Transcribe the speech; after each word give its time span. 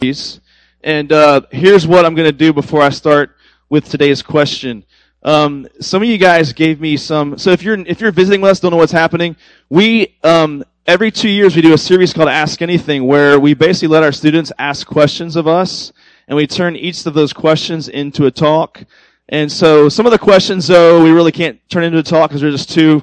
And 0.00 1.10
uh, 1.10 1.40
here's 1.50 1.84
what 1.84 2.04
I'm 2.04 2.14
going 2.14 2.28
to 2.28 2.36
do 2.36 2.52
before 2.52 2.82
I 2.82 2.90
start 2.90 3.34
with 3.68 3.88
today's 3.88 4.22
question. 4.22 4.84
Um, 5.24 5.66
some 5.80 6.02
of 6.02 6.08
you 6.08 6.18
guys 6.18 6.52
gave 6.52 6.80
me 6.80 6.96
some. 6.96 7.36
So 7.36 7.50
if 7.50 7.64
you're 7.64 7.76
if 7.80 8.00
you're 8.00 8.12
visiting 8.12 8.40
with 8.40 8.52
us, 8.52 8.60
don't 8.60 8.70
know 8.70 8.76
what's 8.76 8.92
happening. 8.92 9.34
We 9.68 10.16
um, 10.22 10.62
every 10.86 11.10
two 11.10 11.28
years 11.28 11.56
we 11.56 11.62
do 11.62 11.74
a 11.74 11.78
series 11.78 12.12
called 12.12 12.28
Ask 12.28 12.62
Anything, 12.62 13.08
where 13.08 13.40
we 13.40 13.54
basically 13.54 13.88
let 13.88 14.04
our 14.04 14.12
students 14.12 14.52
ask 14.56 14.86
questions 14.86 15.34
of 15.34 15.48
us, 15.48 15.92
and 16.28 16.36
we 16.36 16.46
turn 16.46 16.76
each 16.76 17.04
of 17.04 17.14
those 17.14 17.32
questions 17.32 17.88
into 17.88 18.26
a 18.26 18.30
talk. 18.30 18.84
And 19.28 19.50
so 19.50 19.88
some 19.88 20.06
of 20.06 20.12
the 20.12 20.18
questions, 20.18 20.68
though, 20.68 21.02
we 21.02 21.10
really 21.10 21.32
can't 21.32 21.58
turn 21.68 21.82
into 21.82 21.98
a 21.98 22.04
talk 22.04 22.30
because 22.30 22.40
they're 22.40 22.52
just 22.52 22.70
too 22.70 23.02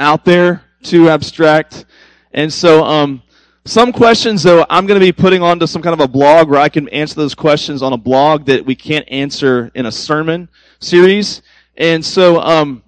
out 0.00 0.24
there, 0.24 0.64
too 0.82 1.10
abstract. 1.10 1.84
And 2.32 2.50
so 2.50 2.84
um, 2.84 3.22
some 3.66 3.92
questions, 3.92 4.44
though, 4.44 4.64
I'm 4.70 4.86
going 4.86 4.98
to 4.98 5.04
be 5.04 5.12
putting 5.12 5.42
onto 5.42 5.66
some 5.66 5.82
kind 5.82 5.92
of 5.92 6.00
a 6.00 6.06
blog 6.06 6.48
where 6.48 6.60
I 6.60 6.68
can 6.68 6.88
answer 6.90 7.16
those 7.16 7.34
questions 7.34 7.82
on 7.82 7.92
a 7.92 7.96
blog 7.96 8.46
that 8.46 8.64
we 8.64 8.76
can't 8.76 9.04
answer 9.08 9.72
in 9.74 9.86
a 9.86 9.92
sermon 9.92 10.48
series. 10.78 11.42
And 11.76 12.04
so, 12.04 12.40
um, 12.40 12.84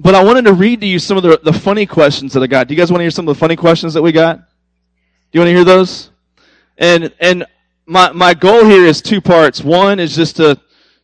but 0.00 0.16
I 0.16 0.24
wanted 0.24 0.44
to 0.46 0.54
read 0.54 0.80
to 0.80 0.86
you 0.86 0.98
some 0.98 1.16
of 1.16 1.22
the, 1.22 1.40
the 1.44 1.52
funny 1.52 1.86
questions 1.86 2.32
that 2.32 2.42
I 2.42 2.48
got. 2.48 2.66
Do 2.66 2.74
you 2.74 2.78
guys 2.78 2.90
want 2.90 2.98
to 2.98 3.04
hear 3.04 3.12
some 3.12 3.28
of 3.28 3.36
the 3.36 3.38
funny 3.38 3.54
questions 3.54 3.94
that 3.94 4.02
we 4.02 4.10
got? 4.10 4.38
Do 4.38 4.44
you 5.32 5.40
want 5.40 5.48
to 5.48 5.54
hear 5.54 5.64
those? 5.64 6.10
And, 6.78 7.14
and 7.20 7.46
my, 7.86 8.10
my 8.10 8.34
goal 8.34 8.64
here 8.64 8.84
is 8.84 9.02
two 9.02 9.20
parts. 9.20 9.62
One 9.62 10.00
is 10.00 10.16
just 10.16 10.34
to 10.36 10.60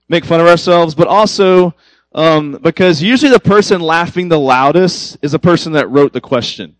make 0.08 0.24
fun 0.24 0.40
of 0.40 0.48
ourselves, 0.48 0.96
but 0.96 1.06
also, 1.06 1.72
um, 2.16 2.58
because 2.62 3.00
usually 3.00 3.30
the 3.30 3.38
person 3.38 3.80
laughing 3.80 4.28
the 4.28 4.40
loudest 4.40 5.18
is 5.22 5.30
the 5.30 5.38
person 5.38 5.72
that 5.74 5.88
wrote 5.88 6.12
the 6.12 6.20
question. 6.20 6.74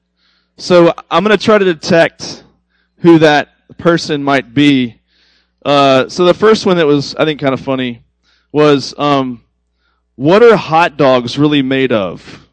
So 0.60 0.92
I'm 1.08 1.22
going 1.22 1.38
to 1.38 1.42
try 1.42 1.56
to 1.56 1.64
detect 1.64 2.42
who 2.98 3.20
that 3.20 3.50
person 3.78 4.24
might 4.24 4.54
be. 4.54 5.00
Uh, 5.64 6.08
so 6.08 6.24
the 6.24 6.34
first 6.34 6.66
one 6.66 6.78
that 6.78 6.86
was, 6.86 7.14
I 7.14 7.24
think, 7.24 7.40
kind 7.40 7.54
of 7.54 7.60
funny 7.60 8.02
was, 8.50 8.92
um, 8.98 9.44
what 10.16 10.42
are 10.42 10.56
hot 10.56 10.96
dogs 10.96 11.38
really 11.38 11.62
made 11.62 11.92
of? 11.92 12.48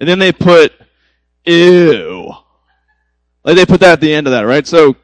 And 0.00 0.08
then 0.08 0.18
they 0.18 0.32
put, 0.32 0.72
ew. 1.44 2.32
Like 3.44 3.54
they 3.54 3.64
put 3.64 3.78
that 3.80 3.92
at 3.92 4.00
the 4.00 4.12
end 4.12 4.26
of 4.26 4.32
that, 4.32 4.42
right? 4.42 4.66
So, 4.66 4.96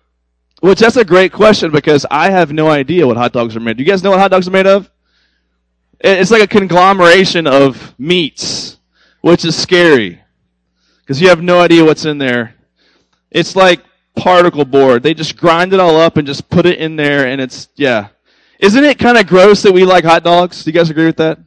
which 0.61 0.81
that's 0.81 0.97
a 0.97 1.05
great 1.05 1.33
question 1.33 1.70
because 1.70 2.05
I 2.11 2.31
have 2.31 2.53
no 2.53 2.69
idea 2.69 3.06
what 3.06 3.17
hot 3.17 3.33
dogs 3.33 3.55
are 3.55 3.61
made. 3.61 3.77
Do 3.77 3.84
you 3.84 3.89
guys 3.89 4.03
know 4.03 4.11
what 4.11 4.19
hot 4.19 4.33
dogs 4.33 4.48
are 4.48 4.53
made 4.53 4.67
of? 4.67 4.91
It's 6.01 6.33
like 6.33 6.42
a 6.42 6.48
conglomeration 6.48 7.47
of 7.47 7.95
meats, 8.01 8.78
which 9.20 9.45
is 9.45 9.55
scary 9.55 10.20
because 11.11 11.20
you 11.20 11.28
have 11.28 11.42
no 11.42 11.58
idea 11.58 11.84
what's 11.84 12.05
in 12.05 12.19
there. 12.19 12.55
It's 13.33 13.56
like 13.56 13.80
particle 14.14 14.64
board. 14.64 15.03
They 15.03 15.12
just 15.12 15.36
grind 15.36 15.72
it 15.72 15.80
all 15.80 15.97
up 15.97 16.19
and 16.19 16.25
just 16.25 16.48
put 16.48 16.67
it 16.67 16.78
in 16.78 16.94
there 16.94 17.27
and 17.27 17.41
it's, 17.41 17.69
yeah. 17.75 18.11
Isn't 18.61 18.84
it 18.84 18.97
kind 18.97 19.19
of 19.19 19.27
gross 19.27 19.61
that 19.62 19.72
we 19.72 19.84
like 19.84 20.05
hot 20.05 20.22
dogs? 20.22 20.62
Do 20.62 20.70
you 20.70 20.72
guys 20.72 20.89
agree 20.89 21.06
with 21.06 21.17
that? 21.17 21.41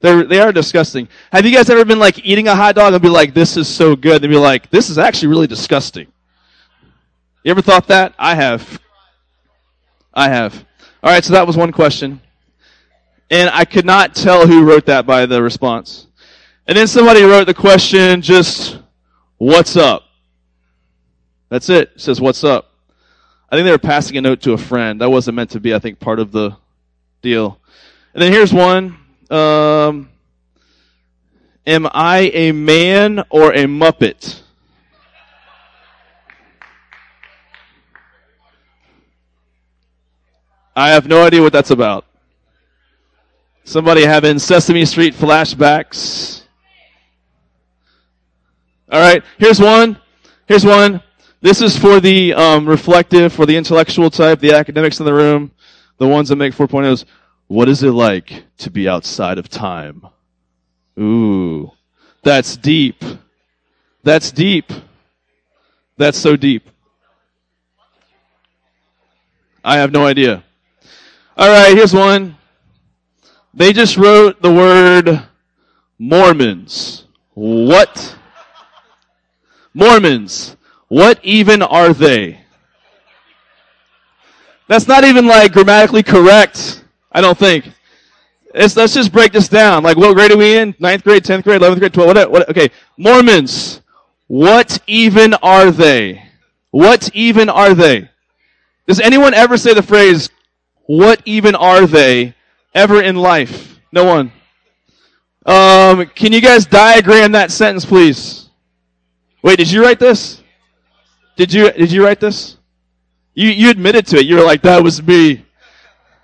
They're, 0.00 0.22
they 0.22 0.38
are 0.40 0.52
disgusting. 0.52 1.08
Have 1.32 1.46
you 1.46 1.56
guys 1.56 1.70
ever 1.70 1.82
been 1.86 1.98
like 1.98 2.22
eating 2.26 2.48
a 2.48 2.54
hot 2.54 2.74
dog 2.74 2.92
and 2.92 3.02
be 3.02 3.08
like, 3.08 3.32
this 3.32 3.56
is 3.56 3.66
so 3.66 3.96
good? 3.96 4.22
And 4.22 4.30
be 4.30 4.36
like, 4.36 4.68
this 4.68 4.90
is 4.90 4.98
actually 4.98 5.28
really 5.28 5.46
disgusting. 5.46 6.06
You 7.44 7.52
ever 7.52 7.62
thought 7.62 7.88
that? 7.88 8.12
I 8.18 8.34
have. 8.34 8.78
I 10.12 10.28
have. 10.28 10.66
Alright, 11.02 11.24
so 11.24 11.32
that 11.32 11.46
was 11.46 11.56
one 11.56 11.72
question. 11.72 12.20
And 13.30 13.48
I 13.48 13.64
could 13.64 13.86
not 13.86 14.14
tell 14.14 14.46
who 14.46 14.62
wrote 14.62 14.84
that 14.84 15.06
by 15.06 15.24
the 15.24 15.42
response. 15.42 16.07
And 16.68 16.76
then 16.76 16.86
somebody 16.86 17.22
wrote 17.22 17.46
the 17.46 17.54
question 17.54 18.20
just, 18.20 18.78
what's 19.38 19.74
up? 19.74 20.02
That's 21.48 21.70
it. 21.70 21.92
it 21.94 22.00
says, 22.02 22.20
what's 22.20 22.44
up? 22.44 22.70
I 23.50 23.56
think 23.56 23.64
they 23.64 23.70
were 23.70 23.78
passing 23.78 24.18
a 24.18 24.20
note 24.20 24.42
to 24.42 24.52
a 24.52 24.58
friend. 24.58 25.00
That 25.00 25.08
wasn't 25.08 25.36
meant 25.36 25.48
to 25.52 25.60
be, 25.60 25.74
I 25.74 25.78
think, 25.78 25.98
part 25.98 26.20
of 26.20 26.30
the 26.30 26.54
deal. 27.22 27.58
And 28.12 28.22
then 28.22 28.30
here's 28.30 28.52
one. 28.52 28.98
Um, 29.30 30.10
am 31.66 31.88
I 31.94 32.30
a 32.34 32.52
man 32.52 33.24
or 33.30 33.54
a 33.54 33.64
Muppet? 33.64 34.42
I 40.76 40.90
have 40.90 41.08
no 41.08 41.24
idea 41.24 41.40
what 41.40 41.54
that's 41.54 41.70
about. 41.70 42.04
Somebody 43.64 44.04
having 44.04 44.38
Sesame 44.38 44.84
Street 44.84 45.14
flashbacks. 45.14 46.42
All 48.90 49.00
right, 49.00 49.22
here's 49.36 49.60
one. 49.60 49.98
Here's 50.46 50.64
one. 50.64 51.02
This 51.42 51.60
is 51.60 51.78
for 51.78 52.00
the 52.00 52.32
um, 52.32 52.66
reflective, 52.66 53.34
for 53.34 53.44
the 53.44 53.56
intellectual 53.56 54.08
type, 54.08 54.40
the 54.40 54.54
academics 54.54 54.98
in 54.98 55.04
the 55.04 55.12
room, 55.12 55.52
the 55.98 56.08
ones 56.08 56.30
that 56.30 56.36
make 56.36 56.54
4.0s. 56.54 57.04
What 57.48 57.68
is 57.68 57.82
it 57.82 57.90
like 57.90 58.44
to 58.58 58.70
be 58.70 58.88
outside 58.88 59.36
of 59.36 59.50
time? 59.50 60.06
Ooh, 60.98 61.70
that's 62.22 62.56
deep. 62.56 63.04
That's 64.02 64.32
deep. 64.32 64.72
That's 65.98 66.18
so 66.18 66.36
deep. 66.36 66.68
I 69.62 69.76
have 69.76 69.92
no 69.92 70.06
idea. 70.06 70.44
All 71.36 71.48
right, 71.48 71.76
here's 71.76 71.92
one. 71.92 72.36
They 73.52 73.74
just 73.74 73.98
wrote 73.98 74.40
the 74.40 74.52
word 74.52 75.26
Mormons. 75.98 77.04
What? 77.34 78.17
Mormons. 79.78 80.56
What 80.88 81.20
even 81.22 81.62
are 81.62 81.92
they? 81.92 82.40
That's 84.66 84.88
not 84.88 85.04
even 85.04 85.26
like 85.26 85.52
grammatically 85.52 86.02
correct, 86.02 86.84
I 87.12 87.20
don't 87.20 87.38
think. 87.38 87.70
It's, 88.54 88.76
let's 88.76 88.92
just 88.92 89.12
break 89.12 89.32
this 89.32 89.48
down. 89.48 89.84
Like, 89.84 89.96
what 89.96 90.14
grade 90.14 90.32
are 90.32 90.36
we 90.36 90.56
in? 90.56 90.74
Ninth 90.80 91.04
grade, 91.04 91.24
tenth 91.24 91.44
grade, 91.44 91.60
eleventh 91.60 91.78
grade, 91.78 91.94
twelve. 91.94 92.14
What, 92.16 92.30
what? 92.30 92.48
Okay, 92.50 92.70
Mormons. 92.96 93.80
What 94.26 94.78
even 94.86 95.34
are 95.34 95.70
they? 95.70 96.22
What 96.70 97.08
even 97.14 97.48
are 97.48 97.72
they? 97.72 98.10
Does 98.86 99.00
anyone 99.00 99.32
ever 99.32 99.56
say 99.56 99.74
the 99.74 99.82
phrase, 99.82 100.28
"What 100.86 101.22
even 101.24 101.54
are 101.54 101.86
they?" 101.86 102.34
ever 102.74 103.00
in 103.02 103.16
life? 103.16 103.80
No 103.92 104.04
one. 104.04 104.32
Um, 105.46 106.06
can 106.06 106.32
you 106.32 106.40
guys 106.40 106.66
diagram 106.66 107.32
that 107.32 107.50
sentence, 107.50 107.84
please? 107.84 108.47
Wait, 109.42 109.56
did 109.56 109.70
you 109.70 109.82
write 109.82 110.00
this? 110.00 110.42
Did 111.36 111.52
you 111.52 111.70
did 111.70 111.92
you 111.92 112.04
write 112.04 112.18
this? 112.18 112.56
You 113.34 113.50
you 113.50 113.70
admitted 113.70 114.06
to 114.08 114.16
it. 114.16 114.26
You 114.26 114.36
were 114.36 114.44
like, 114.44 114.62
that 114.62 114.82
was 114.82 115.00
me. 115.02 115.44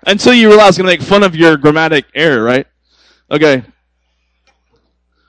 Until 0.05 0.33
you 0.33 0.49
realized 0.49 0.63
I 0.63 0.67
was 0.67 0.77
gonna 0.77 0.89
make 0.89 1.01
fun 1.01 1.23
of 1.23 1.35
your 1.35 1.55
grammatic 1.55 2.05
error, 2.13 2.43
right? 2.43 2.67
Okay. 3.31 3.63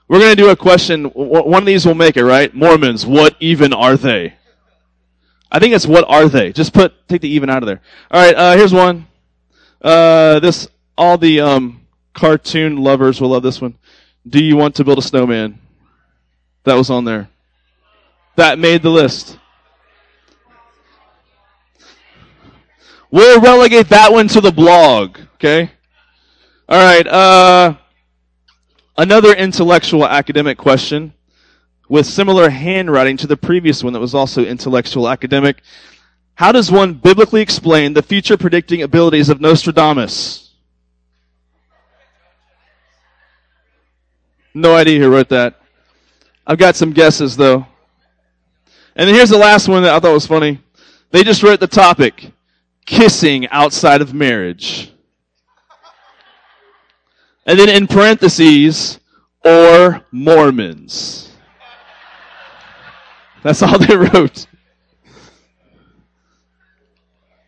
We're 0.09 0.19
gonna 0.19 0.35
do 0.35 0.51
a 0.51 0.57
question. 0.57 1.05
One 1.05 1.63
of 1.63 1.67
these 1.67 1.87
will 1.87 1.95
make 1.95 2.17
it, 2.17 2.25
right? 2.25 2.53
Mormons, 2.53 3.07
what 3.07 3.37
even 3.39 3.73
are 3.73 3.97
they? 3.97 4.35
I 5.51 5.61
think 5.61 5.73
it's 5.73 5.87
what 5.87 6.05
are 6.09 6.29
they? 6.29 6.53
Just 6.53 6.75
put 6.75 7.09
take 7.09 7.21
the 7.21 7.29
even 7.29 7.49
out 7.49 7.63
of 7.63 7.69
there. 7.69 7.81
All 8.11 8.21
right. 8.21 8.35
Uh, 8.35 8.57
here's 8.57 8.73
one. 8.73 9.07
Uh, 9.81 10.41
this 10.41 10.67
all 10.99 11.17
the 11.17 11.41
um, 11.41 11.87
cartoon 12.15 12.79
lovers 12.79 13.21
will 13.21 13.29
love 13.29 13.45
this 13.45 13.61
one. 13.61 13.79
Do 14.29 14.43
you 14.43 14.57
want 14.57 14.75
to 14.77 14.85
build 14.85 14.99
a 14.99 15.03
snowman? 15.03 15.61
That 16.65 16.75
was 16.75 16.91
on 16.91 17.05
there 17.05 17.29
that 18.37 18.59
made 18.59 18.83
the 18.83 18.91
list. 18.91 19.39
We'll 23.11 23.41
relegate 23.41 23.89
that 23.89 24.13
one 24.13 24.29
to 24.29 24.41
the 24.41 24.53
blog, 24.53 25.19
okay? 25.35 25.71
All 26.69 26.83
right, 26.83 27.07
uh, 27.07 27.77
another 28.99 29.33
intellectual 29.33 30.07
academic 30.07 30.59
question 30.59 31.15
with 31.89 32.07
similar 32.07 32.51
handwriting 32.51 33.17
to 33.19 33.27
the 33.27 33.37
previous 33.37 33.85
one 33.85 33.93
that 33.93 34.01
was 34.01 34.15
also 34.15 34.45
intellectual 34.45 35.09
academic. 35.09 35.63
How 36.35 36.53
does 36.53 36.71
one 36.71 36.95
biblically 36.95 37.41
explain 37.41 37.95
the 37.95 38.03
future 38.03 38.37
predicting 38.37 38.83
abilities 38.83 39.29
of 39.29 39.41
Nostradamus? 39.41 40.51
No 44.53 44.75
idea 44.75 44.99
who 44.99 45.11
wrote 45.11 45.29
that. 45.29 45.61
I've 46.47 46.59
got 46.59 46.77
some 46.77 46.93
guesses 46.93 47.37
though. 47.37 47.67
And 48.97 49.07
then 49.07 49.15
here's 49.15 49.31
the 49.31 49.39
last 49.39 49.69
one 49.69 49.83
that 49.83 49.95
I 49.95 50.01
thought 50.01 50.15
was 50.15 50.27
funny. 50.27 50.59
They 51.11 51.23
just 51.23 51.43
wrote 51.43 51.61
the 51.61 51.67
topic, 51.67 52.33
kissing 52.87 53.47
outside 53.49 54.01
of 54.01 54.15
marriage. 54.15 54.91
And 57.45 57.59
then 57.59 57.69
in 57.69 57.87
parentheses, 57.87 58.99
or 59.45 60.03
Mormons. 60.11 61.31
That's 63.43 63.63
all 63.63 63.79
they 63.79 63.97
wrote. 64.13 64.47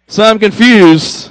So 0.07 0.23
I'm 0.23 0.39
confused. 0.39 1.31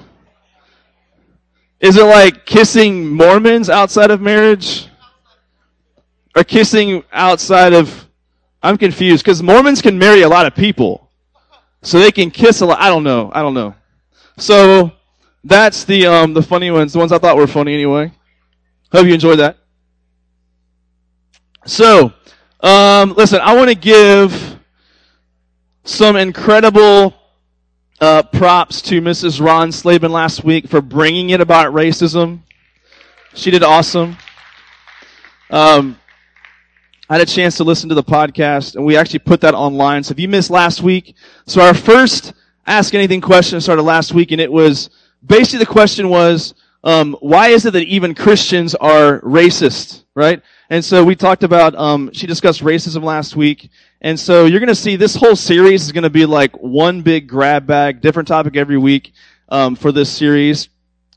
Is 1.80 1.96
it 1.96 2.04
like 2.04 2.46
kissing 2.46 3.08
Mormons 3.08 3.70
outside 3.70 4.12
of 4.12 4.20
marriage? 4.20 4.88
Or 6.36 6.44
kissing 6.44 7.04
outside 7.14 7.74
of 7.74 8.07
I'm 8.62 8.78
confused 8.78 9.24
because 9.24 9.42
Mormons 9.44 9.82
can 9.82 9.98
marry 9.98 10.22
a 10.22 10.30
lot 10.30 10.46
of 10.46 10.56
people. 10.56 11.10
So 11.82 12.00
they 12.00 12.12
can 12.12 12.32
kiss 12.32 12.62
a 12.62 12.66
lot. 12.66 12.82
I 12.82 12.90
don't 12.90 13.04
know. 13.04 13.32
I 13.34 13.42
don't 13.42 13.54
know. 13.54 13.76
So 14.38 14.92
that's 15.44 15.84
the 15.86 16.08
um 16.08 16.34
the 16.34 16.42
funny 16.42 16.72
ones, 16.72 16.94
the 16.94 17.00
ones 17.00 17.12
I 17.12 17.18
thought 17.18 17.38
were 17.38 17.48
funny 17.48 17.74
anyway. 17.74 18.12
Hope 18.92 19.06
you 19.06 19.14
enjoyed 19.14 19.40
that. 19.40 19.58
So, 21.66 22.14
um, 22.62 23.14
listen, 23.14 23.42
I 23.42 23.54
want 23.56 23.70
to 23.70 23.76
give 23.76 24.58
some 25.84 26.16
incredible 26.16 27.14
uh, 28.00 28.24
props 28.24 28.82
to 28.84 29.02
Mrs. 29.02 29.44
Ron 29.44 29.72
Slavin 29.74 30.12
last 30.12 30.46
week 30.46 30.68
for 30.70 30.82
bringing 30.82 31.32
it 31.32 31.42
about 31.42 31.74
racism. 31.74 32.40
She 33.34 33.52
did 33.52 33.64
awesome. 33.64 34.18
Um, 35.50 36.00
I 37.10 37.14
had 37.18 37.22
a 37.22 37.32
chance 37.32 37.56
to 37.58 37.64
listen 37.64 37.88
to 37.88 37.96
the 37.96 38.04
podcast, 38.04 38.76
and 38.76 38.86
we 38.86 38.98
actually 38.98 39.20
put 39.20 39.40
that 39.42 39.54
online. 39.54 40.04
So 40.04 40.12
if 40.12 40.20
you 40.20 40.28
missed 40.28 40.50
last 40.50 40.82
week, 40.82 41.16
so 41.46 41.62
our 41.62 41.74
first 41.74 42.34
Ask 42.66 42.94
Anything 42.94 43.22
question 43.22 43.62
started 43.62 43.84
last 43.84 44.14
week, 44.14 44.32
and 44.32 44.42
it 44.42 44.52
was 44.52 44.90
basically 45.26 45.60
the 45.60 45.72
question 45.72 46.10
was, 46.10 46.54
um, 46.84 47.16
why 47.22 47.48
is 47.48 47.66
it 47.66 47.72
that 47.72 47.84
even 47.84 48.14
Christians 48.14 48.76
are 48.76 49.22
racist, 49.22 50.04
right? 50.16 50.42
And 50.70 50.84
so 50.84 51.02
we 51.02 51.16
talked 51.16 51.44
about, 51.44 51.76
um, 51.76 52.12
she 52.12 52.28
discussed 52.28 52.62
racism 52.62 53.04
last 53.04 53.38
week. 53.38 53.70
And 54.02 54.20
so 54.20 54.46
you're 54.46 54.60
going 54.60 54.68
to 54.68 54.76
see 54.76 54.98
this 54.98 55.16
whole 55.16 55.38
series 55.38 55.86
is 55.86 55.94
going 55.94 56.04
to 56.04 56.10
be 56.10 56.26
like 56.26 56.52
one 56.58 57.04
big 57.04 57.30
grab 57.30 57.66
bag, 57.66 58.02
different 58.02 58.28
topic 58.28 58.58
every 58.58 58.78
week 58.78 59.14
um, 59.48 59.76
for 59.78 59.94
this 59.94 60.12
series. 60.12 60.68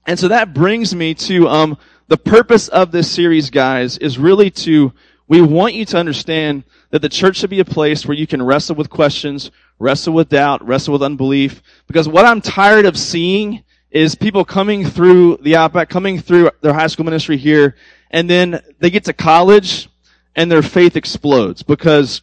And 0.06 0.18
so 0.18 0.28
that 0.28 0.54
brings 0.54 0.94
me 0.94 1.14
to 1.14 1.48
um, 1.48 1.78
the 2.06 2.16
purpose 2.16 2.68
of 2.68 2.92
this 2.92 3.10
series, 3.10 3.50
guys, 3.50 3.98
is 3.98 4.18
really 4.18 4.50
to 4.50 4.92
we 5.30 5.40
want 5.40 5.74
you 5.74 5.84
to 5.84 5.96
understand 5.96 6.64
that 6.90 7.02
the 7.02 7.08
church 7.08 7.36
should 7.36 7.50
be 7.50 7.60
a 7.60 7.64
place 7.64 8.04
where 8.04 8.16
you 8.16 8.26
can 8.26 8.42
wrestle 8.42 8.74
with 8.74 8.90
questions, 8.90 9.52
wrestle 9.78 10.12
with 10.12 10.28
doubt, 10.28 10.66
wrestle 10.66 10.92
with 10.92 11.04
unbelief. 11.04 11.62
Because 11.86 12.08
what 12.08 12.26
I'm 12.26 12.40
tired 12.40 12.84
of 12.84 12.98
seeing 12.98 13.62
is 13.92 14.16
people 14.16 14.44
coming 14.44 14.84
through 14.84 15.36
the 15.36 15.54
Outback, 15.54 15.88
coming 15.88 16.18
through 16.18 16.50
their 16.62 16.74
high 16.74 16.88
school 16.88 17.04
ministry 17.04 17.36
here, 17.36 17.76
and 18.10 18.28
then 18.28 18.60
they 18.80 18.90
get 18.90 19.04
to 19.04 19.12
college 19.12 19.88
and 20.34 20.50
their 20.50 20.62
faith 20.62 20.96
explodes 20.96 21.62
because 21.62 22.22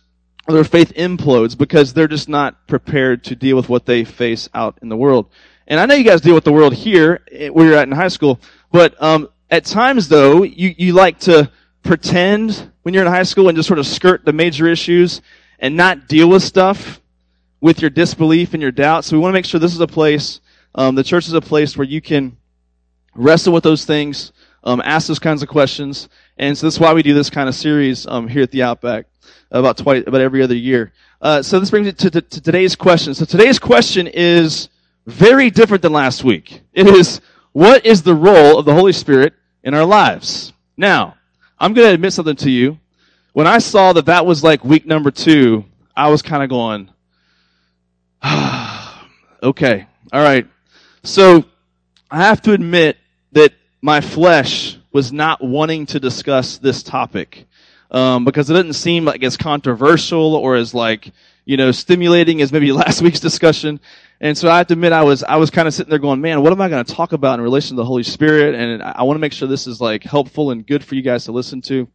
their 0.49 0.65
faith 0.65 0.91
implodes 0.95 1.57
because 1.57 1.93
they're 1.93 2.09
just 2.09 2.27
not 2.27 2.67
prepared 2.67 3.23
to 3.23 3.37
deal 3.37 3.55
with 3.55 3.69
what 3.69 3.85
they 3.85 4.03
face 4.03 4.49
out 4.53 4.79
in 4.81 4.89
the 4.89 4.97
world. 4.97 5.29
And 5.65 5.79
I 5.79 5.85
know 5.85 5.95
you 5.95 6.03
guys 6.03 6.19
deal 6.19 6.35
with 6.35 6.43
the 6.43 6.51
world 6.51 6.73
here 6.73 7.23
eh, 7.31 7.47
where 7.47 7.67
you're 7.67 7.77
at 7.77 7.87
in 7.87 7.93
high 7.93 8.09
school, 8.09 8.41
but 8.69 9.01
um, 9.01 9.29
at 9.49 9.63
times 9.63 10.09
though, 10.09 10.43
you, 10.43 10.75
you 10.77 10.91
like 10.91 11.19
to 11.19 11.49
pretend 11.83 12.69
when 12.87 12.93
you're 12.93 13.05
in 13.05 13.11
high 13.11 13.23
school 13.23 13.49
and 13.49 13.57
just 13.57 13.67
sort 13.67 13.79
of 13.79 13.85
skirt 13.85 14.23
the 14.23 14.31
major 14.31 14.65
issues 14.65 15.21
and 15.59 15.75
not 15.75 16.07
deal 16.07 16.29
with 16.29 16.41
stuff 16.41 17.01
with 17.59 17.81
your 17.81 17.89
disbelief 17.89 18.53
and 18.53 18.61
your 18.61 18.71
doubt. 18.71 19.03
So 19.03 19.17
we 19.17 19.21
want 19.21 19.33
to 19.33 19.37
make 19.37 19.43
sure 19.43 19.59
this 19.59 19.73
is 19.73 19.81
a 19.81 19.87
place, 19.87 20.39
um, 20.73 20.95
the 20.95 21.03
church 21.03 21.27
is 21.27 21.33
a 21.33 21.41
place 21.41 21.75
where 21.75 21.85
you 21.85 21.99
can 21.99 22.37
wrestle 23.13 23.51
with 23.51 23.65
those 23.65 23.83
things, 23.83 24.31
um, 24.63 24.81
ask 24.85 25.09
those 25.09 25.19
kinds 25.19 25.43
of 25.43 25.49
questions. 25.49 26.07
And 26.37 26.57
so 26.57 26.65
that's 26.65 26.79
why 26.79 26.93
we 26.93 27.03
do 27.03 27.13
this 27.13 27.29
kind 27.29 27.49
of 27.49 27.55
series 27.55 28.07
um, 28.07 28.25
here 28.25 28.41
at 28.41 28.51
the 28.51 28.63
Outback 28.63 29.07
about 29.51 29.75
twice, 29.75 30.05
about 30.07 30.21
every 30.21 30.41
other 30.41 30.55
year. 30.55 30.93
Uh, 31.21 31.41
so 31.41 31.59
this 31.59 31.69
brings 31.69 31.87
me 31.87 31.91
to, 31.91 32.09
to, 32.09 32.21
to 32.21 32.39
today's 32.41 32.77
question. 32.77 33.13
So 33.13 33.25
today's 33.25 33.59
question 33.59 34.07
is 34.07 34.69
very 35.05 35.49
different 35.49 35.81
than 35.81 35.91
last 35.91 36.23
week. 36.23 36.61
It 36.71 36.87
is, 36.87 37.19
what 37.51 37.85
is 37.85 38.03
the 38.03 38.15
role 38.15 38.57
of 38.57 38.63
the 38.63 38.73
Holy 38.73 38.93
Spirit 38.93 39.33
in 39.61 39.73
our 39.73 39.83
lives? 39.83 40.53
Now, 40.77 41.16
I'm 41.59 41.73
going 41.73 41.87
to 41.87 41.93
admit 41.93 42.13
something 42.13 42.35
to 42.37 42.51
you. 42.51 42.79
When 43.33 43.47
I 43.47 43.57
saw 43.57 43.93
that 43.93 44.05
that 44.05 44.25
was 44.25 44.43
like 44.43 44.63
week 44.63 44.85
number 44.85 45.11
two, 45.11 45.65
I 45.95 46.09
was 46.09 46.21
kind 46.21 46.43
of 46.43 46.49
going, 46.49 46.89
okay, 49.43 49.87
all 50.11 50.21
right. 50.21 50.47
So 51.03 51.45
I 52.11 52.17
have 52.17 52.41
to 52.43 52.53
admit 52.53 52.97
that 53.31 53.53
my 53.81 54.01
flesh 54.01 54.77
was 54.91 55.11
not 55.11 55.43
wanting 55.43 55.85
to 55.87 55.99
discuss 55.99 56.57
this 56.57 56.83
topic 56.83 57.47
um, 57.91 58.25
because 58.25 58.49
it 58.49 58.53
didn't 58.53 58.73
seem 58.73 59.05
like 59.05 59.23
as 59.23 59.37
controversial 59.37 60.35
or 60.35 60.55
as 60.55 60.73
like 60.73 61.11
you 61.45 61.57
know 61.57 61.71
stimulating 61.71 62.41
as 62.41 62.51
maybe 62.51 62.71
last 62.83 63.01
week's 63.01 63.19
discussion. 63.19 63.79
And 64.19 64.35
so 64.35 64.49
I 64.49 64.57
have 64.57 64.67
to 64.67 64.73
admit, 64.73 64.93
I 64.93 65.03
was 65.03 65.23
I 65.23 65.35
was 65.35 65.51
kind 65.51 65.67
of 65.67 65.73
sitting 65.73 65.89
there 65.91 65.99
going, 65.99 66.21
man, 66.21 66.41
what 66.41 66.51
am 66.51 66.59
I 66.59 66.69
going 66.69 66.83
to 66.83 66.93
talk 66.93 67.13
about 67.13 67.37
in 67.37 67.43
relation 67.43 67.75
to 67.75 67.81
the 67.81 67.85
Holy 67.85 68.03
Spirit? 68.03 68.55
And 68.55 68.81
I, 68.81 69.03
want 69.03 69.15
to 69.15 69.19
make 69.19 69.33
sure 69.33 69.47
this 69.47 69.67
is 69.67 69.79
like 69.79 70.03
helpful 70.03 70.49
and 70.51 70.65
good 70.65 70.83
for 70.83 70.95
you 70.95 71.03
guys 71.03 71.25
to 71.25 71.31
listen 71.31 71.61
to. 71.63 71.87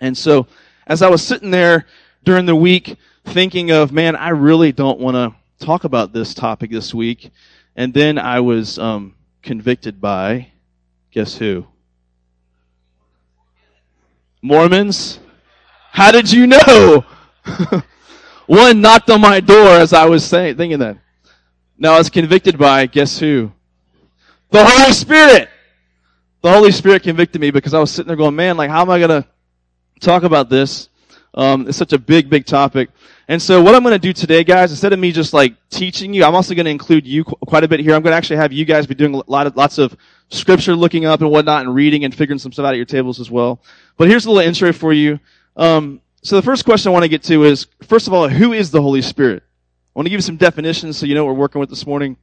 And 0.00 0.16
so 0.16 0.46
as 0.86 1.00
I 1.00 1.08
was 1.08 1.22
sitting 1.22 1.50
there 1.50 1.86
during 2.24 2.44
the 2.44 2.56
week, 2.56 2.96
thinking 3.24 3.70
of, 3.70 3.90
man, 3.90 4.16
I 4.16 4.30
really 4.30 4.72
don't 4.72 5.00
want 5.00 5.14
to 5.14 5.64
talk 5.64 5.84
about 5.84 6.12
this 6.12 6.34
topic 6.34 6.70
this 6.70 6.92
week. 6.92 7.30
And 7.74 7.94
then 7.94 8.18
I 8.18 8.40
was 8.40 8.78
um, 8.78 9.14
convicted 9.42 9.98
by, 9.98 10.52
guess 11.10 11.36
who? 11.36 11.66
Mormons. 14.42 15.20
How 15.92 16.10
did 16.10 16.30
you 16.30 16.46
know? 16.46 17.04
One 18.46 18.80
knocked 18.80 19.08
on 19.08 19.20
my 19.20 19.40
door 19.40 19.68
as 19.68 19.92
I 19.92 20.04
was 20.06 20.24
saying, 20.24 20.56
thinking 20.56 20.80
that. 20.80 20.98
Now 21.82 21.94
I 21.94 21.98
was 21.98 22.10
convicted 22.10 22.56
by, 22.58 22.86
guess 22.86 23.18
who? 23.18 23.50
The 24.50 24.64
Holy 24.64 24.92
Spirit! 24.92 25.48
The 26.40 26.52
Holy 26.52 26.70
Spirit 26.70 27.02
convicted 27.02 27.40
me 27.40 27.50
because 27.50 27.74
I 27.74 27.80
was 27.80 27.90
sitting 27.90 28.06
there 28.06 28.14
going, 28.14 28.36
man, 28.36 28.56
like, 28.56 28.70
how 28.70 28.82
am 28.82 28.90
I 28.90 29.00
going 29.00 29.22
to 29.22 29.28
talk 29.98 30.22
about 30.22 30.48
this? 30.48 30.90
Um, 31.34 31.66
it's 31.66 31.76
such 31.76 31.92
a 31.92 31.98
big, 31.98 32.30
big 32.30 32.46
topic. 32.46 32.90
And 33.26 33.42
so 33.42 33.60
what 33.60 33.74
I'm 33.74 33.82
going 33.82 33.94
to 33.94 33.98
do 33.98 34.12
today, 34.12 34.44
guys, 34.44 34.70
instead 34.70 34.92
of 34.92 35.00
me 35.00 35.10
just 35.10 35.32
like 35.32 35.56
teaching 35.70 36.14
you, 36.14 36.22
I'm 36.22 36.36
also 36.36 36.54
going 36.54 36.66
to 36.66 36.70
include 36.70 37.04
you 37.04 37.24
qu- 37.24 37.34
quite 37.46 37.64
a 37.64 37.68
bit 37.68 37.80
here. 37.80 37.96
I'm 37.96 38.02
going 38.02 38.12
to 38.12 38.16
actually 38.16 38.36
have 38.36 38.52
you 38.52 38.64
guys 38.64 38.86
be 38.86 38.94
doing 38.94 39.16
a 39.16 39.22
lot 39.26 39.48
of, 39.48 39.56
lots 39.56 39.78
of 39.78 39.96
scripture 40.30 40.76
looking 40.76 41.04
up 41.04 41.20
and 41.20 41.32
whatnot 41.32 41.66
and 41.66 41.74
reading 41.74 42.04
and 42.04 42.14
figuring 42.14 42.38
some 42.38 42.52
stuff 42.52 42.64
out 42.64 42.74
at 42.74 42.76
your 42.76 42.86
tables 42.86 43.18
as 43.18 43.28
well. 43.28 43.60
But 43.96 44.06
here's 44.06 44.24
a 44.24 44.30
little 44.30 44.46
intro 44.46 44.72
for 44.72 44.92
you. 44.92 45.18
Um, 45.56 46.00
so 46.22 46.36
the 46.36 46.42
first 46.42 46.64
question 46.64 46.90
I 46.90 46.92
want 46.92 47.02
to 47.02 47.08
get 47.08 47.24
to 47.24 47.42
is, 47.42 47.66
first 47.82 48.06
of 48.06 48.12
all, 48.12 48.28
who 48.28 48.52
is 48.52 48.70
the 48.70 48.80
Holy 48.80 49.02
Spirit? 49.02 49.42
I 49.94 49.98
want 49.98 50.06
to 50.06 50.10
give 50.10 50.18
you 50.18 50.22
some 50.22 50.38
definitions 50.38 50.96
so 50.96 51.04
you 51.04 51.14
know 51.14 51.26
what 51.26 51.34
we're 51.34 51.40
working 51.40 51.60
with 51.60 51.68
this 51.68 51.86
morning. 51.86 52.16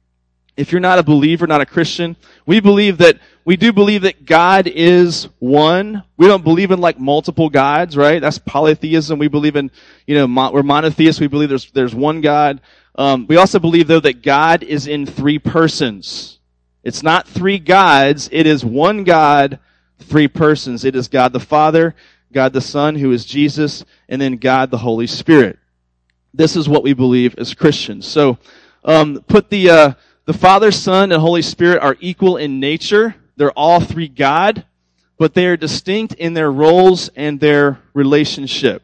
If 0.56 0.72
you're 0.72 0.80
not 0.80 0.98
a 0.98 1.04
believer, 1.04 1.46
not 1.46 1.60
a 1.60 1.66
Christian, 1.66 2.16
we 2.44 2.58
believe 2.58 2.98
that, 2.98 3.20
we 3.44 3.56
do 3.56 3.72
believe 3.72 4.02
that 4.02 4.26
God 4.26 4.66
is 4.66 5.28
one. 5.38 6.02
We 6.16 6.26
don't 6.26 6.42
believe 6.42 6.72
in 6.72 6.80
like 6.80 6.98
multiple 6.98 7.48
gods, 7.48 7.96
right? 7.96 8.20
That's 8.20 8.38
polytheism. 8.38 9.20
We 9.20 9.28
believe 9.28 9.54
in, 9.54 9.70
you 10.04 10.16
know, 10.16 10.50
we're 10.52 10.64
monotheists. 10.64 11.20
We 11.20 11.28
believe 11.28 11.48
there's, 11.48 11.70
there's 11.70 11.94
one 11.94 12.20
God. 12.20 12.60
Um, 12.96 13.28
we 13.28 13.36
also 13.36 13.60
believe 13.60 13.86
though 13.86 14.00
that 14.00 14.20
God 14.20 14.64
is 14.64 14.88
in 14.88 15.06
three 15.06 15.38
persons. 15.38 16.40
It's 16.82 17.04
not 17.04 17.28
three 17.28 17.60
gods. 17.60 18.28
It 18.32 18.48
is 18.48 18.64
one 18.64 19.04
God, 19.04 19.60
three 20.00 20.26
persons. 20.26 20.84
It 20.84 20.96
is 20.96 21.06
God 21.06 21.32
the 21.32 21.38
Father, 21.38 21.94
God 22.32 22.52
the 22.52 22.60
Son, 22.60 22.96
who 22.96 23.12
is 23.12 23.24
Jesus, 23.24 23.84
and 24.08 24.20
then 24.20 24.38
God 24.38 24.72
the 24.72 24.78
Holy 24.78 25.06
Spirit. 25.06 25.59
This 26.32 26.56
is 26.56 26.68
what 26.68 26.82
we 26.82 26.92
believe 26.92 27.34
as 27.38 27.54
Christians. 27.54 28.06
So, 28.06 28.38
um, 28.84 29.22
put 29.28 29.50
the 29.50 29.70
uh, 29.70 29.92
the 30.26 30.32
Father, 30.32 30.70
Son, 30.70 31.10
and 31.10 31.20
Holy 31.20 31.42
Spirit 31.42 31.82
are 31.82 31.96
equal 31.98 32.36
in 32.36 32.60
nature. 32.60 33.16
They're 33.36 33.50
all 33.52 33.80
three 33.80 34.06
God, 34.06 34.64
but 35.18 35.34
they 35.34 35.46
are 35.46 35.56
distinct 35.56 36.14
in 36.14 36.34
their 36.34 36.52
roles 36.52 37.08
and 37.16 37.40
their 37.40 37.80
relationship. 37.94 38.82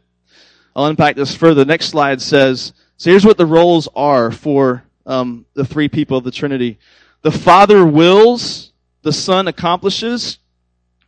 I'll 0.75 0.87
unpack 0.87 1.15
this 1.15 1.35
further. 1.35 1.63
The 1.63 1.67
next 1.67 1.87
slide 1.87 2.21
says, 2.21 2.73
so 2.97 3.11
here's 3.11 3.25
what 3.25 3.39
the 3.39 3.47
roles 3.47 3.89
are 3.95 4.31
for 4.33 4.83
um, 5.07 5.47
the 5.55 5.65
three 5.65 5.89
people 5.89 6.19
of 6.19 6.25
the 6.25 6.31
Trinity. 6.31 6.79
The 7.23 7.31
Father 7.31 7.87
wills, 7.87 8.73
the 9.03 9.13
Son 9.13 9.47
accomplishes, 9.47 10.39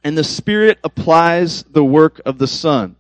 and 0.04 0.16
the 0.16 0.24
Spirit 0.24 0.78
applies 0.84 1.64
the 1.64 1.84
work 1.84 2.20
of 2.24 2.38
the 2.38 2.46
Son. 2.46 2.96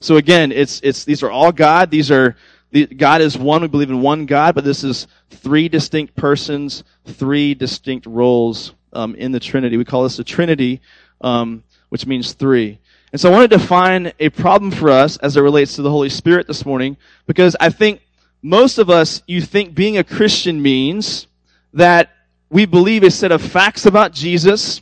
So 0.00 0.16
again, 0.16 0.50
it's, 0.50 0.80
it's, 0.82 1.04
these 1.04 1.22
are 1.22 1.30
all 1.30 1.52
God. 1.52 1.90
These 1.90 2.10
are, 2.10 2.36
God 2.72 3.20
is 3.20 3.36
one. 3.36 3.62
We 3.62 3.68
believe 3.68 3.90
in 3.90 4.00
one 4.00 4.26
God, 4.26 4.54
but 4.54 4.64
this 4.64 4.84
is 4.84 5.06
three 5.30 5.68
distinct 5.68 6.14
persons, 6.14 6.84
three 7.04 7.54
distinct 7.54 8.06
roles, 8.06 8.74
um, 8.92 9.14
in 9.14 9.32
the 9.32 9.40
Trinity. 9.40 9.76
We 9.76 9.84
call 9.84 10.04
this 10.04 10.16
the 10.16 10.24
Trinity, 10.24 10.80
um, 11.20 11.64
which 11.88 12.06
means 12.06 12.32
three. 12.32 12.78
And 13.12 13.20
so 13.20 13.28
I 13.28 13.32
want 13.32 13.50
to 13.50 13.58
define 13.58 14.12
a 14.20 14.28
problem 14.28 14.70
for 14.70 14.90
us 14.90 15.16
as 15.16 15.36
it 15.36 15.40
relates 15.40 15.76
to 15.76 15.82
the 15.82 15.90
Holy 15.90 16.08
Spirit 16.08 16.46
this 16.46 16.64
morning, 16.64 16.96
because 17.26 17.56
I 17.58 17.70
think 17.70 18.02
most 18.42 18.78
of 18.78 18.88
us, 18.88 19.22
you 19.26 19.40
think 19.40 19.74
being 19.74 19.98
a 19.98 20.04
Christian 20.04 20.62
means 20.62 21.26
that 21.74 22.10
we 22.50 22.66
believe 22.66 23.02
a 23.02 23.10
set 23.10 23.32
of 23.32 23.42
facts 23.42 23.86
about 23.86 24.12
Jesus, 24.12 24.80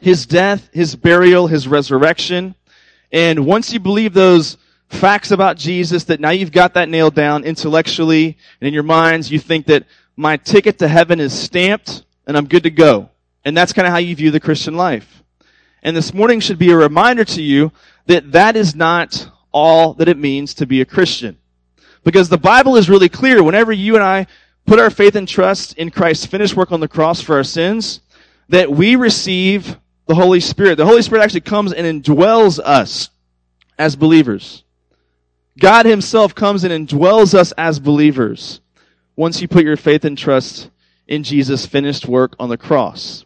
his 0.00 0.26
death, 0.26 0.70
his 0.72 0.96
burial, 0.96 1.46
his 1.46 1.68
resurrection. 1.68 2.54
And 3.12 3.46
once 3.46 3.72
you 3.72 3.80
believe 3.80 4.12
those 4.12 4.56
facts 4.90 5.30
about 5.30 5.56
Jesus, 5.56 6.04
that 6.04 6.20
now 6.20 6.30
you've 6.30 6.52
got 6.52 6.74
that 6.74 6.88
nailed 6.88 7.14
down 7.14 7.44
intellectually 7.44 8.36
and 8.60 8.68
in 8.68 8.74
your 8.74 8.82
minds, 8.82 9.30
you 9.30 9.38
think 9.38 9.66
that 9.66 9.84
my 10.16 10.36
ticket 10.36 10.78
to 10.80 10.88
heaven 10.88 11.20
is 11.20 11.32
stamped 11.32 12.04
and 12.26 12.36
I'm 12.36 12.46
good 12.46 12.64
to 12.64 12.70
go. 12.70 13.08
And 13.44 13.56
that's 13.56 13.72
kind 13.72 13.86
of 13.86 13.92
how 13.92 13.98
you 13.98 14.14
view 14.14 14.30
the 14.30 14.40
Christian 14.40 14.76
life. 14.76 15.22
And 15.82 15.96
this 15.96 16.12
morning 16.12 16.40
should 16.40 16.58
be 16.58 16.70
a 16.70 16.76
reminder 16.76 17.24
to 17.24 17.42
you 17.42 17.72
that 18.06 18.32
that 18.32 18.56
is 18.56 18.74
not 18.74 19.30
all 19.52 19.94
that 19.94 20.08
it 20.08 20.18
means 20.18 20.54
to 20.54 20.66
be 20.66 20.80
a 20.80 20.84
Christian. 20.84 21.38
Because 22.04 22.28
the 22.28 22.38
Bible 22.38 22.76
is 22.76 22.90
really 22.90 23.08
clear. 23.08 23.42
Whenever 23.42 23.72
you 23.72 23.94
and 23.94 24.04
I 24.04 24.26
put 24.66 24.78
our 24.78 24.90
faith 24.90 25.14
and 25.14 25.26
trust 25.26 25.76
in 25.78 25.90
Christ's 25.90 26.26
finished 26.26 26.56
work 26.56 26.72
on 26.72 26.80
the 26.80 26.88
cross 26.88 27.20
for 27.20 27.36
our 27.36 27.44
sins, 27.44 28.00
that 28.48 28.70
we 28.70 28.96
receive 28.96 29.78
the 30.06 30.14
Holy 30.14 30.40
Spirit. 30.40 30.76
The 30.76 30.86
Holy 30.86 31.02
Spirit 31.02 31.22
actually 31.22 31.42
comes 31.42 31.72
and 31.72 31.86
indwells 31.86 32.58
us 32.58 33.10
as 33.78 33.96
believers. 33.96 34.64
God 35.58 35.86
Himself 35.86 36.34
comes 36.34 36.64
and 36.64 36.88
indwells 36.88 37.34
us 37.34 37.52
as 37.52 37.78
believers 37.78 38.60
once 39.16 39.40
you 39.42 39.48
put 39.48 39.64
your 39.64 39.76
faith 39.76 40.04
and 40.04 40.16
trust 40.16 40.70
in 41.06 41.22
Jesus' 41.22 41.66
finished 41.66 42.06
work 42.06 42.34
on 42.38 42.48
the 42.48 42.56
cross. 42.56 43.24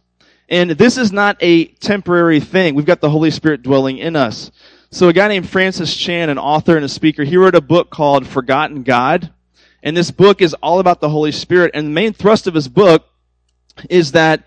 And 0.48 0.70
this 0.70 0.98
is 0.98 1.12
not 1.12 1.36
a 1.40 1.66
temporary 1.66 2.40
thing. 2.40 2.74
We've 2.74 2.84
got 2.84 3.00
the 3.00 3.10
Holy 3.10 3.30
Spirit 3.30 3.62
dwelling 3.62 3.98
in 3.98 4.16
us. 4.16 4.50
So 4.90 5.08
a 5.08 5.12
guy 5.12 5.28
named 5.28 5.48
Francis 5.48 5.94
Chan, 5.96 6.30
an 6.30 6.38
author 6.38 6.76
and 6.76 6.84
a 6.84 6.88
speaker, 6.88 7.24
he 7.24 7.36
wrote 7.36 7.54
a 7.54 7.60
book 7.60 7.90
called 7.90 8.26
Forgotten 8.26 8.82
God. 8.82 9.32
And 9.82 9.96
this 9.96 10.10
book 10.10 10.40
is 10.40 10.54
all 10.54 10.80
about 10.80 11.00
the 11.00 11.08
Holy 11.08 11.32
Spirit. 11.32 11.72
And 11.74 11.86
the 11.88 11.92
main 11.92 12.12
thrust 12.12 12.46
of 12.46 12.54
his 12.54 12.68
book 12.68 13.06
is 13.90 14.12
that 14.12 14.44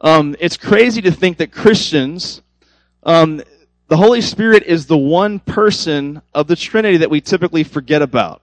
um, 0.00 0.34
it's 0.40 0.56
crazy 0.56 1.02
to 1.02 1.12
think 1.12 1.38
that 1.38 1.52
Christians, 1.52 2.42
um, 3.02 3.42
the 3.90 3.96
Holy 3.96 4.20
Spirit 4.20 4.62
is 4.62 4.86
the 4.86 4.96
one 4.96 5.40
person 5.40 6.22
of 6.32 6.46
the 6.46 6.54
Trinity 6.54 6.98
that 6.98 7.10
we 7.10 7.20
typically 7.20 7.64
forget 7.64 8.02
about. 8.02 8.40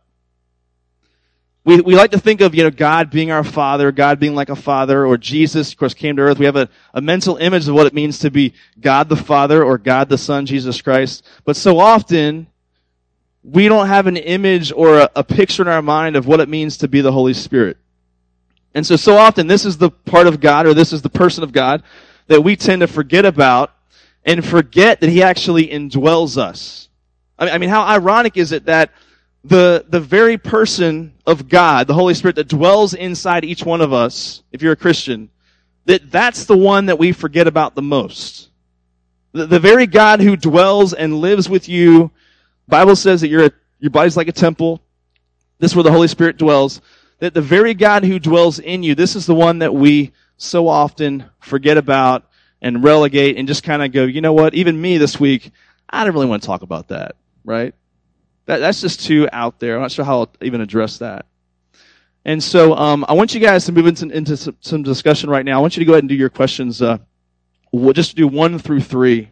We, 1.63 1.79
we 1.79 1.95
like 1.95 2.11
to 2.11 2.19
think 2.19 2.41
of, 2.41 2.53
you 2.53 2.63
know, 2.63 2.69
God 2.69 3.09
being 3.09 3.31
our 3.31 3.45
Father, 3.45 3.93
God 3.93 4.19
being 4.19 4.35
like 4.35 4.49
a 4.49 4.57
Father, 4.57 5.05
or 5.05 5.17
Jesus, 5.17 5.71
of 5.71 5.77
course, 5.77 5.93
came 5.93 6.17
to 6.17 6.21
earth. 6.21 6.37
We 6.37 6.45
have 6.47 6.57
a, 6.57 6.67
a 6.93 6.99
mental 6.99 7.37
image 7.37 7.65
of 7.69 7.75
what 7.75 7.87
it 7.87 7.93
means 7.93 8.19
to 8.19 8.29
be 8.29 8.55
God 8.81 9.07
the 9.07 9.15
Father 9.15 9.63
or 9.63 9.77
God 9.77 10.09
the 10.09 10.17
Son, 10.17 10.45
Jesus 10.45 10.81
Christ. 10.81 11.25
But 11.45 11.55
so 11.55 11.79
often, 11.79 12.47
we 13.41 13.69
don't 13.69 13.87
have 13.87 14.05
an 14.05 14.17
image 14.17 14.73
or 14.73 14.99
a, 14.99 15.09
a 15.15 15.23
picture 15.23 15.61
in 15.61 15.69
our 15.69 15.81
mind 15.81 16.17
of 16.17 16.27
what 16.27 16.41
it 16.41 16.49
means 16.49 16.75
to 16.79 16.89
be 16.89 16.99
the 16.99 17.13
Holy 17.13 17.33
Spirit. 17.33 17.77
And 18.73 18.85
so, 18.85 18.97
so 18.97 19.15
often, 19.15 19.47
this 19.47 19.63
is 19.63 19.77
the 19.77 19.91
part 19.91 20.27
of 20.27 20.41
God, 20.41 20.67
or 20.67 20.73
this 20.73 20.91
is 20.91 21.03
the 21.03 21.09
person 21.09 21.45
of 21.45 21.53
God, 21.53 21.83
that 22.27 22.43
we 22.43 22.57
tend 22.57 22.81
to 22.81 22.87
forget 22.87 23.23
about 23.23 23.71
and 24.27 24.45
forget 24.45 24.99
that 24.99 25.09
He 25.09 25.23
actually 25.23 25.67
indwells 25.69 26.37
us. 26.37 26.89
I 27.39 27.57
mean, 27.57 27.69
how 27.69 27.83
ironic 27.83 28.35
is 28.35 28.51
it 28.51 28.65
that 28.65 28.91
the, 29.43 29.85
the 29.87 30.01
very 30.01 30.37
person 30.37 31.13
of 31.25 31.47
God, 31.47 31.87
the 31.87 31.93
Holy 31.93 32.13
Spirit 32.13 32.35
that 32.35 32.49
dwells 32.49 32.93
inside 32.93 33.45
each 33.45 33.63
one 33.63 33.79
of 33.79 33.93
us, 33.93 34.43
if 34.51 34.61
you're 34.61 34.73
a 34.73 34.77
Christian, 34.77 35.29
that 35.85 36.11
that's 36.11 36.45
the 36.45 36.57
one 36.57 36.87
that 36.87 36.99
we 36.99 37.13
forget 37.13 37.47
about 37.47 37.73
the 37.73 37.81
most. 37.81 38.49
The, 39.31 39.45
the 39.45 39.59
very 39.59 39.87
God 39.87 40.19
who 40.19 40.35
dwells 40.35 40.93
and 40.93 41.21
lives 41.21 41.47
with 41.47 41.69
you, 41.69 42.11
Bible 42.67 42.95
says 42.95 43.21
that 43.21 43.29
a, 43.29 43.51
your 43.79 43.91
body's 43.91 44.17
like 44.17 44.27
a 44.27 44.33
temple. 44.33 44.81
This 45.59 45.71
is 45.71 45.75
where 45.75 45.83
the 45.83 45.91
Holy 45.91 46.09
Spirit 46.09 46.37
dwells. 46.37 46.81
That 47.19 47.33
the 47.33 47.41
very 47.41 47.73
God 47.73 48.03
who 48.03 48.19
dwells 48.19 48.59
in 48.59 48.83
you, 48.83 48.95
this 48.95 49.15
is 49.15 49.25
the 49.25 49.35
one 49.35 49.59
that 49.59 49.73
we 49.73 50.11
so 50.37 50.67
often 50.67 51.25
forget 51.39 51.77
about 51.77 52.26
and 52.61 52.83
relegate 52.83 53.37
and 53.37 53.47
just 53.47 53.63
kind 53.63 53.83
of 53.83 53.91
go, 53.91 54.05
you 54.05 54.21
know 54.21 54.33
what, 54.33 54.53
even 54.53 54.79
me 54.79 54.97
this 54.97 55.19
week, 55.19 55.51
I 55.89 56.03
don't 56.03 56.13
really 56.13 56.25
want 56.25 56.41
to 56.43 56.47
talk 56.47 56.61
about 56.61 56.89
that, 56.89 57.15
right? 57.45 57.73
That, 58.45 58.57
that's 58.59 58.81
just 58.81 59.05
too 59.05 59.27
out 59.31 59.59
there. 59.59 59.75
I'm 59.75 59.81
not 59.81 59.91
sure 59.91 60.05
how 60.05 60.19
I'll 60.19 60.31
even 60.41 60.61
address 60.61 60.97
that. 60.99 61.25
And 62.25 62.43
so 62.43 62.75
um, 62.75 63.05
I 63.07 63.13
want 63.13 63.33
you 63.33 63.39
guys 63.39 63.65
to 63.65 63.71
move 63.71 63.87
into, 63.87 64.09
into 64.09 64.35
some, 64.35 64.57
some, 64.59 64.83
discussion 64.83 65.29
right 65.29 65.45
now. 65.45 65.57
I 65.57 65.61
want 65.61 65.77
you 65.77 65.81
to 65.81 65.85
go 65.85 65.93
ahead 65.93 66.03
and 66.03 66.09
do 66.09 66.15
your 66.15 66.29
questions. 66.29 66.81
Uh, 66.81 66.97
we'll 67.71 67.93
just 67.93 68.17
do 68.17 68.27
one 68.27 68.59
through 68.59 68.81
three 68.81 69.29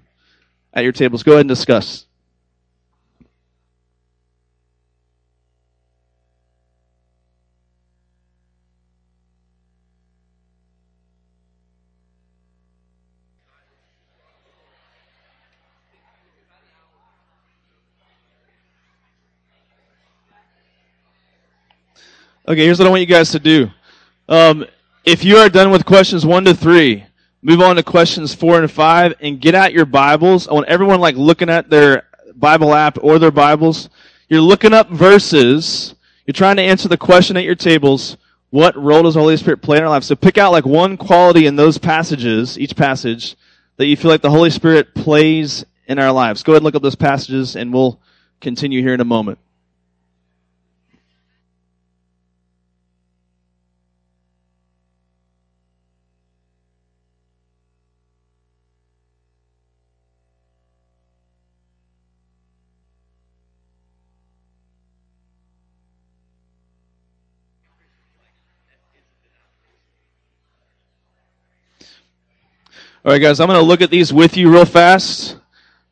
at 0.74 0.84
your 0.84 0.94
tables. 0.94 1.24
Go 1.24 1.34
ahead 1.34 1.42
and 1.42 1.50
discuss. 1.50 2.06
Okay, 22.48 22.64
here's 22.64 22.78
what 22.78 22.86
I 22.86 22.92
want 22.92 23.00
you 23.00 23.08
guys 23.08 23.32
to 23.32 23.40
do. 23.40 23.72
Um, 24.30 24.68
if 25.04 25.24
you 25.24 25.38
are 25.38 25.50
done 25.50 25.72
with 25.72 25.84
questions 25.84 26.28
one 26.28 26.46
to 26.46 26.54
three, 26.54 27.04
move 27.42 27.60
on 27.60 27.76
to 27.76 27.82
questions 27.82 28.36
four 28.36 28.62
and 28.62 28.70
five, 28.70 29.16
and 29.20 29.42
get 29.42 29.56
out 29.56 29.74
your 29.74 29.88
Bibles. 29.88 30.48
I 30.48 30.54
want 30.54 30.68
everyone 30.68 31.00
like 31.00 31.16
looking 31.16 31.50
at 31.50 31.72
their 31.72 32.04
Bible 32.36 32.76
app 32.76 33.00
or 33.02 33.18
their 33.18 33.32
Bibles. 33.32 33.90
You're 34.30 34.42
looking 34.42 34.74
up 34.74 34.92
verses. 34.92 35.96
You're 36.28 36.34
trying 36.34 36.58
to 36.58 36.62
answer 36.62 36.88
the 36.88 36.98
question 36.98 37.36
at 37.36 37.46
your 37.46 37.56
tables. 37.56 38.16
What 38.52 38.78
role 38.78 39.02
does 39.02 39.16
the 39.16 39.22
Holy 39.22 39.38
Spirit 39.38 39.64
play 39.64 39.78
in 39.78 39.84
our 39.84 39.90
lives? 39.90 40.06
So 40.06 40.16
pick 40.16 40.38
out 40.38 40.52
like 40.52 40.68
one 40.68 40.98
quality 40.98 41.48
in 41.48 41.56
those 41.56 41.80
passages, 41.80 42.60
each 42.60 42.76
passage, 42.76 43.36
that 43.78 43.88
you 43.88 43.98
feel 43.98 44.12
like 44.12 44.22
the 44.22 44.30
Holy 44.30 44.52
Spirit 44.52 44.94
plays 44.94 45.66
in 45.88 45.98
our 45.98 46.12
lives. 46.12 46.44
Go 46.44 46.52
ahead 46.52 46.60
and 46.60 46.66
look 46.66 46.76
up 46.76 46.84
those 46.84 46.94
passages, 46.94 47.56
and 47.56 47.74
we'll 47.74 48.00
continue 48.40 48.84
here 48.84 48.94
in 48.94 49.02
a 49.02 49.06
moment. 49.06 49.40
All 73.06 73.12
right, 73.12 73.22
guys, 73.22 73.40
I'm 73.40 73.46
going 73.46 73.60
to 73.60 73.64
look 73.64 73.84
at 73.84 73.92
these 73.92 74.12
with 74.12 74.36
you 74.36 74.52
real 74.52 74.66
fast, 74.66 75.38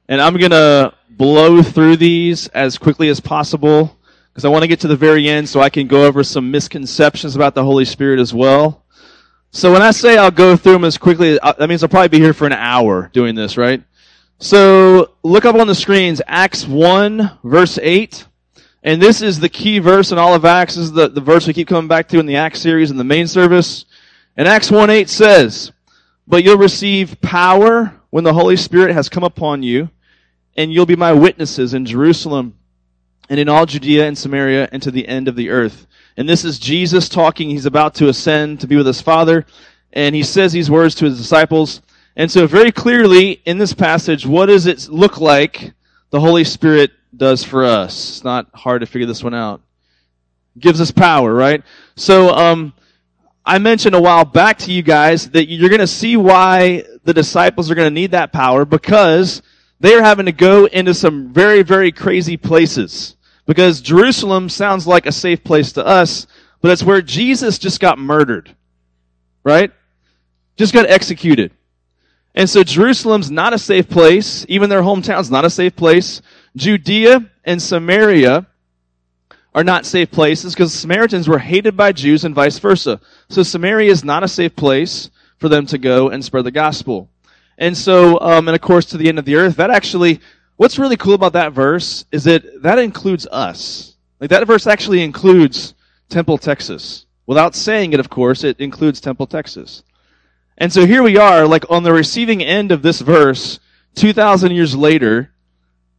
and 0.07 0.19
I'm 0.19 0.35
going 0.35 0.49
to 0.49 0.95
blow 1.11 1.61
through 1.61 1.97
these 1.97 2.47
as 2.47 2.79
quickly 2.79 3.07
as 3.09 3.19
possible 3.19 3.99
because 4.29 4.45
I 4.45 4.49
want 4.49 4.63
to 4.63 4.67
get 4.67 4.79
to 4.79 4.87
the 4.87 4.95
very 4.95 5.29
end 5.29 5.47
so 5.47 5.59
I 5.59 5.69
can 5.69 5.85
go 5.85 6.05
over 6.05 6.23
some 6.23 6.49
misconceptions 6.49 7.35
about 7.35 7.53
the 7.53 7.63
Holy 7.63 7.85
Spirit 7.85 8.19
as 8.19 8.33
well. 8.33 8.83
So 9.51 9.71
when 9.71 9.83
I 9.83 9.91
say 9.91 10.17
I'll 10.17 10.31
go 10.31 10.57
through 10.57 10.71
them 10.73 10.85
as 10.85 10.97
quickly, 10.97 11.37
uh, 11.39 11.53
that 11.53 11.69
means 11.69 11.83
I'll 11.83 11.89
probably 11.89 12.07
be 12.07 12.17
here 12.17 12.33
for 12.33 12.47
an 12.47 12.53
hour 12.53 13.11
doing 13.13 13.35
this, 13.35 13.57
right? 13.57 13.83
So 14.39 15.13
look 15.21 15.45
up 15.45 15.55
on 15.55 15.67
the 15.67 15.75
screens, 15.75 16.19
Acts 16.25 16.65
1, 16.65 17.37
verse 17.43 17.77
8. 17.79 18.25
And 18.81 18.99
this 18.99 19.21
is 19.21 19.39
the 19.39 19.49
key 19.49 19.77
verse 19.77 20.11
in 20.11 20.17
all 20.17 20.33
of 20.33 20.45
Acts. 20.45 20.77
This 20.77 20.85
is 20.85 20.93
the, 20.93 21.09
the 21.09 21.21
verse 21.21 21.45
we 21.45 21.53
keep 21.53 21.67
coming 21.67 21.87
back 21.87 22.07
to 22.07 22.17
in 22.17 22.25
the 22.25 22.37
Acts 22.37 22.61
series 22.61 22.89
in 22.89 22.97
the 22.97 23.03
main 23.03 23.27
service. 23.27 23.85
And 24.35 24.47
Acts 24.47 24.71
1 24.71 24.89
8 24.89 25.07
says, 25.07 25.72
but 26.27 26.43
you'll 26.43 26.57
receive 26.57 27.19
power 27.21 27.93
when 28.09 28.23
the 28.23 28.33
Holy 28.33 28.55
Spirit 28.55 28.93
has 28.93 29.09
come 29.09 29.23
upon 29.23 29.63
you, 29.63 29.89
and 30.55 30.71
you'll 30.71 30.85
be 30.85 30.95
my 30.95 31.13
witnesses 31.13 31.73
in 31.73 31.85
Jerusalem 31.85 32.57
and 33.29 33.39
in 33.39 33.49
all 33.49 33.65
Judea 33.65 34.07
and 34.07 34.17
Samaria 34.17 34.69
and 34.71 34.81
to 34.83 34.91
the 34.91 35.07
end 35.07 35.27
of 35.27 35.35
the 35.35 35.49
earth. 35.49 35.87
And 36.15 36.29
this 36.29 36.45
is 36.45 36.59
Jesus 36.59 37.09
talking. 37.09 37.49
He's 37.49 37.65
about 37.65 37.95
to 37.95 38.07
ascend 38.07 38.61
to 38.61 38.67
be 38.67 38.75
with 38.75 38.85
his 38.85 39.01
Father, 39.01 39.45
and 39.91 40.15
he 40.15 40.23
says 40.23 40.51
these 40.51 40.69
words 40.69 40.95
to 40.95 41.05
his 41.05 41.17
disciples. 41.17 41.81
And 42.15 42.29
so 42.29 42.45
very 42.45 42.71
clearly 42.71 43.41
in 43.45 43.57
this 43.57 43.73
passage, 43.73 44.25
what 44.25 44.45
does 44.45 44.67
it 44.67 44.87
look 44.89 45.19
like 45.19 45.73
the 46.11 46.19
Holy 46.19 46.43
Spirit 46.43 46.91
does 47.15 47.43
for 47.43 47.65
us? 47.65 48.09
It's 48.09 48.23
not 48.23 48.47
hard 48.53 48.81
to 48.81 48.87
figure 48.87 49.07
this 49.07 49.23
one 49.23 49.33
out. 49.33 49.61
Gives 50.59 50.79
us 50.79 50.91
power, 50.91 51.33
right? 51.33 51.63
So, 51.95 52.29
um, 52.29 52.73
I 53.45 53.59
mentioned 53.59 53.93
a 53.93 54.01
while 54.01 54.23
back 54.23 54.59
to 54.59 54.71
you 54.71 54.81
guys 54.81 55.29
that 55.31 55.49
you're 55.49 55.69
going 55.69 55.81
to 55.81 55.87
see 55.87 56.15
why 56.15 56.85
the 57.03 57.13
disciples 57.13 57.69
are 57.69 57.75
going 57.75 57.87
to 57.87 57.93
need 57.93 58.11
that 58.11 58.31
power 58.31 58.63
because 58.63 59.41
they 59.81 59.95
are 59.95 60.01
having 60.01 60.27
to 60.27 60.31
go 60.31 60.65
into 60.65 60.93
some 60.93 61.33
very, 61.33 61.61
very 61.61 61.91
crazy 61.91 62.37
places. 62.37 63.17
Because 63.45 63.81
Jerusalem 63.81 64.47
sounds 64.47 64.87
like 64.87 65.05
a 65.05 65.11
safe 65.11 65.43
place 65.43 65.73
to 65.73 65.85
us, 65.85 66.25
but 66.61 66.71
it's 66.71 66.83
where 66.83 67.01
Jesus 67.01 67.59
just 67.59 67.81
got 67.81 67.99
murdered. 67.99 68.55
Right? 69.43 69.71
Just 70.55 70.73
got 70.73 70.85
executed. 70.85 71.51
And 72.33 72.49
so 72.49 72.63
Jerusalem's 72.63 73.29
not 73.29 73.51
a 73.51 73.59
safe 73.59 73.89
place. 73.89 74.45
Even 74.47 74.69
their 74.69 74.81
hometown's 74.81 75.29
not 75.29 75.43
a 75.43 75.49
safe 75.49 75.75
place. 75.75 76.21
Judea 76.55 77.29
and 77.43 77.61
Samaria 77.61 78.47
are 79.53 79.63
not 79.63 79.85
safe 79.85 80.09
places 80.09 80.53
because 80.53 80.73
Samaritans 80.73 81.27
were 81.27 81.39
hated 81.39 81.77
by 81.77 81.91
Jews 81.91 82.23
and 82.23 82.33
vice 82.33 82.57
versa. 82.57 82.99
So 83.33 83.41
Samaria 83.41 83.89
is 83.89 84.03
not 84.03 84.21
a 84.21 84.27
safe 84.27 84.55
place 84.55 85.09
for 85.39 85.49
them 85.49 85.65
to 85.65 85.79
go 85.79 86.09
and 86.09 86.23
spread 86.23 86.45
the 86.45 86.51
gospel. 86.51 87.09
And 87.57 87.75
so, 87.75 88.19
um, 88.19 88.47
and 88.47 88.53
of 88.53 88.61
course, 88.61 88.85
to 88.87 88.97
the 88.97 89.09
end 89.09 89.17
of 89.17 89.25
the 89.25 89.35
earth, 89.37 89.55
that 89.55 89.71
actually, 89.71 90.19
what's 90.57 90.77
really 90.77 90.97
cool 90.97 91.15
about 91.15 91.33
that 91.33 91.51
verse 91.51 92.05
is 92.11 92.25
that 92.25 92.61
that 92.61 92.77
includes 92.77 93.25
us. 93.31 93.95
Like 94.19 94.29
that 94.29 94.45
verse 94.45 94.67
actually 94.67 95.01
includes 95.01 95.73
Temple, 96.09 96.37
Texas. 96.37 97.07
Without 97.25 97.55
saying 97.55 97.93
it, 97.93 97.99
of 97.99 98.11
course, 98.11 98.43
it 98.43 98.59
includes 98.59 99.01
Temple, 99.01 99.25
Texas. 99.25 99.81
And 100.59 100.71
so 100.71 100.85
here 100.85 101.01
we 101.01 101.17
are, 101.17 101.47
like 101.47 101.65
on 101.71 101.81
the 101.81 101.91
receiving 101.91 102.43
end 102.43 102.71
of 102.71 102.83
this 102.83 103.01
verse, 103.01 103.59
2,000 103.95 104.51
years 104.51 104.75
later, 104.75 105.31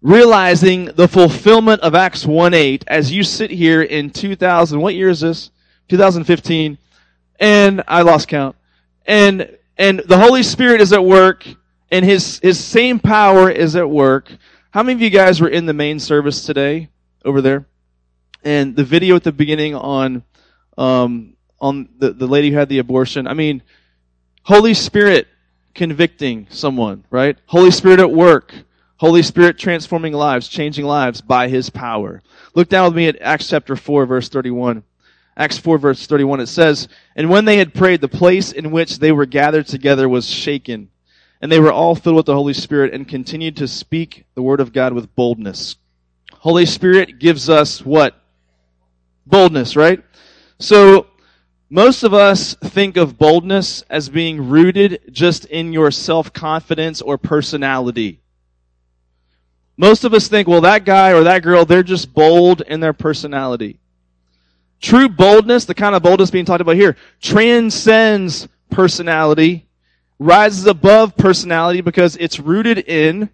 realizing 0.03 0.85
the 0.85 1.09
fulfillment 1.09 1.81
of 1.81 1.97
Acts 1.97 2.25
1-8 2.25 2.85
as 2.87 3.11
you 3.11 3.25
sit 3.25 3.51
here 3.51 3.83
in 3.83 4.11
2000, 4.11 4.81
what 4.81 4.95
year 4.95 5.09
is 5.09 5.21
this? 5.21 5.51
2015. 5.89 6.79
And 7.39 7.83
I 7.89 8.03
lost 8.03 8.29
count. 8.29 8.57
And, 9.07 9.57
and 9.77 10.01
the 10.01 10.19
Holy 10.19 10.43
Spirit 10.43 10.81
is 10.81 10.93
at 10.93 11.05
work 11.05 11.47
and 11.95 12.05
his, 12.05 12.41
his 12.41 12.59
same 12.59 12.99
power 12.99 13.49
is 13.49 13.77
at 13.77 13.89
work. 13.89 14.29
How 14.73 14.83
many 14.83 14.95
of 14.95 15.01
you 15.01 15.11
guys 15.11 15.41
were 15.41 15.49
in 15.49 15.67
the 15.67 15.73
main 15.73 16.01
service 16.01 16.45
today 16.45 16.89
over 17.25 17.41
there? 17.41 17.67
And 18.43 18.75
the 18.75 18.83
video 18.83 19.15
at 19.15 19.23
the 19.23 19.31
beginning 19.31 19.77
on, 19.77 20.25
um, 20.77 21.37
on 21.61 21.89
the, 21.99 22.13
the 22.13 22.27
lady 22.27 22.51
who 22.51 22.57
had 22.57 22.69
the 22.69 22.79
abortion. 22.79 23.29
I 23.29 23.35
mean, 23.35 23.63
Holy 24.43 24.75
Spirit 24.75 25.29
convicting 25.73 26.49
someone, 26.51 27.05
right? 27.11 27.39
Holy 27.47 27.71
Spirit 27.71 28.01
at 28.01 28.11
work. 28.11 28.53
Holy 28.97 29.23
Spirit 29.23 29.57
transforming 29.57 30.13
lives, 30.13 30.49
changing 30.49 30.85
lives 30.85 31.21
by 31.21 31.47
His 31.47 31.71
power. 31.71 32.23
Look 32.55 32.69
down 32.69 32.87
with 32.87 32.97
me 32.97 33.07
at 33.07 33.21
Acts 33.21 33.49
chapter 33.49 33.77
4 33.77 34.07
verse 34.07 34.29
31. 34.29 34.83
Acts 35.37 35.59
4 35.59 35.79
verse 35.79 36.07
31 36.07 36.41
it 36.41 36.47
says, 36.47 36.89
And 37.17 37.29
when 37.29 37.45
they 37.45 37.57
had 37.57 37.75
prayed, 37.75 38.01
the 38.01 38.09
place 38.09 38.53
in 38.53 38.71
which 38.71 38.99
they 38.99 39.13
were 39.13 39.27
gathered 39.27 39.67
together 39.67 40.09
was 40.09 40.29
shaken. 40.29 40.91
And 41.41 41.51
they 41.51 41.61
were 41.61 41.73
all 41.73 41.95
filled 41.95 42.17
with 42.17 42.27
the 42.27 42.35
Holy 42.35 42.55
Spirit 42.55 42.95
and 42.95 43.07
continued 43.07 43.57
to 43.59 43.69
speak 43.69 44.25
the 44.35 44.43
word 44.43 44.61
of 44.61 44.73
God 44.73 44.93
with 44.93 45.15
boldness. 45.15 45.77
Holy 46.33 46.67
Spirit 46.67 47.19
gives 47.19 47.49
us 47.49 47.85
what? 47.85 48.15
Boldness, 49.27 49.77
right? 49.77 50.03
So, 50.59 51.09
most 51.71 52.05
of 52.05 52.15
us 52.15 52.55
think 52.63 52.97
of 52.97 53.19
boldness 53.19 53.83
as 53.91 54.09
being 54.09 54.49
rooted 54.49 55.11
just 55.11 55.45
in 55.47 55.73
your 55.73 55.91
self-confidence 55.91 57.03
or 57.03 57.19
personality. 57.19 58.21
Most 59.77 60.05
of 60.05 60.15
us 60.15 60.29
think, 60.29 60.47
well, 60.47 60.61
that 60.61 60.85
guy 60.85 61.13
or 61.13 61.25
that 61.25 61.43
girl, 61.43 61.65
they're 61.65 61.83
just 61.83 62.15
bold 62.15 62.61
in 62.61 62.79
their 62.81 62.93
personality. 62.93 63.81
True 64.81 65.09
boldness, 65.09 65.65
the 65.65 65.75
kind 65.75 65.95
of 65.95 66.03
boldness 66.03 66.31
being 66.31 66.45
talked 66.45 66.61
about 66.61 66.77
here, 66.77 66.97
transcends 67.21 68.49
personality, 68.71 69.67
rises 70.19 70.67
above 70.67 71.17
personality 71.17 71.81
because 71.81 72.17
it's 72.17 72.39
rooted 72.39 72.79
in 72.79 73.31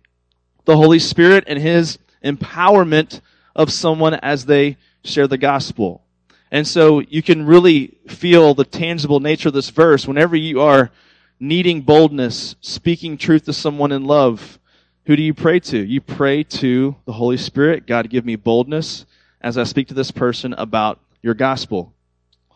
the 0.64 0.76
Holy 0.76 0.98
Spirit 0.98 1.44
and 1.46 1.58
His 1.58 1.98
empowerment 2.24 3.20
of 3.56 3.72
someone 3.72 4.14
as 4.14 4.46
they 4.46 4.76
share 5.02 5.26
the 5.26 5.38
gospel. 5.38 6.02
And 6.50 6.66
so 6.66 7.00
you 7.00 7.22
can 7.22 7.46
really 7.46 7.98
feel 8.08 8.54
the 8.54 8.64
tangible 8.64 9.20
nature 9.20 9.48
of 9.48 9.54
this 9.54 9.70
verse 9.70 10.06
whenever 10.06 10.36
you 10.36 10.60
are 10.60 10.90
needing 11.38 11.80
boldness, 11.80 12.56
speaking 12.60 13.16
truth 13.16 13.44
to 13.44 13.52
someone 13.52 13.92
in 13.92 14.04
love, 14.04 14.58
who 15.06 15.16
do 15.16 15.22
you 15.22 15.32
pray 15.32 15.58
to? 15.60 15.78
You 15.78 16.00
pray 16.00 16.42
to 16.44 16.94
the 17.06 17.12
Holy 17.12 17.36
Spirit. 17.36 17.86
God, 17.86 18.10
give 18.10 18.24
me 18.24 18.36
boldness 18.36 19.06
as 19.40 19.56
I 19.56 19.64
speak 19.64 19.88
to 19.88 19.94
this 19.94 20.10
person 20.10 20.52
about 20.54 21.00
your 21.22 21.34
gospel. 21.34 21.92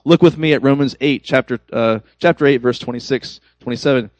Look 0.05 0.23
with 0.23 0.37
me 0.37 0.53
at 0.53 0.63
Romans 0.63 0.97
8, 1.01 1.23
chapter, 1.25 1.59
uh, 1.73 2.01
chapter 2.19 2.47
8, 2.47 2.59
verse 2.59 2.79
26, 2.79 3.41
27. 3.61 4.11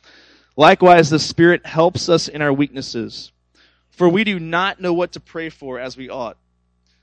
Likewise, 0.57 1.11
the 1.11 1.19
Spirit 1.19 1.67
helps 1.67 2.09
us 2.09 2.29
in 2.29 2.41
our 2.41 2.53
weaknesses, 2.53 3.33
for 3.91 4.09
we 4.09 4.25
do 4.25 4.39
not 4.39 4.81
know 4.81 4.93
what 4.93 5.13
to 5.13 5.21
pray 5.21 5.51
for 5.51 5.79
as 5.79 5.97
we 5.97 6.09
ought. 6.09 6.37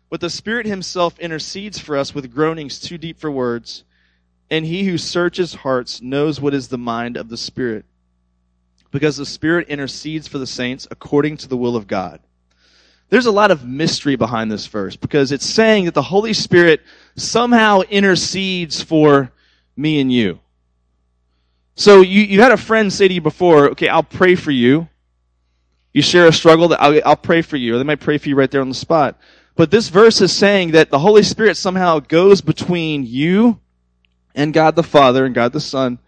But 0.09 0.21
the 0.21 0.29
Spirit 0.29 0.65
Himself 0.65 1.19
intercedes 1.19 1.79
for 1.79 1.97
us 1.97 2.13
with 2.15 2.33
groanings 2.33 2.79
too 2.79 2.97
deep 2.97 3.19
for 3.19 3.29
words, 3.29 3.83
and 4.49 4.65
He 4.65 4.83
who 4.83 4.97
searches 4.97 5.53
hearts 5.53 6.01
knows 6.01 6.41
what 6.41 6.53
is 6.53 6.67
the 6.67 6.77
mind 6.77 7.17
of 7.17 7.29
the 7.29 7.37
Spirit 7.37 7.85
because 8.91 9.17
the 9.17 9.25
Spirit 9.25 9.69
intercedes 9.69 10.27
for 10.27 10.37
the 10.37 10.45
saints 10.47 10.87
according 10.91 11.37
to 11.37 11.47
the 11.47 11.57
will 11.57 11.75
of 11.75 11.87
God. 11.87 12.19
There's 13.11 13.25
a 13.25 13.31
lot 13.31 13.51
of 13.51 13.65
mystery 13.65 14.15
behind 14.15 14.49
this 14.49 14.65
verse 14.67 14.95
because 14.95 15.33
it's 15.33 15.45
saying 15.45 15.83
that 15.83 15.93
the 15.93 16.01
Holy 16.01 16.31
Spirit 16.31 16.81
somehow 17.17 17.81
intercedes 17.81 18.81
for 18.81 19.29
me 19.75 19.99
and 19.99 20.09
you. 20.09 20.39
So 21.75 21.99
you, 21.99 22.21
you 22.21 22.41
had 22.41 22.53
a 22.53 22.57
friend 22.57 22.91
say 22.91 23.09
to 23.09 23.13
you 23.13 23.19
before, 23.19 23.71
okay, 23.71 23.89
I'll 23.89 24.01
pray 24.01 24.35
for 24.35 24.51
you. 24.51 24.87
You 25.91 26.01
share 26.01 26.25
a 26.25 26.31
struggle, 26.31 26.69
that 26.69 26.81
I'll, 26.81 27.01
I'll 27.05 27.17
pray 27.17 27.41
for 27.41 27.57
you. 27.57 27.75
Or 27.75 27.77
they 27.77 27.83
might 27.83 27.99
pray 27.99 28.17
for 28.17 28.29
you 28.29 28.35
right 28.35 28.49
there 28.49 28.61
on 28.61 28.69
the 28.69 28.75
spot. 28.75 29.19
But 29.57 29.71
this 29.71 29.89
verse 29.89 30.21
is 30.21 30.31
saying 30.31 30.71
that 30.71 30.89
the 30.89 30.99
Holy 30.99 31.23
Spirit 31.23 31.57
somehow 31.57 31.99
goes 31.99 32.39
between 32.39 33.05
you 33.05 33.59
and 34.33 34.53
God 34.53 34.77
the 34.77 34.83
Father 34.83 35.25
and 35.25 35.35
God 35.35 35.51
the 35.51 35.59
Son 35.59 35.99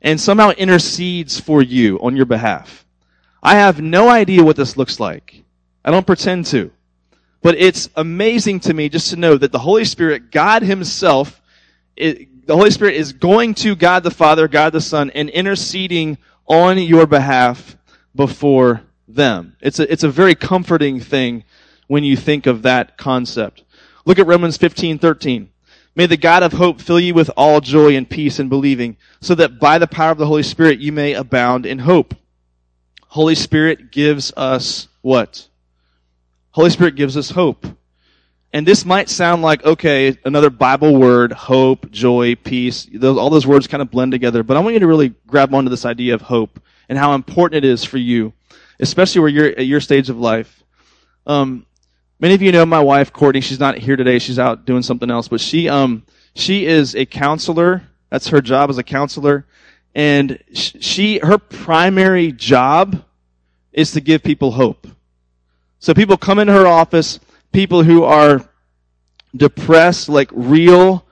and 0.00 0.20
somehow 0.20 0.50
intercedes 0.50 1.40
for 1.40 1.60
you 1.60 1.98
on 1.98 2.14
your 2.14 2.26
behalf. 2.26 2.86
I 3.42 3.56
have 3.56 3.80
no 3.80 4.08
idea 4.08 4.44
what 4.44 4.54
this 4.54 4.76
looks 4.76 5.00
like. 5.00 5.42
I 5.84 5.90
don't 5.90 6.06
pretend 6.06 6.46
to. 6.46 6.70
But 7.42 7.56
it's 7.56 7.90
amazing 7.96 8.60
to 8.60 8.74
me 8.74 8.88
just 8.88 9.10
to 9.10 9.16
know 9.16 9.36
that 9.36 9.52
the 9.52 9.58
Holy 9.58 9.84
Spirit, 9.84 10.30
God 10.30 10.62
Himself, 10.62 11.42
it, 11.96 12.46
the 12.46 12.56
Holy 12.56 12.70
Spirit 12.70 12.94
is 12.94 13.12
going 13.12 13.54
to 13.54 13.74
God 13.74 14.04
the 14.04 14.10
Father, 14.10 14.48
God 14.48 14.72
the 14.72 14.80
Son, 14.80 15.10
and 15.10 15.28
interceding 15.28 16.18
on 16.46 16.78
your 16.78 17.06
behalf 17.06 17.76
before 18.14 18.82
them. 19.08 19.56
It's 19.60 19.78
a, 19.78 19.90
it's 19.90 20.04
a 20.04 20.08
very 20.08 20.34
comforting 20.34 21.00
thing 21.00 21.44
when 21.88 22.04
you 22.04 22.16
think 22.16 22.46
of 22.46 22.62
that 22.62 22.96
concept. 22.96 23.64
Look 24.04 24.18
at 24.18 24.26
Romans 24.26 24.56
15, 24.56 24.98
13. 24.98 25.50
May 25.94 26.06
the 26.06 26.16
God 26.16 26.42
of 26.42 26.54
hope 26.54 26.80
fill 26.80 26.98
you 26.98 27.12
with 27.12 27.30
all 27.36 27.60
joy 27.60 27.96
and 27.96 28.08
peace 28.08 28.38
in 28.38 28.48
believing, 28.48 28.96
so 29.20 29.34
that 29.34 29.58
by 29.58 29.78
the 29.78 29.86
power 29.86 30.10
of 30.12 30.18
the 30.18 30.26
Holy 30.26 30.42
Spirit 30.42 30.78
you 30.78 30.90
may 30.90 31.12
abound 31.12 31.66
in 31.66 31.80
hope. 31.80 32.14
Holy 33.08 33.34
Spirit 33.34 33.90
gives 33.90 34.32
us 34.36 34.88
what? 35.02 35.48
Holy 36.52 36.70
Spirit 36.70 36.94
gives 36.94 37.16
us 37.16 37.30
hope. 37.30 37.66
And 38.54 38.66
this 38.66 38.84
might 38.84 39.08
sound 39.08 39.42
like, 39.42 39.64
okay, 39.64 40.16
another 40.24 40.50
Bible 40.50 40.98
word, 40.98 41.32
hope, 41.32 41.90
joy, 41.90 42.34
peace. 42.34 42.86
Those, 42.92 43.18
all 43.18 43.30
those 43.30 43.46
words 43.46 43.66
kind 43.66 43.82
of 43.82 43.90
blend 43.90 44.12
together. 44.12 44.42
But 44.42 44.56
I 44.56 44.60
want 44.60 44.74
you 44.74 44.80
to 44.80 44.86
really 44.86 45.14
grab 45.26 45.54
onto 45.54 45.70
this 45.70 45.86
idea 45.86 46.14
of 46.14 46.22
hope 46.22 46.60
and 46.88 46.98
how 46.98 47.14
important 47.14 47.64
it 47.64 47.68
is 47.68 47.84
for 47.84 47.98
you, 47.98 48.32
especially 48.78 49.20
where 49.20 49.30
you're 49.30 49.46
at 49.46 49.66
your 49.66 49.80
stage 49.80 50.10
of 50.10 50.18
life. 50.18 50.62
Um, 51.26 51.66
Many 52.22 52.34
of 52.34 52.42
you 52.42 52.52
know 52.52 52.64
my 52.64 52.78
wife, 52.78 53.12
Courtney. 53.12 53.40
She's 53.40 53.58
not 53.58 53.76
here 53.78 53.96
today. 53.96 54.20
She's 54.20 54.38
out 54.38 54.64
doing 54.64 54.84
something 54.84 55.10
else, 55.10 55.26
but 55.26 55.40
she, 55.40 55.68
um, 55.68 56.04
she 56.36 56.66
is 56.66 56.94
a 56.94 57.04
counselor. 57.04 57.82
That's 58.10 58.28
her 58.28 58.40
job 58.40 58.70
as 58.70 58.78
a 58.78 58.84
counselor. 58.84 59.44
And 59.92 60.38
she, 60.54 61.18
her 61.18 61.36
primary 61.36 62.30
job 62.30 63.02
is 63.72 63.90
to 63.92 64.00
give 64.00 64.22
people 64.22 64.52
hope. 64.52 64.86
So 65.82 65.92
people 65.94 66.16
come 66.16 66.38
into 66.38 66.52
her 66.52 66.64
office, 66.64 67.18
people 67.50 67.82
who 67.82 68.04
are 68.04 68.48
depressed, 69.34 70.08
like 70.08 70.30
real, 70.32 71.04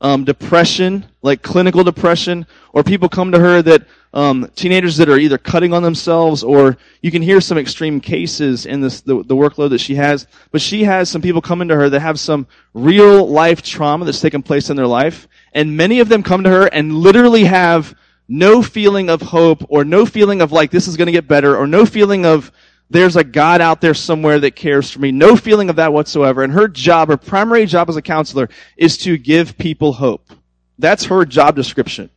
um, 0.00 0.24
depression, 0.24 1.06
like 1.22 1.42
clinical 1.42 1.84
depression, 1.84 2.44
or 2.72 2.82
people 2.82 3.08
come 3.08 3.30
to 3.30 3.38
her 3.38 3.62
that 3.62 3.86
um, 4.12 4.50
teenagers 4.56 4.96
that 4.96 5.08
are 5.08 5.18
either 5.18 5.38
cutting 5.38 5.72
on 5.72 5.84
themselves 5.84 6.42
or 6.42 6.76
you 7.00 7.12
can 7.12 7.22
hear 7.22 7.40
some 7.40 7.58
extreme 7.58 8.00
cases 8.00 8.66
in 8.66 8.80
this 8.80 9.02
the, 9.02 9.22
the 9.22 9.36
workload 9.36 9.70
that 9.70 9.80
she 9.80 9.94
has. 9.94 10.26
But 10.50 10.62
she 10.62 10.82
has 10.82 11.08
some 11.08 11.22
people 11.22 11.40
coming 11.40 11.68
to 11.68 11.76
her 11.76 11.88
that 11.88 12.00
have 12.00 12.18
some 12.18 12.48
real 12.74 13.24
life 13.24 13.62
trauma 13.62 14.04
that's 14.04 14.20
taken 14.20 14.42
place 14.42 14.68
in 14.68 14.76
their 14.76 14.88
life 14.88 15.28
and 15.52 15.76
many 15.76 16.00
of 16.00 16.08
them 16.08 16.24
come 16.24 16.42
to 16.42 16.50
her 16.50 16.66
and 16.66 16.92
literally 16.92 17.44
have 17.44 17.94
no 18.26 18.62
feeling 18.62 19.10
of 19.10 19.22
hope 19.22 19.64
or 19.68 19.84
no 19.84 20.04
feeling 20.04 20.42
of 20.42 20.50
like 20.50 20.72
this 20.72 20.88
is 20.88 20.96
going 20.96 21.06
to 21.06 21.12
get 21.12 21.28
better 21.28 21.56
or 21.56 21.68
no 21.68 21.86
feeling 21.86 22.26
of 22.26 22.50
there's 22.90 23.16
a 23.16 23.24
God 23.24 23.60
out 23.60 23.80
there 23.80 23.94
somewhere 23.94 24.40
that 24.40 24.56
cares 24.56 24.90
for 24.90 25.00
me. 25.00 25.12
No 25.12 25.36
feeling 25.36 25.68
of 25.68 25.76
that 25.76 25.92
whatsoever. 25.92 26.42
And 26.42 26.52
her 26.52 26.68
job, 26.68 27.08
her 27.08 27.16
primary 27.16 27.66
job 27.66 27.88
as 27.88 27.96
a 27.96 28.02
counselor 28.02 28.48
is 28.76 28.96
to 28.98 29.18
give 29.18 29.58
people 29.58 29.92
hope. 29.92 30.30
That's 30.78 31.04
her 31.04 31.24
job 31.24 31.56
description. 31.56 32.10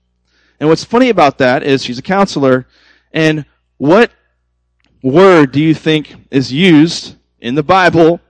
And 0.59 0.69
what's 0.69 0.83
funny 0.83 1.09
about 1.09 1.39
that 1.39 1.63
is 1.63 1.83
she's 1.83 1.97
a 1.97 2.03
counselor, 2.03 2.67
and 3.11 3.45
what 3.77 4.11
word 5.01 5.51
do 5.51 5.59
you 5.59 5.73
think 5.73 6.13
is 6.29 6.53
used 6.53 7.15
in 7.39 7.55
the 7.55 7.63
Bible 7.63 8.21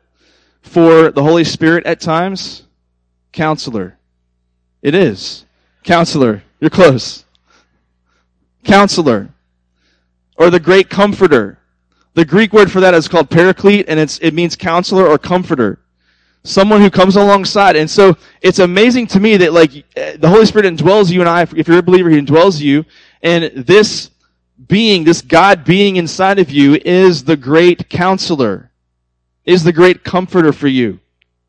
for 0.61 1.11
the 1.11 1.21
Holy 1.21 1.43
Spirit 1.43 1.85
at 1.85 1.99
times? 1.99 2.63
Counselor. 3.33 3.97
It 4.81 4.95
is. 4.95 5.45
Counselor. 5.83 6.41
You're 6.61 6.69
close. 6.69 7.25
Counselor. 8.63 9.29
Or 10.37 10.49
the 10.49 10.59
great 10.59 10.89
comforter. 10.89 11.59
The 12.13 12.25
Greek 12.25 12.53
word 12.53 12.71
for 12.71 12.81
that 12.81 12.93
is 12.93 13.07
called 13.07 13.29
paraclete, 13.29 13.85
and 13.87 13.99
it's, 13.99 14.19
it 14.19 14.33
means 14.33 14.55
counselor 14.55 15.07
or 15.07 15.17
comforter 15.17 15.79
someone 16.43 16.81
who 16.81 16.89
comes 16.89 17.15
alongside. 17.15 17.75
And 17.75 17.89
so 17.89 18.17
it's 18.41 18.59
amazing 18.59 19.07
to 19.07 19.19
me 19.19 19.37
that 19.37 19.53
like 19.53 19.71
eh, 19.95 20.17
the 20.17 20.29
Holy 20.29 20.45
Spirit 20.45 20.71
indwells 20.73 21.11
you 21.11 21.19
and 21.19 21.29
I. 21.29 21.41
If 21.55 21.67
you're 21.67 21.79
a 21.79 21.83
believer, 21.83 22.09
He 22.09 22.19
indwells 22.19 22.59
you. 22.59 22.85
And 23.21 23.65
this 23.65 24.09
being, 24.67 25.03
this 25.03 25.21
God 25.21 25.63
being 25.63 25.95
inside 25.95 26.39
of 26.39 26.49
you 26.49 26.79
is 26.83 27.23
the 27.23 27.37
great 27.37 27.89
counselor, 27.89 28.71
is 29.45 29.63
the 29.63 29.73
great 29.73 30.03
comforter 30.03 30.53
for 30.53 30.67
you. 30.67 30.99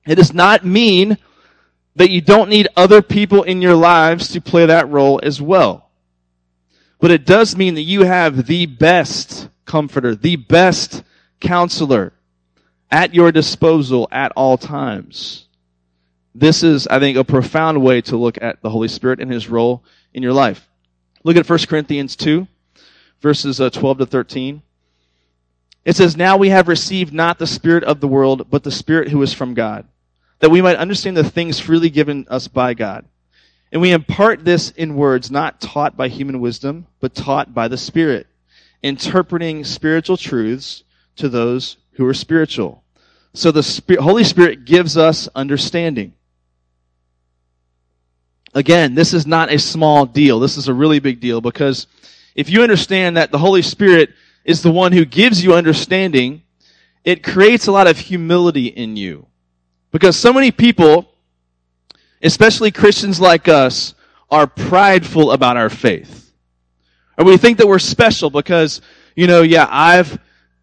It 0.07 0.16
does 0.16 0.33
not 0.33 0.64
mean 0.64 1.18
that 1.94 2.11
you 2.11 2.20
don't 2.20 2.48
need 2.48 2.68
other 2.77 3.03
people 3.03 3.42
in 3.42 3.61
your 3.62 3.75
lives 3.75 4.29
to 4.29 4.40
play 4.40 4.66
that 4.66 4.88
role 4.88 5.20
as 5.22 5.40
well. 5.40 5.90
But 6.98 7.11
it 7.11 7.27
does 7.27 7.57
mean 7.57 7.75
that 7.75 7.83
you 7.83 8.05
have 8.05 8.46
the 8.46 8.66
best 8.66 9.48
comforter, 9.64 10.14
the 10.14 10.37
best 10.37 11.03
counselor 11.40 12.12
at 12.90 13.14
your 13.14 13.33
disposal 13.33 14.09
at 14.12 14.33
all 14.37 14.59
times. 14.59 15.46
This 16.35 16.62
is, 16.62 16.87
I 16.87 16.98
think, 16.98 17.16
a 17.16 17.25
profound 17.25 17.83
way 17.83 18.01
to 18.03 18.16
look 18.16 18.40
at 18.40 18.62
the 18.62 18.70
Holy 18.70 18.88
Spirit 18.88 19.20
and 19.20 19.31
His 19.31 19.48
role 19.48 19.83
in 20.14 20.22
your 20.22 20.33
life. 20.33 20.68
Look 21.25 21.37
at 21.37 21.48
1 21.48 21.59
Corinthians 21.68 22.16
2, 22.16 22.46
verses 23.20 23.61
uh, 23.61 23.70
12 23.70 23.98
to 23.98 24.07
13. 24.07 24.62
It 25.85 25.96
says, 25.96 26.16
Now 26.16 26.37
we 26.37 26.51
have 26.51 26.68
received 26.68 27.12
not 27.12 27.38
the 27.38 27.46
Spirit 27.46 27.85
of 27.85 28.01
the 28.01 28.09
world, 28.09 28.48
but 28.51 28.62
the 28.62 28.70
Spirit 28.70 29.09
who 29.09 29.22
is 29.22 29.33
from 29.33 29.55
God, 29.55 29.87
that 30.38 30.51
we 30.51 30.62
might 30.62 30.77
understand 30.77 31.16
the 31.16 31.25
things 31.25 31.59
freely 31.59 31.90
given 31.90 32.27
us 32.29 32.48
by 32.48 32.75
God. 32.75 33.05
And 33.70 33.81
we 33.81 33.92
impart 33.92 34.44
this 34.44 34.70
in 34.70 34.96
words 34.96 35.31
not 35.31 35.61
taught 35.61 35.96
by 35.96 36.09
human 36.09 36.40
wisdom, 36.40 36.87
but 37.01 37.14
taught 37.14 37.55
by 37.55 37.68
the 37.68 37.79
Spirit, 37.79 38.27
interpreting 38.83 39.64
spiritual 39.64 40.16
truths 40.16 40.85
to 41.16 41.29
those 41.29 41.77
who 41.92 42.07
are 42.07 42.14
spiritual. 42.14 42.83
So 43.35 43.51
the 43.51 43.62
Spirit, 43.62 44.03
Holy 44.03 44.25
Spirit 44.25 44.64
gives 44.64 44.97
us 44.97 45.29
understanding. 45.35 46.14
Again, 48.55 48.95
this 48.95 49.14
is 49.14 49.27
not 49.27 49.51
a 49.51 49.59
small 49.59 50.05
deal. 50.05 50.38
This 50.40 50.57
is 50.57 50.68
a 50.68 50.75
really 50.75 50.99
big 50.99 51.21
deal 51.21 51.40
because 51.40 51.87
if 52.35 52.51
you 52.51 52.62
understand 52.62 53.16
that 53.16 53.31
the 53.31 53.38
Holy 53.38 53.62
Spirit 53.62 54.11
is 54.45 54.62
the 54.62 54.71
one 54.71 54.92
who 54.92 55.05
gives 55.05 55.42
you 55.42 55.55
understanding, 55.55 56.42
it 57.05 57.23
creates 57.23 57.66
a 57.66 57.73
lot 57.73 57.87
of 57.87 57.99
humility 57.99 58.66
in 58.66 58.97
you. 58.97 59.27
Because 59.90 60.16
so 60.16 60.33
many 60.33 60.51
people 60.51 61.12
especially 62.23 62.71
Christians 62.71 63.21
like 63.21 63.49
us, 63.49 63.95
are 64.31 64.47
prideful 64.47 65.33
about 65.33 65.57
our 65.57 65.68
faith. 65.68 66.21
Or 67.18 67.25
we 67.25 67.37
think 67.37 67.59
that 67.59 67.66
we're 67.66 67.79
special 67.79 68.31
because, 68.31 68.81
you 69.14 69.27
know, 69.27 69.42
yeah, 69.42 69.66
I've 69.70 70.18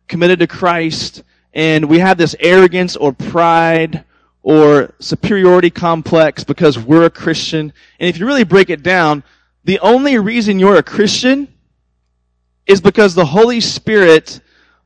committed 0.08 0.40
to 0.40 0.48
Christ 0.48 1.24
and 1.54 1.86
we 1.86 2.00
have 2.00 2.18
this 2.18 2.36
arrogance 2.40 2.96
or 2.96 3.14
pride 3.14 4.04
or 4.42 4.94
superiority 5.00 5.70
complex 5.70 6.44
because 6.44 6.78
we're 6.78 7.06
a 7.06 7.10
Christian. 7.10 7.74
And 8.00 8.10
if 8.10 8.20
you 8.20 8.26
really 8.26 8.44
break 8.44 8.70
it 8.70 8.84
down, 8.84 9.24
the 9.64 9.80
only 9.80 10.18
reason 10.18 10.60
you're 10.60 10.78
a 10.78 10.84
Christian 10.84 11.48
is 12.66 12.82
because 12.82 13.16
the 13.16 13.26
Holy 13.26 13.60
Spirit 13.60 14.40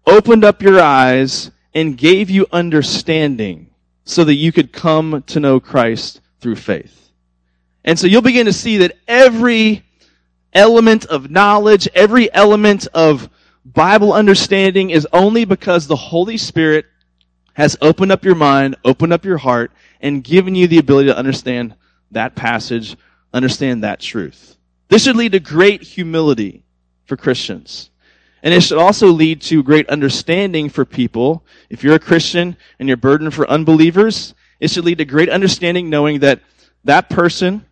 opened 0.05 0.43
up 0.43 0.61
your 0.61 0.81
eyes 0.81 1.51
and 1.73 1.97
gave 1.97 2.29
you 2.29 2.47
understanding 2.51 3.69
so 4.05 4.23
that 4.23 4.35
you 4.35 4.51
could 4.51 4.71
come 4.71 5.23
to 5.27 5.39
know 5.39 5.59
Christ 5.59 6.21
through 6.39 6.55
faith. 6.55 7.11
And 7.85 7.97
so 7.97 8.07
you'll 8.07 8.21
begin 8.21 8.45
to 8.45 8.53
see 8.53 8.77
that 8.77 8.97
every 9.07 9.83
element 10.53 11.05
of 11.05 11.31
knowledge, 11.31 11.87
every 11.93 12.33
element 12.33 12.87
of 12.93 13.29
Bible 13.65 14.13
understanding 14.13 14.89
is 14.89 15.07
only 15.13 15.45
because 15.45 15.87
the 15.87 15.95
Holy 15.95 16.37
Spirit 16.37 16.85
has 17.53 17.77
opened 17.81 18.11
up 18.11 18.25
your 18.25 18.35
mind, 18.35 18.75
opened 18.83 19.13
up 19.13 19.25
your 19.25 19.37
heart, 19.37 19.71
and 20.01 20.23
given 20.23 20.55
you 20.55 20.67
the 20.67 20.79
ability 20.79 21.09
to 21.09 21.17
understand 21.17 21.75
that 22.11 22.35
passage, 22.35 22.95
understand 23.33 23.83
that 23.83 23.99
truth. 23.99 24.57
This 24.89 25.03
should 25.03 25.15
lead 25.15 25.31
to 25.31 25.39
great 25.39 25.81
humility 25.81 26.63
for 27.05 27.17
Christians. 27.17 27.89
And 28.43 28.53
it 28.53 28.61
should 28.61 28.77
also 28.77 29.07
lead 29.07 29.41
to 29.43 29.63
great 29.63 29.89
understanding 29.89 30.69
for 30.69 30.83
people. 30.83 31.45
If 31.69 31.83
you're 31.83 31.95
a 31.95 31.99
Christian 31.99 32.57
and 32.77 32.87
you're 32.87 32.97
burdened 32.97 33.33
for 33.33 33.49
unbelievers, 33.49 34.33
it 34.59 34.69
should 34.69 34.83
lead 34.83 34.97
to 34.97 35.05
great 35.05 35.29
understanding 35.29 35.89
knowing 35.89 36.19
that 36.19 36.41
that 36.83 37.09
person 37.09 37.65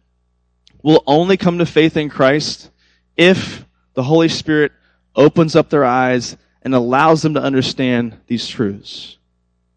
will 0.84 1.04
only 1.06 1.38
come 1.38 1.58
to 1.60 1.65
faith 1.65 1.98
in 1.98 2.10
Christ 2.10 2.70
if 3.17 3.65
the 3.94 4.04
Holy 4.04 4.30
Spirit 4.30 4.72
opens 5.15 5.56
up 5.56 5.70
their 5.70 5.86
eyes 5.86 6.38
and 6.62 6.74
allows 6.74 7.22
them 7.22 7.34
to 7.34 7.41
understand 7.41 8.17
these 8.28 8.48
truths. 8.48 9.17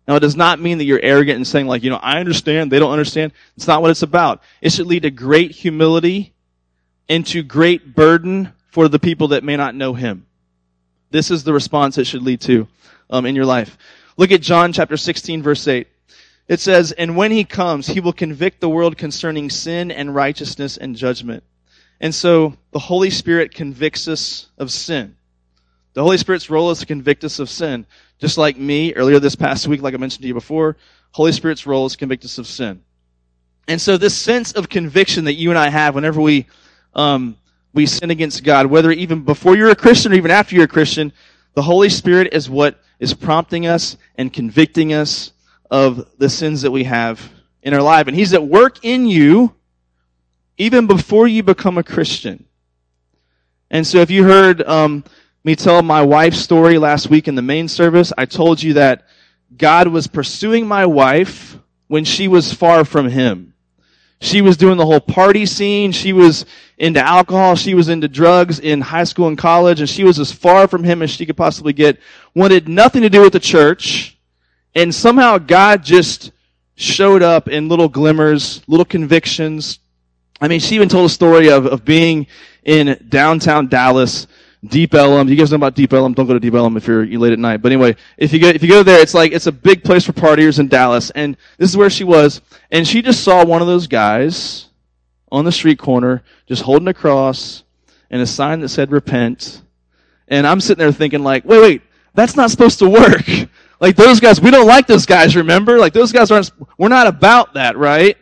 Now, 0.06 0.16
it 0.16 0.20
does 0.20 0.36
not 0.36 0.60
mean 0.60 0.78
that 0.78 0.84
you're 0.84 1.00
arrogant 1.02 1.36
and 1.36 1.46
saying, 1.46 1.66
like, 1.66 1.82
you 1.82 1.90
know, 1.90 1.96
I 1.96 2.20
understand, 2.20 2.70
they 2.70 2.78
don't 2.78 2.92
understand. 2.92 3.32
It's 3.56 3.66
not 3.66 3.80
what 3.80 3.90
it's 3.90 4.02
about. 4.02 4.42
It 4.60 4.70
should 4.70 4.86
lead 4.86 5.02
to 5.02 5.10
great 5.10 5.50
humility 5.52 6.34
and 7.08 7.26
to 7.28 7.42
great 7.42 7.94
burden 7.94 8.52
for 8.68 8.88
the 8.88 8.98
people 8.98 9.28
that 9.28 9.44
may 9.44 9.56
not 9.56 9.74
know 9.74 9.94
Him. 9.94 10.26
This 11.10 11.30
is 11.30 11.44
the 11.44 11.54
response 11.54 11.96
it 11.96 12.06
should 12.06 12.22
lead 12.22 12.40
to 12.42 12.68
um, 13.08 13.24
in 13.24 13.34
your 13.34 13.46
life. 13.46 13.78
Look 14.16 14.30
at 14.30 14.42
John 14.42 14.72
chapter 14.72 14.96
16, 14.96 15.42
verse 15.42 15.66
8. 15.66 15.86
It 16.46 16.60
says, 16.60 16.92
And 16.92 17.16
when 17.16 17.30
he 17.30 17.44
comes, 17.44 17.86
he 17.86 18.00
will 18.00 18.12
convict 18.12 18.60
the 18.60 18.68
world 18.68 18.98
concerning 18.98 19.50
sin 19.50 19.90
and 19.90 20.14
righteousness 20.14 20.76
and 20.76 20.94
judgment. 20.96 21.42
And 22.00 22.14
so 22.14 22.54
the 22.72 22.78
Holy 22.78 23.10
Spirit 23.10 23.54
convicts 23.54 24.08
us 24.08 24.48
of 24.58 24.70
sin. 24.70 25.16
The 25.94 26.02
Holy 26.02 26.18
Spirit's 26.18 26.50
role 26.50 26.70
is 26.70 26.80
to 26.80 26.86
convict 26.86 27.24
us 27.24 27.38
of 27.38 27.48
sin. 27.48 27.86
Just 28.18 28.36
like 28.36 28.56
me 28.56 28.94
earlier 28.94 29.20
this 29.20 29.36
past 29.36 29.68
week, 29.68 29.80
like 29.80 29.94
I 29.94 29.96
mentioned 29.96 30.22
to 30.22 30.28
you 30.28 30.34
before, 30.34 30.76
Holy 31.12 31.32
Spirit's 31.32 31.66
role 31.66 31.86
is 31.86 31.96
convict 31.96 32.24
us 32.24 32.38
of 32.38 32.46
sin. 32.46 32.82
And 33.68 33.80
so 33.80 33.96
this 33.96 34.16
sense 34.16 34.52
of 34.52 34.68
conviction 34.68 35.24
that 35.24 35.34
you 35.34 35.50
and 35.50 35.58
I 35.58 35.68
have 35.68 35.94
whenever 35.94 36.20
we, 36.20 36.46
um, 36.94 37.36
we 37.72 37.86
sin 37.86 38.10
against 38.10 38.44
God, 38.44 38.66
whether 38.66 38.90
even 38.90 39.22
before 39.22 39.56
you're 39.56 39.70
a 39.70 39.76
Christian 39.76 40.12
or 40.12 40.16
even 40.16 40.30
after 40.30 40.54
you're 40.54 40.64
a 40.64 40.68
Christian, 40.68 41.12
the 41.54 41.62
Holy 41.62 41.88
Spirit 41.88 42.34
is 42.34 42.50
what 42.50 42.80
is 42.98 43.14
prompting 43.14 43.66
us 43.66 43.96
and 44.16 44.32
convicting 44.32 44.92
us 44.92 45.32
of 45.74 46.06
the 46.18 46.28
sins 46.28 46.62
that 46.62 46.70
we 46.70 46.84
have 46.84 47.20
in 47.60 47.74
our 47.74 47.82
life. 47.82 48.06
And 48.06 48.16
He's 48.16 48.32
at 48.32 48.46
work 48.46 48.84
in 48.84 49.06
you 49.06 49.52
even 50.56 50.86
before 50.86 51.26
you 51.26 51.42
become 51.42 51.78
a 51.78 51.82
Christian. 51.82 52.46
And 53.72 53.84
so 53.84 53.98
if 53.98 54.08
you 54.08 54.22
heard 54.22 54.62
um, 54.62 55.02
me 55.42 55.56
tell 55.56 55.82
my 55.82 56.02
wife's 56.02 56.38
story 56.38 56.78
last 56.78 57.10
week 57.10 57.26
in 57.26 57.34
the 57.34 57.42
main 57.42 57.66
service, 57.66 58.12
I 58.16 58.24
told 58.24 58.62
you 58.62 58.74
that 58.74 59.08
God 59.56 59.88
was 59.88 60.06
pursuing 60.06 60.64
my 60.68 60.86
wife 60.86 61.58
when 61.88 62.04
she 62.04 62.28
was 62.28 62.52
far 62.52 62.84
from 62.84 63.08
Him. 63.08 63.54
She 64.20 64.42
was 64.42 64.56
doing 64.56 64.76
the 64.76 64.86
whole 64.86 65.00
party 65.00 65.44
scene. 65.44 65.90
She 65.90 66.12
was 66.12 66.46
into 66.78 67.00
alcohol. 67.00 67.56
She 67.56 67.74
was 67.74 67.88
into 67.88 68.06
drugs 68.06 68.60
in 68.60 68.80
high 68.80 69.02
school 69.02 69.26
and 69.26 69.36
college, 69.36 69.80
and 69.80 69.90
she 69.90 70.04
was 70.04 70.20
as 70.20 70.30
far 70.30 70.68
from 70.68 70.84
Him 70.84 71.02
as 71.02 71.10
she 71.10 71.26
could 71.26 71.36
possibly 71.36 71.72
get. 71.72 71.98
Wanted 72.32 72.68
nothing 72.68 73.02
to 73.02 73.10
do 73.10 73.22
with 73.22 73.32
the 73.32 73.40
church 73.40 74.13
and 74.74 74.94
somehow 74.94 75.38
God 75.38 75.84
just 75.84 76.32
showed 76.76 77.22
up 77.22 77.48
in 77.48 77.68
little 77.68 77.88
glimmers, 77.88 78.62
little 78.66 78.84
convictions. 78.84 79.78
I 80.40 80.48
mean, 80.48 80.60
she 80.60 80.74
even 80.74 80.88
told 80.88 81.06
a 81.06 81.12
story 81.12 81.50
of, 81.50 81.66
of 81.66 81.84
being 81.84 82.26
in 82.64 83.06
downtown 83.08 83.68
Dallas, 83.68 84.26
Deep 84.66 84.94
Ellum. 84.94 85.28
You 85.28 85.36
guys 85.36 85.50
know 85.50 85.56
about 85.56 85.74
Deep 85.74 85.92
Ellum? 85.92 86.14
Don't 86.14 86.26
go 86.26 86.32
to 86.32 86.40
Deep 86.40 86.54
Ellum 86.54 86.76
if 86.76 86.86
you're, 86.86 87.04
you're 87.04 87.20
late 87.20 87.32
at 87.32 87.38
night. 87.38 87.62
But 87.62 87.72
anyway, 87.72 87.96
if 88.16 88.32
you 88.32 88.40
go, 88.40 88.48
if 88.48 88.62
you 88.62 88.68
go 88.68 88.82
there, 88.82 89.00
it's 89.00 89.14
like, 89.14 89.32
it's 89.32 89.46
a 89.46 89.52
big 89.52 89.84
place 89.84 90.04
for 90.04 90.12
partiers 90.12 90.58
in 90.58 90.68
Dallas. 90.68 91.10
And 91.10 91.36
this 91.58 91.70
is 91.70 91.76
where 91.76 91.90
she 91.90 92.04
was. 92.04 92.40
And 92.70 92.86
she 92.86 93.02
just 93.02 93.22
saw 93.22 93.44
one 93.44 93.60
of 93.60 93.68
those 93.68 93.86
guys 93.86 94.66
on 95.30 95.44
the 95.44 95.52
street 95.52 95.78
corner, 95.78 96.22
just 96.46 96.62
holding 96.62 96.88
a 96.88 96.94
cross 96.94 97.62
and 98.10 98.20
a 98.22 98.26
sign 98.26 98.60
that 98.60 98.68
said 98.70 98.90
repent. 98.90 99.62
And 100.28 100.46
I'm 100.46 100.60
sitting 100.60 100.80
there 100.80 100.92
thinking 100.92 101.22
like, 101.22 101.44
wait, 101.44 101.60
wait, 101.60 101.82
that's 102.14 102.36
not 102.36 102.50
supposed 102.50 102.78
to 102.80 102.88
work. 102.88 103.28
Like 103.80 103.96
those 103.96 104.20
guys, 104.20 104.40
we 104.40 104.50
don't 104.50 104.66
like 104.66 104.86
those 104.86 105.06
guys, 105.06 105.36
remember? 105.36 105.78
Like 105.78 105.92
those 105.92 106.12
guys 106.12 106.30
aren't, 106.30 106.50
we're 106.78 106.88
not 106.88 107.06
about 107.06 107.54
that, 107.54 107.76
right? 107.76 108.16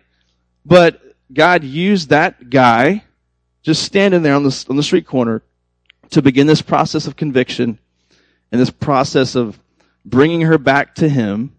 But 0.64 1.00
God 1.32 1.64
used 1.64 2.10
that 2.10 2.50
guy 2.50 3.04
just 3.62 3.82
standing 3.82 4.22
there 4.22 4.34
on 4.34 4.42
the, 4.42 4.66
on 4.68 4.76
the 4.76 4.82
street 4.82 5.06
corner 5.06 5.42
to 6.10 6.22
begin 6.22 6.46
this 6.46 6.62
process 6.62 7.06
of 7.06 7.16
conviction 7.16 7.78
and 8.50 8.60
this 8.60 8.70
process 8.70 9.34
of 9.34 9.58
bringing 10.04 10.42
her 10.42 10.58
back 10.58 10.94
to 10.96 11.08
Him. 11.08 11.54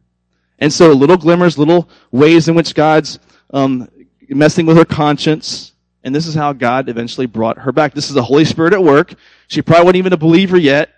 And 0.60 0.72
so 0.72 0.92
little 0.94 1.18
glimmers, 1.18 1.58
little 1.58 1.90
ways 2.12 2.48
in 2.48 2.56
which 2.56 2.76
God's 2.76 3.20
um, 3.52 3.90
messing 4.30 4.66
with 4.66 4.78
her 4.78 4.86
conscience. 4.86 5.74
And 6.04 6.14
this 6.14 6.28
is 6.28 6.36
how 6.36 6.54
God 6.54 6.90
eventually 6.90 7.26
brought 7.26 7.60
her 7.60 7.72
back. 7.72 7.94
This 7.94 8.10
is 8.10 8.14
the 8.14 8.24
Holy 8.24 8.46
Spirit 8.46 8.74
at 8.74 8.84
work. 8.84 9.14
She 9.48 9.62
probably 9.62 9.86
wasn't 9.86 9.98
even 9.98 10.14
a 10.14 10.18
believer 10.18 10.58
yet. 10.58 10.90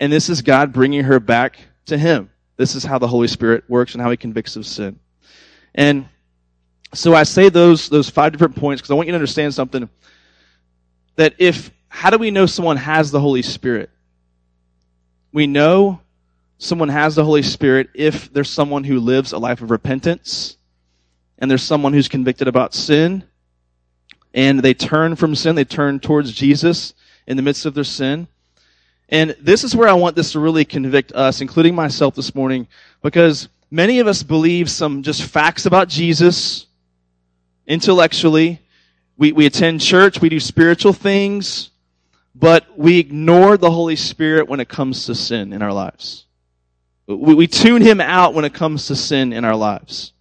And 0.00 0.12
this 0.12 0.28
is 0.28 0.42
God 0.42 0.72
bringing 0.72 1.04
her 1.04 1.20
back 1.20 1.58
to 1.86 1.98
Him. 1.98 2.30
This 2.56 2.74
is 2.74 2.84
how 2.84 2.98
the 2.98 3.08
Holy 3.08 3.28
Spirit 3.28 3.64
works 3.68 3.94
and 3.94 4.02
how 4.02 4.10
He 4.10 4.16
convicts 4.16 4.56
of 4.56 4.66
sin. 4.66 4.98
And 5.74 6.08
so 6.92 7.14
I 7.14 7.24
say 7.24 7.48
those, 7.48 7.88
those 7.88 8.08
five 8.08 8.32
different 8.32 8.56
points 8.56 8.80
because 8.80 8.90
I 8.90 8.94
want 8.94 9.08
you 9.08 9.12
to 9.12 9.16
understand 9.16 9.54
something. 9.54 9.88
That 11.16 11.34
if, 11.38 11.70
how 11.88 12.10
do 12.10 12.18
we 12.18 12.30
know 12.30 12.46
someone 12.46 12.76
has 12.76 13.10
the 13.10 13.20
Holy 13.20 13.42
Spirit? 13.42 13.90
We 15.32 15.46
know 15.46 16.00
someone 16.58 16.88
has 16.88 17.16
the 17.16 17.24
Holy 17.24 17.42
Spirit 17.42 17.90
if 17.94 18.32
there's 18.32 18.50
someone 18.50 18.84
who 18.84 19.00
lives 19.00 19.32
a 19.32 19.38
life 19.38 19.60
of 19.60 19.70
repentance 19.70 20.56
and 21.38 21.50
there's 21.50 21.62
someone 21.62 21.92
who's 21.92 22.08
convicted 22.08 22.46
about 22.46 22.74
sin 22.74 23.24
and 24.32 24.60
they 24.60 24.74
turn 24.74 25.16
from 25.16 25.34
sin, 25.34 25.56
they 25.56 25.64
turn 25.64 26.00
towards 26.00 26.32
Jesus 26.32 26.94
in 27.26 27.36
the 27.36 27.42
midst 27.42 27.66
of 27.66 27.74
their 27.74 27.84
sin. 27.84 28.28
And 29.08 29.36
this 29.40 29.64
is 29.64 29.76
where 29.76 29.88
I 29.88 29.92
want 29.92 30.16
this 30.16 30.32
to 30.32 30.40
really 30.40 30.64
convict 30.64 31.12
us, 31.12 31.40
including 31.40 31.74
myself 31.74 32.14
this 32.14 32.34
morning, 32.34 32.66
because 33.02 33.48
many 33.70 34.00
of 34.00 34.06
us 34.06 34.22
believe 34.22 34.70
some 34.70 35.02
just 35.02 35.22
facts 35.22 35.66
about 35.66 35.88
Jesus 35.88 36.66
intellectually. 37.66 38.60
We, 39.16 39.32
we 39.32 39.46
attend 39.46 39.80
church, 39.80 40.20
we 40.20 40.28
do 40.28 40.40
spiritual 40.40 40.92
things, 40.92 41.70
but 42.34 42.78
we 42.78 42.98
ignore 42.98 43.56
the 43.56 43.70
Holy 43.70 43.96
Spirit 43.96 44.48
when 44.48 44.58
it 44.58 44.68
comes 44.68 45.06
to 45.06 45.14
sin 45.14 45.52
in 45.52 45.62
our 45.62 45.72
lives. 45.72 46.24
We, 47.06 47.34
we 47.34 47.46
tune 47.46 47.82
him 47.82 48.00
out 48.00 48.34
when 48.34 48.44
it 48.44 48.54
comes 48.54 48.86
to 48.86 48.96
sin 48.96 49.32
in 49.32 49.44
our 49.44 49.56
lives. 49.56 50.12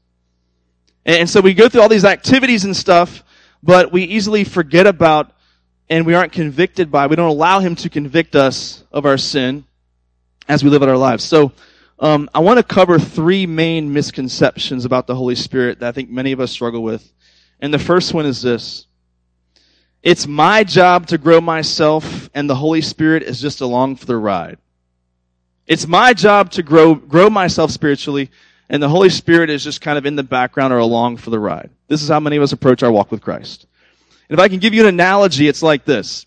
And, 1.06 1.22
and 1.22 1.30
so 1.30 1.42
we 1.42 1.54
go 1.54 1.70
through 1.70 1.82
all 1.82 1.90
these 1.90 2.06
activities 2.06 2.66
and 2.66 2.76
stuff, 2.76 3.24
but 3.64 3.92
we 3.92 4.04
easily 4.04 4.44
forget 4.44 4.86
about 4.86 5.33
and 5.94 6.08
we 6.08 6.16
aren't 6.16 6.32
convicted 6.32 6.90
by, 6.90 7.06
we 7.06 7.16
don't 7.16 7.30
allow 7.30 7.60
him 7.60 7.76
to 7.76 7.88
convict 7.88 8.36
us 8.36 8.84
of 8.92 9.06
our 9.06 9.16
sin 9.16 9.64
as 10.48 10.64
we 10.64 10.72
live 10.72 10.82
out 10.82 10.90
our 10.90 10.98
lives. 10.98 11.24
So, 11.24 11.52
um, 12.00 12.32
I 12.34 12.40
want 12.40 12.58
to 12.58 12.64
cover 12.64 12.98
three 12.98 13.46
main 13.46 13.94
misconceptions 13.94 14.86
about 14.86 15.06
the 15.06 15.14
Holy 15.14 15.36
Spirit 15.36 15.80
that 15.80 15.90
I 15.90 15.92
think 15.92 16.10
many 16.10 16.32
of 16.32 16.40
us 16.40 16.52
struggle 16.52 16.82
with. 16.82 17.14
And 17.60 17.72
the 17.72 17.78
first 17.78 18.12
one 18.12 18.26
is 18.26 18.42
this. 18.42 18.88
It's 20.02 20.26
my 20.26 20.64
job 20.64 21.06
to 21.08 21.20
grow 21.20 21.40
myself 21.40 22.28
and 22.34 22.50
the 22.50 22.56
Holy 22.56 22.82
Spirit 22.82 23.22
is 23.22 23.40
just 23.40 23.62
along 23.62 23.98
for 23.98 24.08
the 24.08 24.18
ride. 24.18 24.58
It's 25.68 25.86
my 25.88 26.14
job 26.14 26.50
to 26.54 26.64
grow, 26.64 26.96
grow 26.96 27.30
myself 27.30 27.70
spiritually 27.70 28.32
and 28.68 28.82
the 28.82 28.90
Holy 28.90 29.10
Spirit 29.10 29.52
is 29.52 29.64
just 29.64 29.80
kind 29.80 30.00
of 30.00 30.08
in 30.08 30.16
the 30.16 30.24
background 30.24 30.74
or 30.74 30.80
along 30.80 31.18
for 31.18 31.30
the 31.30 31.40
ride. 31.40 31.70
This 31.88 32.02
is 32.02 32.10
how 32.10 32.20
many 32.20 32.38
of 32.38 32.42
us 32.42 32.52
approach 32.52 32.82
our 32.82 32.92
walk 32.92 33.12
with 33.12 33.22
Christ. 33.22 33.68
And 34.30 34.38
if 34.38 34.44
I 34.44 34.48
can 34.48 34.60
give 34.60 34.74
you 34.74 34.82
an 34.82 34.88
analogy, 34.88 35.48
it's 35.48 35.62
like 35.62 35.86
this. 35.86 36.26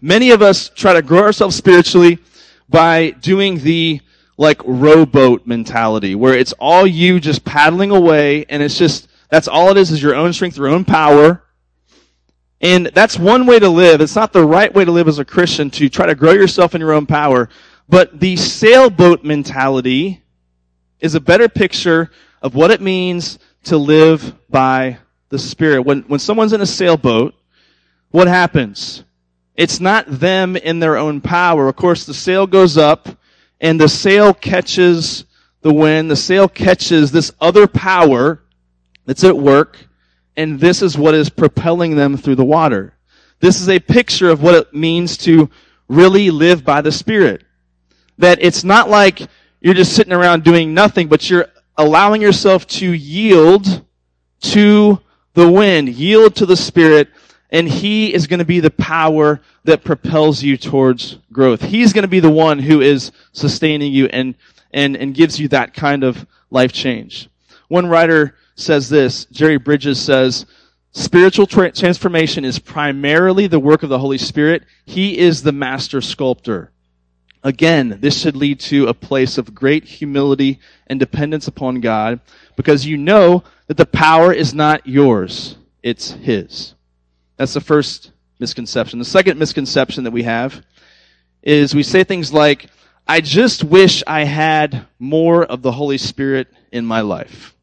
Many 0.00 0.30
of 0.30 0.42
us 0.42 0.68
try 0.68 0.92
to 0.94 1.02
grow 1.02 1.20
ourselves 1.20 1.56
spiritually 1.56 2.18
by 2.68 3.10
doing 3.10 3.58
the 3.58 4.00
like 4.36 4.60
rowboat 4.64 5.46
mentality 5.46 6.14
where 6.14 6.34
it's 6.34 6.52
all 6.60 6.86
you 6.86 7.18
just 7.18 7.44
paddling 7.44 7.90
away 7.90 8.44
and 8.48 8.62
it's 8.62 8.78
just, 8.78 9.08
that's 9.30 9.48
all 9.48 9.70
it 9.70 9.76
is 9.76 9.90
is 9.90 10.02
your 10.02 10.14
own 10.14 10.32
strength, 10.32 10.56
your 10.56 10.68
own 10.68 10.84
power. 10.84 11.42
And 12.60 12.86
that's 12.86 13.18
one 13.18 13.46
way 13.46 13.58
to 13.58 13.68
live. 13.68 14.00
It's 14.00 14.16
not 14.16 14.32
the 14.32 14.44
right 14.44 14.72
way 14.72 14.84
to 14.84 14.92
live 14.92 15.08
as 15.08 15.18
a 15.18 15.24
Christian 15.24 15.70
to 15.70 15.88
try 15.88 16.06
to 16.06 16.14
grow 16.14 16.32
yourself 16.32 16.74
in 16.74 16.80
your 16.80 16.92
own 16.92 17.06
power. 17.06 17.48
But 17.88 18.20
the 18.20 18.36
sailboat 18.36 19.24
mentality 19.24 20.22
is 21.00 21.14
a 21.14 21.20
better 21.20 21.48
picture 21.48 22.10
of 22.42 22.54
what 22.54 22.70
it 22.70 22.80
means 22.80 23.38
to 23.64 23.76
live 23.76 24.34
by 24.48 24.98
the 25.28 25.38
Spirit. 25.38 25.82
When, 25.82 26.02
when 26.02 26.20
someone's 26.20 26.52
in 26.52 26.60
a 26.60 26.66
sailboat, 26.66 27.34
what 28.10 28.28
happens? 28.28 29.04
It's 29.54 29.80
not 29.80 30.06
them 30.06 30.56
in 30.56 30.78
their 30.78 30.96
own 30.96 31.20
power. 31.20 31.68
Of 31.68 31.76
course, 31.76 32.06
the 32.06 32.14
sail 32.14 32.46
goes 32.46 32.76
up 32.76 33.08
and 33.60 33.80
the 33.80 33.88
sail 33.88 34.32
catches 34.32 35.24
the 35.62 35.74
wind. 35.74 36.10
The 36.10 36.16
sail 36.16 36.48
catches 36.48 37.10
this 37.10 37.32
other 37.40 37.66
power 37.66 38.40
that's 39.04 39.24
at 39.24 39.36
work 39.36 39.88
and 40.38 40.60
this 40.60 40.82
is 40.82 40.96
what 40.96 41.14
is 41.14 41.28
propelling 41.28 41.96
them 41.96 42.16
through 42.16 42.36
the 42.36 42.44
water. 42.44 42.94
This 43.40 43.60
is 43.60 43.68
a 43.68 43.80
picture 43.80 44.30
of 44.30 44.40
what 44.40 44.54
it 44.54 44.72
means 44.72 45.16
to 45.18 45.50
really 45.88 46.30
live 46.30 46.64
by 46.64 46.80
the 46.80 46.92
Spirit. 46.92 47.42
That 48.18 48.38
it's 48.40 48.62
not 48.62 48.88
like 48.88 49.26
you're 49.60 49.74
just 49.74 49.96
sitting 49.96 50.12
around 50.12 50.44
doing 50.44 50.72
nothing, 50.72 51.08
but 51.08 51.28
you're 51.28 51.48
allowing 51.76 52.22
yourself 52.22 52.68
to 52.68 52.92
yield 52.92 53.84
to 54.42 55.00
the 55.38 55.50
wind, 55.50 55.88
yield 55.88 56.34
to 56.34 56.46
the 56.46 56.56
Spirit, 56.56 57.08
and 57.50 57.68
He 57.68 58.12
is 58.12 58.26
going 58.26 58.40
to 58.40 58.44
be 58.44 58.58
the 58.58 58.72
power 58.72 59.40
that 59.64 59.84
propels 59.84 60.42
you 60.42 60.56
towards 60.56 61.18
growth. 61.32 61.62
He's 61.62 61.92
going 61.92 62.02
to 62.02 62.08
be 62.08 62.18
the 62.18 62.28
one 62.28 62.58
who 62.58 62.80
is 62.80 63.12
sustaining 63.32 63.92
you 63.92 64.06
and, 64.06 64.34
and, 64.72 64.96
and 64.96 65.14
gives 65.14 65.38
you 65.38 65.46
that 65.48 65.74
kind 65.74 66.02
of 66.02 66.26
life 66.50 66.72
change. 66.72 67.28
One 67.68 67.86
writer 67.86 68.34
says 68.56 68.88
this, 68.88 69.26
Jerry 69.26 69.58
Bridges 69.58 70.00
says, 70.00 70.44
spiritual 70.90 71.46
tra- 71.46 71.70
transformation 71.70 72.44
is 72.44 72.58
primarily 72.58 73.46
the 73.46 73.60
work 73.60 73.84
of 73.84 73.90
the 73.90 74.00
Holy 74.00 74.18
Spirit. 74.18 74.64
He 74.86 75.18
is 75.18 75.44
the 75.44 75.52
master 75.52 76.00
sculptor. 76.00 76.72
Again, 77.44 77.98
this 78.00 78.20
should 78.20 78.34
lead 78.34 78.58
to 78.60 78.88
a 78.88 78.94
place 78.94 79.38
of 79.38 79.54
great 79.54 79.84
humility 79.84 80.58
and 80.88 80.98
dependence 80.98 81.46
upon 81.46 81.80
God 81.80 82.20
because 82.58 82.84
you 82.84 82.96
know 82.96 83.44
that 83.68 83.76
the 83.76 83.86
power 83.86 84.32
is 84.32 84.52
not 84.52 84.84
yours, 84.84 85.56
it's 85.80 86.10
His. 86.10 86.74
That's 87.36 87.54
the 87.54 87.60
first 87.60 88.10
misconception. 88.40 88.98
The 88.98 89.04
second 89.04 89.38
misconception 89.38 90.02
that 90.02 90.10
we 90.10 90.24
have 90.24 90.64
is 91.40 91.72
we 91.72 91.84
say 91.84 92.02
things 92.02 92.32
like, 92.32 92.68
I 93.06 93.20
just 93.20 93.62
wish 93.62 94.02
I 94.08 94.24
had 94.24 94.88
more 94.98 95.44
of 95.44 95.62
the 95.62 95.70
Holy 95.70 95.98
Spirit 95.98 96.48
in 96.72 96.84
my 96.84 97.02
life. 97.02 97.54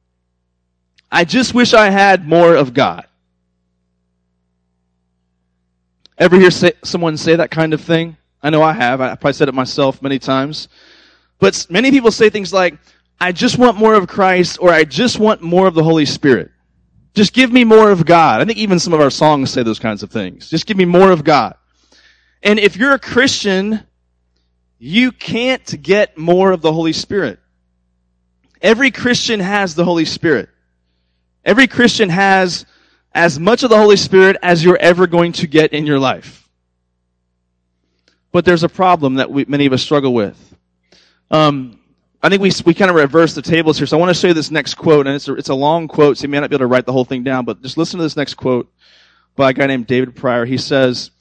I 1.12 1.25
just 1.25 1.53
wish 1.53 1.73
I 1.73 1.89
had 1.89 2.25
more 2.25 2.55
of 2.55 2.73
God. 2.73 3.05
Ever 6.17 6.39
hear 6.39 6.51
say, 6.51 6.71
someone 6.86 7.17
say 7.17 7.36
that 7.36 7.51
kind 7.51 7.73
of 7.73 7.81
thing? 7.81 8.15
I 8.41 8.49
know 8.49 8.63
I 8.63 8.71
have. 8.71 9.01
I 9.01 9.10
probably 9.15 9.34
said 9.34 9.49
it 9.49 9.53
myself 9.53 10.01
many 10.01 10.19
times. 10.19 10.69
But 11.38 11.67
many 11.69 11.91
people 11.91 12.12
say 12.12 12.29
things 12.29 12.53
like, 12.53 12.77
I 13.19 13.32
just 13.32 13.58
want 13.58 13.78
more 13.78 13.93
of 13.93 14.08
Christ 14.08 14.58
or 14.62 14.69
I 14.71 14.84
just 14.84 15.19
want 15.19 15.41
more 15.41 15.67
of 15.67 15.73
the 15.73 15.84
Holy 15.84 16.06
Spirit. 16.06 16.51
Just 17.13 17.34
give 17.34 17.51
me 17.51 17.63
more 17.63 17.91
of 17.91 18.06
God. 18.06 18.41
I 18.41 18.45
think 18.45 18.58
even 18.58 18.78
some 18.78 18.93
of 18.93 18.99
our 18.99 19.10
songs 19.10 19.49
say 19.49 19.63
those 19.63 19.80
kinds 19.80 20.04
of 20.04 20.12
things. 20.12 20.49
Just 20.49 20.65
give 20.65 20.75
me 20.75 20.86
more 20.86 21.12
of 21.12 21.23
God. 21.23 21.56
And 22.43 22.60
if 22.60 22.75
you're 22.75 22.93
a 22.93 22.99
Christian, 22.99 23.82
you 24.78 25.12
can't 25.12 25.82
get 25.82 26.17
more 26.17 26.51
of 26.51 26.62
the 26.62 26.73
Holy 26.73 26.93
Spirit. 26.93 27.39
Every 28.62 28.91
Christian 28.91 29.39
has 29.39 29.75
the 29.75 29.86
Holy 29.86 30.06
Spirit. 30.06 30.49
Every 31.45 31.67
Christian 31.67 32.10
has 32.10 32.65
as 33.13 33.39
much 33.39 33.63
of 33.63 33.69
the 33.69 33.78
Holy 33.78 33.95
Spirit 33.95 34.36
as 34.43 34.63
you're 34.63 34.78
ever 34.78 35.08
going 35.08 35.32
to 35.34 35.47
get 35.47 35.71
in 35.71 35.86
your 35.86 35.99
life. 35.99 36.49
But 38.34 38.43
there's 38.43 38.63
a 38.63 38.69
problem 38.69 39.15
that 39.15 39.32
we, 39.32 39.45
many 39.45 39.65
of 39.65 39.71
us 39.71 39.82
struggle 39.82 40.13
with. 40.13 40.38
Um, 41.32 41.80
I 42.25 42.29
think 42.29 42.41
we, 42.41 42.51
we 42.65 42.73
kind 42.73 42.89
of 42.89 42.95
reverse 42.95 43.35
the 43.35 43.41
tables 43.43 43.77
here. 43.77 43.85
So 43.85 43.95
I 43.95 43.99
want 43.99 44.09
to 44.09 44.19
show 44.19 44.29
you 44.29 44.33
this 44.33 44.49
next 44.49 44.73
quote, 44.73 45.05
and 45.05 45.15
it's 45.15 45.27
a, 45.27 45.35
it's 45.35 45.49
a 45.49 45.53
long 45.53 45.88
quote, 45.88 46.17
so 46.17 46.23
you 46.23 46.29
may 46.29 46.39
not 46.39 46.49
be 46.49 46.55
able 46.55 46.63
to 46.63 46.67
write 46.67 46.88
the 46.88 46.91
whole 46.91 47.05
thing 47.05 47.23
down, 47.23 47.45
but 47.45 47.61
just 47.61 47.77
listen 47.77 47.99
to 47.99 48.03
this 48.03 48.15
next 48.15 48.33
quote 48.33 48.67
by 49.35 49.51
a 49.51 49.53
guy 49.53 49.67
named 49.67 49.85
David 49.85 50.15
Prior. 50.15 50.43
He 50.43 50.57
says, 50.57 51.11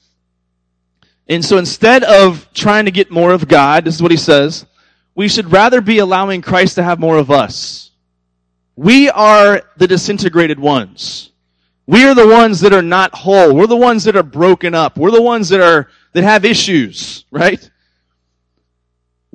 and 1.29 1.45
so 1.45 1.59
instead 1.59 2.03
of 2.03 2.51
trying 2.55 2.85
to 2.85 2.91
get 2.91 3.11
more 3.11 3.33
of 3.33 3.47
God, 3.47 3.85
this 3.85 3.93
is 3.93 4.01
what 4.01 4.09
he 4.09 4.17
says, 4.17 4.65
we 5.13 5.27
should 5.27 5.51
rather 5.51 5.79
be 5.79 5.99
allowing 5.99 6.41
Christ 6.41 6.73
to 6.73 6.83
have 6.83 6.99
more 6.99 7.19
of 7.19 7.29
us. 7.29 7.91
We 8.75 9.11
are 9.11 9.61
the 9.77 9.85
disintegrated 9.85 10.59
ones. 10.59 11.29
We 11.85 12.05
are 12.05 12.15
the 12.15 12.27
ones 12.27 12.61
that 12.61 12.73
are 12.73 12.81
not 12.81 13.13
whole. 13.13 13.53
We're 13.53 13.67
the 13.67 13.75
ones 13.75 14.05
that 14.05 14.15
are 14.15 14.23
broken 14.23 14.73
up. 14.73 14.97
We're 14.97 15.11
the 15.11 15.21
ones 15.21 15.49
that 15.49 15.61
are 15.61 15.87
that 16.13 16.23
have 16.23 16.45
issues, 16.45 17.25
right? 17.29 17.69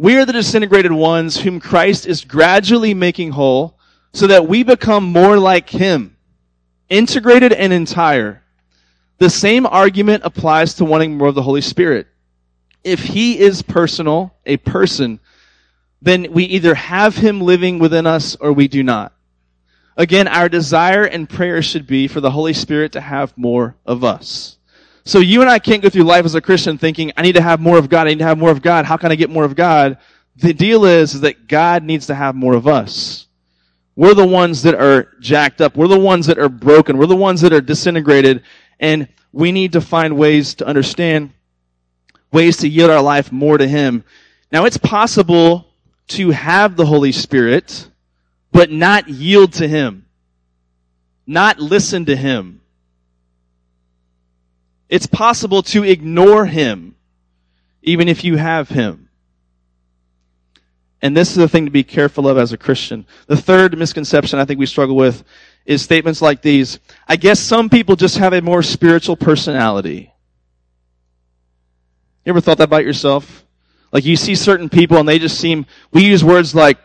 We 0.01 0.17
are 0.17 0.25
the 0.25 0.33
disintegrated 0.33 0.93
ones 0.93 1.39
whom 1.39 1.61
Christ 1.61 2.07
is 2.07 2.25
gradually 2.25 2.95
making 2.95 3.33
whole 3.33 3.79
so 4.15 4.29
that 4.29 4.49
we 4.49 4.63
become 4.63 5.05
more 5.05 5.37
like 5.39 5.69
Him, 5.69 6.17
integrated 6.89 7.53
and 7.53 7.71
entire. 7.71 8.43
The 9.19 9.29
same 9.29 9.67
argument 9.67 10.23
applies 10.25 10.73
to 10.77 10.87
wanting 10.87 11.19
more 11.19 11.29
of 11.29 11.35
the 11.35 11.43
Holy 11.43 11.61
Spirit. 11.61 12.07
If 12.83 13.01
He 13.03 13.39
is 13.39 13.61
personal, 13.61 14.35
a 14.47 14.57
person, 14.57 15.21
then 16.01 16.33
we 16.33 16.45
either 16.45 16.75
have 16.75 17.19
Him 17.19 17.43
living 17.43 17.79
within 17.79 18.07
us 18.07 18.37
or 18.37 18.55
we 18.55 18.69
do 18.69 18.83
not. 18.83 19.13
Again, 19.99 20.29
our 20.29 20.49
desire 20.49 21.05
and 21.05 21.29
prayer 21.29 21.61
should 21.61 21.87
be 21.87 22.09
for 22.09 22.23
the 22.23 22.31
Holy 22.31 22.55
Spirit 22.55 22.93
to 22.93 23.03
have 23.03 23.37
more 23.37 23.77
of 23.85 24.03
us. 24.03 24.57
So 25.05 25.19
you 25.19 25.41
and 25.41 25.51
I 25.51 25.59
can't 25.59 25.83
go 25.83 25.89
through 25.89 26.03
life 26.03 26.25
as 26.25 26.35
a 26.35 26.41
Christian 26.41 26.79
thinking, 26.79 27.13
I 27.17 27.23
need 27.23 27.35
to 27.35 27.43
have 27.43 27.61
more 27.61 27.79
of 27.79 27.89
God, 27.89 28.07
I 28.07 28.11
need 28.11 28.19
to 28.19 28.25
have 28.25 28.39
more 28.39 28.51
of 28.51 28.63
God, 28.63 28.85
how 28.85 28.97
can 28.97 29.11
I 29.11 29.15
get 29.15 29.31
more 29.31 29.45
of 29.45 29.57
God? 29.57 29.99
The 30.37 30.53
deal 30.53 30.85
is, 30.85 31.15
is 31.15 31.21
that 31.23 31.49
God 31.49 31.83
needs 31.83 32.07
to 32.07 32.15
have 32.15 32.35
more 32.35 32.55
of 32.55 32.67
us. 32.67 33.27
We're 33.97 34.15
the 34.15 34.27
ones 34.27 34.63
that 34.63 34.75
are 34.75 35.13
jacked 35.21 35.61
up. 35.61 35.77
We're 35.77 35.89
the 35.89 35.99
ones 35.99 36.27
that 36.27 36.39
are 36.39 36.49
broken. 36.49 36.97
We're 36.97 37.07
the 37.07 37.17
ones 37.17 37.43
that 37.43 37.53
are 37.53 37.61
disintegrated. 37.61 38.43
And 38.79 39.09
we 39.33 39.53
need 39.53 39.73
to 39.73 39.81
find 39.81 40.17
ways 40.17 40.55
to 40.57 40.67
understand 40.67 41.33
ways 42.33 42.59
to 42.59 42.69
yield 42.69 42.91
our 42.91 43.03
life 43.03 43.31
more 43.31 43.59
to 43.59 43.69
Him. 43.69 44.05
Now 44.53 44.65
it's 44.65 44.79
possible 44.79 45.67
to 46.09 46.31
have 46.31 46.77
the 46.77 46.87
Holy 46.87 47.13
Spirit, 47.13 47.89
but 48.53 48.71
not 48.71 49.09
yield 49.09 49.53
to 49.55 49.69
Him. 49.69 50.07
Not 51.27 51.59
listen 51.59 52.07
to 52.07 52.17
Him 52.17 52.61
it's 54.90 55.07
possible 55.07 55.62
to 55.62 55.85
ignore 55.85 56.44
him, 56.44 56.96
even 57.81 58.09
if 58.09 58.24
you 58.24 58.37
have 58.37 58.68
him. 58.68 59.09
And 61.00 61.16
this 61.16 61.31
is 61.31 61.37
the 61.37 61.48
thing 61.48 61.64
to 61.64 61.70
be 61.70 61.85
careful 61.85 62.29
of 62.29 62.37
as 62.37 62.53
a 62.53 62.59
Christian. 62.59 63.07
The 63.26 63.37
third 63.37 63.79
misconception 63.79 64.38
I 64.38 64.44
think 64.44 64.59
we 64.59 64.66
struggle 64.66 64.96
with 64.96 65.24
is 65.64 65.81
statements 65.81 66.20
like 66.20 66.42
these. 66.42 66.81
I 67.07 67.16
guess 67.16 67.38
some 67.38 67.70
people 67.70 67.94
just 67.94 68.18
have 68.18 68.33
a 68.33 68.42
more 68.42 68.62
spiritual 68.62 69.16
personality. 69.16 70.12
You 72.24 72.31
ever 72.31 72.40
thought 72.40 72.59
that 72.59 72.64
about 72.64 72.85
yourself? 72.85 73.46
Like 73.92 74.05
you 74.05 74.16
see 74.16 74.35
certain 74.35 74.68
people 74.68 74.98
and 74.98 75.09
they 75.09 75.20
just 75.20 75.38
seem, 75.38 75.66
we 75.92 76.05
use 76.05 76.24
words 76.24 76.55
like, 76.55 76.79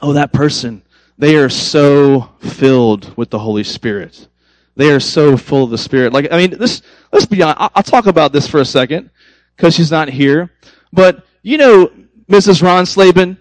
oh, 0.00 0.12
that 0.14 0.32
person, 0.32 0.82
they 1.18 1.36
are 1.36 1.48
so 1.48 2.30
filled 2.38 3.16
with 3.16 3.30
the 3.30 3.38
Holy 3.40 3.64
Spirit. 3.64 4.28
They 4.74 4.90
are 4.90 5.00
so 5.00 5.36
full 5.36 5.64
of 5.64 5.70
the 5.70 5.78
Spirit. 5.78 6.12
Like, 6.12 6.32
I 6.32 6.36
mean, 6.36 6.58
this, 6.58 6.82
let's 7.12 7.26
be 7.26 7.42
honest. 7.42 7.70
I'll, 7.74 7.82
talk 7.82 8.06
about 8.06 8.32
this 8.32 8.46
for 8.46 8.60
a 8.60 8.64
second 8.64 9.10
because 9.56 9.74
she's 9.74 9.90
not 9.90 10.08
here. 10.08 10.50
But, 10.92 11.26
you 11.42 11.58
know, 11.58 11.92
Mrs. 12.28 12.62
Ron 12.62 12.86
Slavin, 12.86 13.36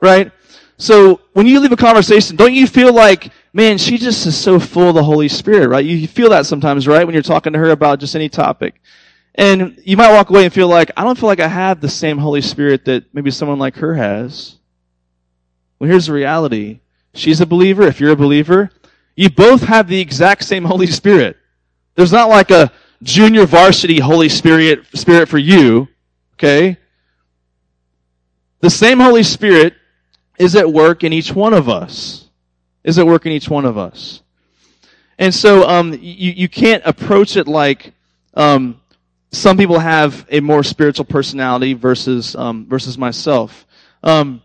right? 0.00 0.30
So 0.76 1.20
when 1.32 1.46
you 1.46 1.60
leave 1.60 1.72
a 1.72 1.76
conversation, 1.76 2.36
don't 2.36 2.54
you 2.54 2.66
feel 2.66 2.92
like, 2.92 3.32
man, 3.52 3.78
she 3.78 3.98
just 3.98 4.26
is 4.26 4.36
so 4.36 4.60
full 4.60 4.88
of 4.90 4.94
the 4.94 5.02
Holy 5.02 5.28
Spirit, 5.28 5.68
right? 5.68 5.84
You 5.84 6.06
feel 6.06 6.30
that 6.30 6.46
sometimes, 6.46 6.86
right? 6.86 7.04
When 7.04 7.14
you're 7.14 7.22
talking 7.22 7.52
to 7.52 7.58
her 7.58 7.70
about 7.70 8.00
just 8.00 8.14
any 8.14 8.28
topic. 8.28 8.80
And 9.34 9.80
you 9.84 9.96
might 9.96 10.12
walk 10.12 10.30
away 10.30 10.44
and 10.44 10.52
feel 10.52 10.68
like, 10.68 10.92
I 10.96 11.02
don't 11.02 11.18
feel 11.18 11.28
like 11.28 11.40
I 11.40 11.48
have 11.48 11.80
the 11.80 11.88
same 11.88 12.18
Holy 12.18 12.40
Spirit 12.40 12.84
that 12.84 13.12
maybe 13.12 13.32
someone 13.32 13.58
like 13.58 13.76
her 13.76 13.94
has. 13.94 14.56
Well, 15.78 15.90
here's 15.90 16.06
the 16.06 16.12
reality. 16.12 16.80
She's 17.14 17.40
a 17.40 17.46
believer. 17.46 17.82
If 17.82 18.00
you're 18.00 18.12
a 18.12 18.16
believer, 18.16 18.70
you 19.16 19.30
both 19.30 19.62
have 19.62 19.88
the 19.88 20.00
exact 20.00 20.44
same 20.44 20.64
Holy 20.64 20.86
Spirit. 20.86 21.36
There's 21.94 22.12
not 22.12 22.28
like 22.28 22.50
a 22.50 22.72
junior 23.02 23.46
varsity 23.46 24.00
Holy 24.00 24.28
Spirit, 24.28 24.84
Spirit 24.94 25.28
for 25.28 25.38
you. 25.38 25.88
Okay? 26.34 26.78
The 28.60 28.70
same 28.70 28.98
Holy 28.98 29.22
Spirit 29.22 29.74
is 30.38 30.56
at 30.56 30.72
work 30.72 31.04
in 31.04 31.12
each 31.12 31.32
one 31.32 31.54
of 31.54 31.68
us. 31.68 32.28
Is 32.82 32.98
at 32.98 33.06
work 33.06 33.24
in 33.26 33.32
each 33.32 33.48
one 33.48 33.64
of 33.64 33.78
us. 33.78 34.22
And 35.18 35.32
so, 35.32 35.68
um, 35.68 35.92
you, 35.92 36.32
you 36.32 36.48
can't 36.48 36.82
approach 36.84 37.36
it 37.36 37.46
like, 37.46 37.92
um, 38.34 38.80
some 39.30 39.56
people 39.56 39.78
have 39.78 40.26
a 40.28 40.40
more 40.40 40.62
spiritual 40.62 41.04
personality 41.04 41.74
versus, 41.74 42.34
um, 42.34 42.66
versus 42.66 42.98
myself. 42.98 43.66
Um, 44.02 44.42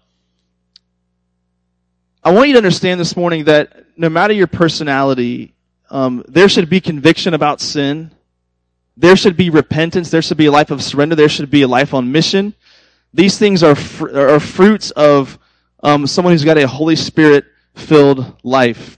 I 2.23 2.32
want 2.32 2.47
you 2.49 2.53
to 2.53 2.60
understand 2.60 2.99
this 2.99 3.15
morning 3.15 3.45
that 3.45 3.86
no 3.99 4.07
matter 4.07 4.33
your 4.33 4.47
personality, 4.47 5.53
um, 5.89 6.23
there 6.29 6.47
should 6.47 6.69
be 6.69 6.79
conviction 6.79 7.33
about 7.33 7.59
sin. 7.59 8.12
There 8.95 9.17
should 9.17 9.35
be 9.35 9.49
repentance. 9.49 10.09
There 10.09 10.21
should 10.21 10.38
be 10.38 10.45
a 10.45 10.51
life 10.51 10.71
of 10.71 10.81
surrender. 10.81 11.15
There 11.15 11.27
should 11.27 11.51
be 11.51 11.63
a 11.63 11.67
life 11.67 11.93
on 11.93 12.09
mission. 12.09 12.55
These 13.13 13.38
things 13.38 13.62
are 13.62 13.75
fr- 13.75 14.17
are 14.17 14.39
fruits 14.39 14.91
of 14.91 15.38
um, 15.83 16.07
someone 16.07 16.33
who's 16.33 16.45
got 16.45 16.57
a 16.57 16.65
Holy 16.65 16.95
Spirit 16.95 17.43
filled 17.75 18.38
life, 18.41 18.97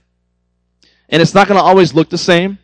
and 1.08 1.20
it's 1.20 1.34
not 1.34 1.48
going 1.48 1.58
to 1.58 1.64
always 1.64 1.94
look 1.94 2.08
the 2.08 2.18
same. 2.18 2.58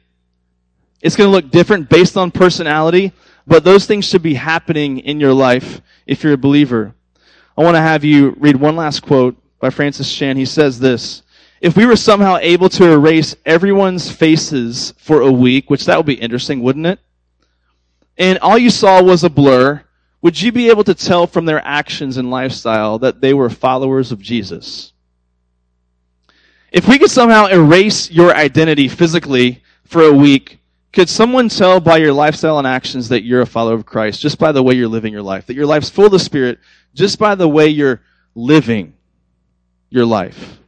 It's 1.02 1.16
going 1.16 1.28
to 1.28 1.32
look 1.32 1.50
different 1.50 1.88
based 1.88 2.16
on 2.16 2.30
personality, 2.30 3.12
but 3.48 3.64
those 3.64 3.86
things 3.86 4.04
should 4.04 4.22
be 4.22 4.34
happening 4.34 5.00
in 5.00 5.18
your 5.18 5.32
life 5.32 5.80
if 6.06 6.22
you're 6.22 6.34
a 6.34 6.38
believer. 6.38 6.94
I 7.56 7.64
want 7.64 7.74
to 7.74 7.80
have 7.80 8.04
you 8.04 8.36
read 8.38 8.56
one 8.56 8.76
last 8.76 9.00
quote 9.00 9.36
by 9.58 9.70
Francis 9.70 10.12
Chan. 10.12 10.36
He 10.36 10.44
says 10.44 10.78
this. 10.78 11.22
If 11.60 11.76
we 11.76 11.86
were 11.86 11.96
somehow 11.96 12.38
able 12.40 12.68
to 12.70 12.92
erase 12.92 13.34
everyone's 13.44 14.10
faces 14.10 14.94
for 14.98 15.22
a 15.22 15.32
week, 15.32 15.68
which 15.70 15.86
that 15.86 15.96
would 15.96 16.06
be 16.06 16.14
interesting, 16.14 16.62
wouldn't 16.62 16.86
it? 16.86 17.00
And 18.16 18.38
all 18.38 18.58
you 18.58 18.70
saw 18.70 19.02
was 19.02 19.24
a 19.24 19.30
blur, 19.30 19.82
would 20.20 20.40
you 20.40 20.52
be 20.52 20.70
able 20.70 20.84
to 20.84 20.94
tell 20.94 21.26
from 21.26 21.46
their 21.46 21.64
actions 21.64 22.16
and 22.16 22.30
lifestyle 22.30 22.98
that 23.00 23.20
they 23.20 23.34
were 23.34 23.50
followers 23.50 24.12
of 24.12 24.20
Jesus? 24.20 24.92
If 26.70 26.86
we 26.86 26.98
could 26.98 27.10
somehow 27.10 27.46
erase 27.46 28.10
your 28.10 28.34
identity 28.34 28.88
physically 28.88 29.62
for 29.84 30.02
a 30.02 30.12
week, 30.12 30.58
could 30.92 31.08
someone 31.08 31.48
tell 31.48 31.80
by 31.80 31.98
your 31.98 32.12
lifestyle 32.12 32.58
and 32.58 32.66
actions 32.66 33.08
that 33.08 33.22
you're 33.22 33.40
a 33.40 33.46
follower 33.46 33.74
of 33.74 33.86
Christ 33.86 34.20
just 34.20 34.38
by 34.38 34.52
the 34.52 34.62
way 34.62 34.74
you're 34.74 34.88
living 34.88 35.12
your 35.12 35.22
life? 35.22 35.46
That 35.46 35.54
your 35.54 35.66
life's 35.66 35.90
full 35.90 36.06
of 36.06 36.12
the 36.12 36.18
Spirit 36.18 36.58
just 36.94 37.18
by 37.18 37.34
the 37.34 37.48
way 37.48 37.68
you're 37.68 38.00
living 38.34 38.94
your 39.90 40.04
life. 40.04 40.58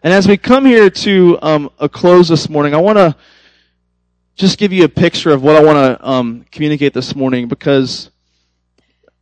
And 0.00 0.12
as 0.12 0.28
we 0.28 0.36
come 0.36 0.64
here 0.64 0.90
to 0.90 1.38
um, 1.42 1.70
a 1.80 1.88
close 1.88 2.28
this 2.28 2.48
morning, 2.48 2.72
I 2.72 2.78
want 2.78 2.98
to 2.98 3.16
just 4.36 4.56
give 4.56 4.72
you 4.72 4.84
a 4.84 4.88
picture 4.88 5.30
of 5.30 5.42
what 5.42 5.56
I 5.56 5.64
want 5.64 5.76
to 5.76 6.08
um, 6.08 6.46
communicate 6.52 6.94
this 6.94 7.16
morning 7.16 7.48
because 7.48 8.10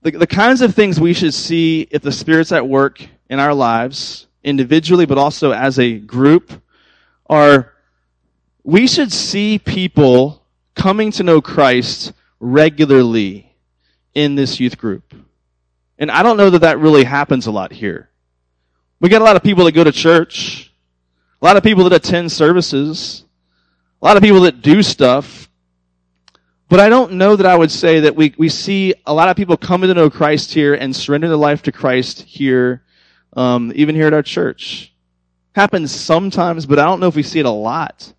the, 0.02 0.10
the 0.10 0.26
kinds 0.26 0.60
of 0.60 0.74
things 0.74 1.00
we 1.00 1.14
should 1.14 1.32
see 1.32 1.88
if 1.90 2.02
the 2.02 2.12
Spirit's 2.12 2.52
at 2.52 2.68
work 2.68 3.02
in 3.30 3.40
our 3.40 3.54
lives, 3.54 4.26
individually, 4.44 5.06
but 5.06 5.16
also 5.16 5.52
as 5.52 5.78
a 5.78 5.98
group, 5.98 6.52
are 7.24 7.72
we 8.62 8.86
should 8.86 9.10
see 9.10 9.58
people 9.58 10.44
coming 10.74 11.10
to 11.12 11.22
know 11.22 11.40
Christ 11.40 12.12
regularly 12.38 13.56
in 14.12 14.34
this 14.34 14.60
youth 14.60 14.76
group. 14.76 15.14
And 15.98 16.10
I 16.10 16.22
don't 16.22 16.36
know 16.36 16.50
that 16.50 16.60
that 16.60 16.78
really 16.78 17.04
happens 17.04 17.46
a 17.46 17.50
lot 17.50 17.72
here. 17.72 18.10
We 18.98 19.10
got 19.10 19.20
a 19.20 19.24
lot 19.24 19.36
of 19.36 19.42
people 19.42 19.66
that 19.66 19.72
go 19.72 19.84
to 19.84 19.92
church, 19.92 20.72
a 21.42 21.44
lot 21.44 21.58
of 21.58 21.62
people 21.62 21.84
that 21.84 21.92
attend 21.92 22.32
services, 22.32 23.24
a 24.00 24.04
lot 24.04 24.16
of 24.16 24.22
people 24.22 24.40
that 24.42 24.62
do 24.62 24.82
stuff. 24.82 25.50
But 26.70 26.80
I 26.80 26.88
don't 26.88 27.12
know 27.12 27.36
that 27.36 27.44
I 27.44 27.54
would 27.54 27.70
say 27.70 28.00
that 28.00 28.16
we, 28.16 28.34
we 28.38 28.48
see 28.48 28.94
a 29.04 29.12
lot 29.12 29.28
of 29.28 29.36
people 29.36 29.56
coming 29.58 29.88
to 29.88 29.94
know 29.94 30.08
Christ 30.08 30.54
here 30.54 30.74
and 30.74 30.96
surrender 30.96 31.28
their 31.28 31.36
life 31.36 31.62
to 31.64 31.72
Christ 31.72 32.22
here, 32.22 32.84
um, 33.34 33.70
even 33.74 33.94
here 33.94 34.06
at 34.06 34.14
our 34.14 34.22
church. 34.22 34.94
Happens 35.54 35.92
sometimes, 35.92 36.64
but 36.64 36.78
I 36.78 36.86
don't 36.86 36.98
know 36.98 37.08
if 37.08 37.16
we 37.16 37.22
see 37.22 37.38
it 37.38 37.46
a 37.46 37.50
lot. 37.50 38.10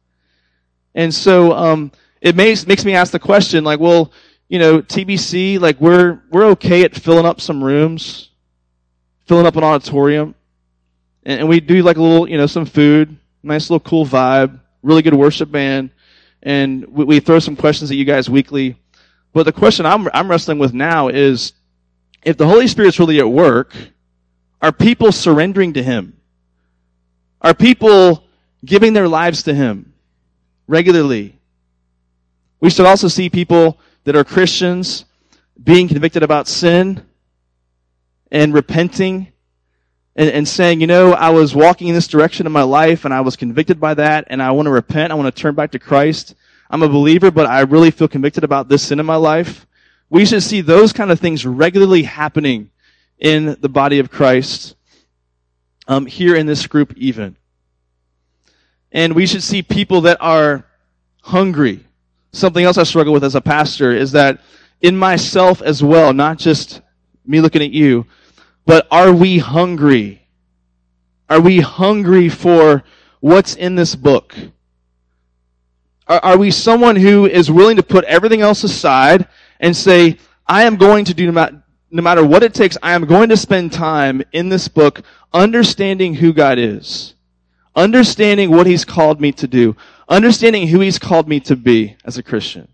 And 0.93 1.13
so 1.13 1.53
um, 1.53 1.91
it 2.21 2.35
makes 2.35 2.67
makes 2.67 2.85
me 2.85 2.93
ask 2.93 3.11
the 3.11 3.19
question, 3.19 3.63
like, 3.63 3.79
well, 3.79 4.11
you 4.47 4.59
know, 4.59 4.81
TBC, 4.81 5.59
like 5.59 5.81
we're 5.81 6.21
we're 6.31 6.45
okay 6.51 6.83
at 6.83 6.95
filling 6.95 7.25
up 7.25 7.41
some 7.41 7.63
rooms, 7.63 8.29
filling 9.25 9.47
up 9.47 9.55
an 9.55 9.63
auditorium 9.63 10.35
and, 11.27 11.41
and 11.41 11.49
we 11.49 11.59
do 11.59 11.83
like 11.83 11.97
a 11.97 12.01
little, 12.01 12.27
you 12.27 12.37
know, 12.37 12.47
some 12.47 12.65
food, 12.65 13.15
nice 13.43 13.69
little 13.69 13.81
cool 13.81 14.05
vibe, 14.05 14.59
really 14.81 15.01
good 15.03 15.13
worship 15.13 15.51
band, 15.51 15.91
and 16.41 16.87
we, 16.87 17.03
we 17.03 17.19
throw 17.19 17.37
some 17.37 17.55
questions 17.55 17.91
at 17.91 17.97
you 17.97 18.05
guys 18.05 18.29
weekly. 18.29 18.77
But 19.33 19.43
the 19.43 19.51
question 19.51 19.85
I'm 19.85 20.07
I'm 20.13 20.31
wrestling 20.31 20.57
with 20.57 20.73
now 20.73 21.09
is, 21.09 21.53
if 22.23 22.37
the 22.37 22.47
Holy 22.47 22.67
Spirit's 22.67 22.97
really 22.97 23.19
at 23.19 23.29
work, 23.29 23.75
are 24.61 24.71
people 24.71 25.11
surrendering 25.11 25.73
to 25.73 25.83
Him? 25.83 26.17
Are 27.41 27.53
people 27.53 28.23
giving 28.65 28.93
their 28.93 29.07
lives 29.07 29.43
to 29.43 29.53
Him 29.53 29.93
regularly? 30.65 31.37
We 32.59 32.69
should 32.69 32.87
also 32.87 33.09
see 33.09 33.29
people 33.29 33.79
that 34.05 34.15
are 34.15 34.23
Christians 34.23 35.05
being 35.61 35.89
convicted 35.89 36.23
about 36.23 36.47
sin 36.47 37.05
and 38.31 38.53
repenting 38.53 39.33
and, 40.17 40.29
and 40.31 40.47
saying, 40.47 40.81
you 40.81 40.87
know, 40.87 41.13
I 41.13 41.29
was 41.29 41.55
walking 41.55 41.87
in 41.87 41.93
this 41.93 42.07
direction 42.07 42.47
in 42.47 42.51
my 42.51 42.63
life 42.63 43.05
and 43.05 43.13
I 43.13 43.21
was 43.21 43.35
convicted 43.35 43.79
by 43.79 43.93
that 43.93 44.25
and 44.27 44.41
I 44.41 44.51
want 44.51 44.65
to 44.65 44.71
repent. 44.71 45.11
I 45.11 45.15
want 45.15 45.33
to 45.33 45.41
turn 45.41 45.53
back 45.53 45.71
to 45.71 45.79
Christ. 45.79 46.33
I'm 46.69 46.81
a 46.81 46.89
believer, 46.89 47.29
but 47.31 47.45
I 47.45 47.61
really 47.61 47.91
feel 47.91 48.07
convicted 48.07 48.43
about 48.43 48.67
this 48.67 48.83
sin 48.83 48.99
in 48.99 49.05
my 49.05 49.15
life. 49.15 49.67
We 50.09 50.25
should 50.25 50.41
see 50.41 50.61
those 50.61 50.91
kind 50.91 51.11
of 51.11 51.19
things 51.19 51.45
regularly 51.45 52.03
happening 52.03 52.71
in 53.19 53.57
the 53.61 53.69
body 53.69 53.99
of 53.99 54.09
Christ, 54.09 54.75
um, 55.87 56.05
here 56.05 56.35
in 56.35 56.45
this 56.45 56.65
group 56.65 56.93
even. 56.97 57.37
And 58.91 59.13
we 59.13 59.27
should 59.27 59.43
see 59.43 59.61
people 59.61 60.01
that 60.01 60.17
are 60.19 60.65
hungry. 61.21 61.85
Something 62.31 62.65
else 62.65 62.77
I 62.77 62.83
struggle 62.83 63.13
with 63.13 63.23
as 63.23 63.35
a 63.35 63.41
pastor 63.41 63.91
is 63.91 64.13
that 64.13 64.41
in 64.81 64.97
myself 64.97 65.61
as 65.61 65.83
well, 65.83 66.13
not 66.13 66.37
just 66.37 66.81
me 67.25 67.41
looking 67.41 67.61
at 67.61 67.71
you, 67.71 68.05
but 68.67 68.85
are 68.91 69.13
we 69.13 69.37
hungry? 69.37 70.27
Are 71.29 71.39
we 71.39 71.61
hungry 71.61 72.27
for 72.27 72.83
what's 73.21 73.55
in 73.55 73.75
this 73.75 73.95
book? 73.95 74.35
Are, 76.05 76.19
are, 76.19 76.37
we 76.37 76.51
someone 76.51 76.97
who 76.97 77.25
is 77.25 77.49
willing 77.49 77.77
to 77.77 77.83
put 77.83 78.03
everything 78.03 78.41
else 78.41 78.65
aside 78.65 79.25
and 79.61 79.75
say, 79.75 80.17
I 80.45 80.63
am 80.63 80.75
going 80.75 81.05
to 81.05 81.13
do 81.13 81.31
no 81.31 81.49
no 81.89 82.01
matter 82.01 82.25
what 82.25 82.43
it 82.43 82.53
takes, 82.53 82.77
I 82.83 82.91
am 82.91 83.05
going 83.05 83.29
to 83.29 83.37
spend 83.37 83.71
time 83.71 84.21
in 84.33 84.49
this 84.49 84.67
book 84.67 85.01
understanding 85.33 86.15
who 86.15 86.33
God 86.33 86.57
is, 86.57 87.15
understanding 87.73 88.51
what 88.51 88.67
He's 88.67 88.83
called 88.83 89.21
me 89.21 89.31
to 89.31 89.47
do, 89.47 89.77
understanding 90.09 90.67
who 90.67 90.81
He's 90.81 90.99
called 90.99 91.29
me 91.29 91.39
to 91.41 91.55
be 91.55 91.95
as 92.03 92.17
a 92.17 92.23
Christian? 92.23 92.67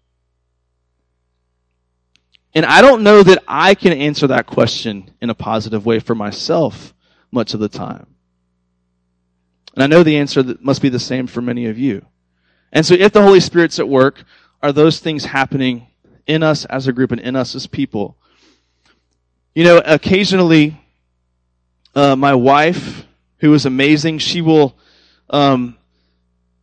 And 2.56 2.66
I 2.66 2.82
don't 2.82 3.04
know 3.04 3.24
that 3.24 3.44
I 3.48 3.74
can 3.74 3.94
answer 3.94 4.28
that 4.28 4.46
question 4.46 5.12
in 5.22 5.30
a 5.30 5.36
positive 5.36 5.86
way 5.86 6.00
for 6.00 6.14
myself 6.14 6.94
much 7.32 7.54
of 7.54 7.60
the 7.60 7.70
time. 7.70 8.08
And 9.74 9.84
I 9.84 9.88
know 9.88 10.04
the 10.04 10.18
answer 10.18 10.44
must 10.60 10.82
be 10.82 10.90
the 10.90 11.00
same 11.00 11.26
for 11.26 11.42
many 11.42 11.66
of 11.66 11.80
you. 11.80 12.06
And 12.72 12.86
so 12.86 12.94
if 12.94 13.12
the 13.12 13.24
Holy 13.24 13.40
Spirit's 13.40 13.80
at 13.80 13.90
work, 13.90 14.24
are 14.62 14.72
those 14.72 15.00
things 15.00 15.26
happening 15.26 15.88
in 16.28 16.44
us 16.44 16.66
as 16.66 16.88
a 16.88 16.94
group 16.94 17.12
and 17.12 17.20
in 17.20 17.36
us 17.36 17.56
as 17.56 17.66
people? 17.66 18.18
You 19.56 19.64
know, 19.64 19.82
occasionally, 19.84 20.80
uh, 21.96 22.16
my 22.16 22.36
wife, 22.36 23.06
who 23.38 23.54
is 23.54 23.66
amazing, 23.66 24.20
she 24.20 24.42
will, 24.42 24.76
um, 25.30 25.76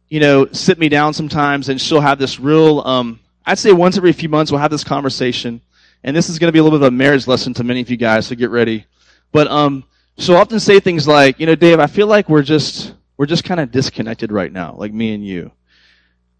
you 0.08 0.20
know, 0.20 0.46
sit 0.52 0.78
me 0.78 0.88
down 0.88 1.14
sometimes 1.14 1.68
and 1.68 1.80
she'll 1.80 2.00
have 2.00 2.18
this 2.18 2.38
real, 2.38 2.80
um, 2.80 3.20
I'd 3.44 3.58
say 3.58 3.72
once 3.72 3.96
every 3.96 4.12
few 4.12 4.28
months 4.28 4.52
we'll 4.52 4.60
have 4.60 4.70
this 4.70 4.84
conversation 4.84 5.60
and 6.02 6.16
this 6.16 6.28
is 6.28 6.38
going 6.38 6.48
to 6.48 6.52
be 6.52 6.58
a 6.58 6.62
little 6.62 6.78
bit 6.78 6.86
of 6.86 6.92
a 6.92 6.96
marriage 6.96 7.26
lesson 7.26 7.54
to 7.54 7.64
many 7.64 7.80
of 7.80 7.90
you 7.90 7.96
guys, 7.96 8.26
so 8.26 8.34
get 8.34 8.50
ready. 8.50 8.86
But 9.32 9.48
um, 9.48 9.84
she'll 10.18 10.36
often 10.36 10.60
say 10.60 10.80
things 10.80 11.06
like, 11.06 11.38
you 11.40 11.46
know, 11.46 11.54
Dave, 11.54 11.80
I 11.80 11.86
feel 11.86 12.06
like 12.06 12.28
we're 12.28 12.42
just 12.42 12.94
we're 13.16 13.26
just 13.26 13.44
kind 13.44 13.60
of 13.60 13.70
disconnected 13.70 14.32
right 14.32 14.52
now, 14.52 14.74
like 14.76 14.92
me 14.92 15.14
and 15.14 15.24
you. 15.24 15.52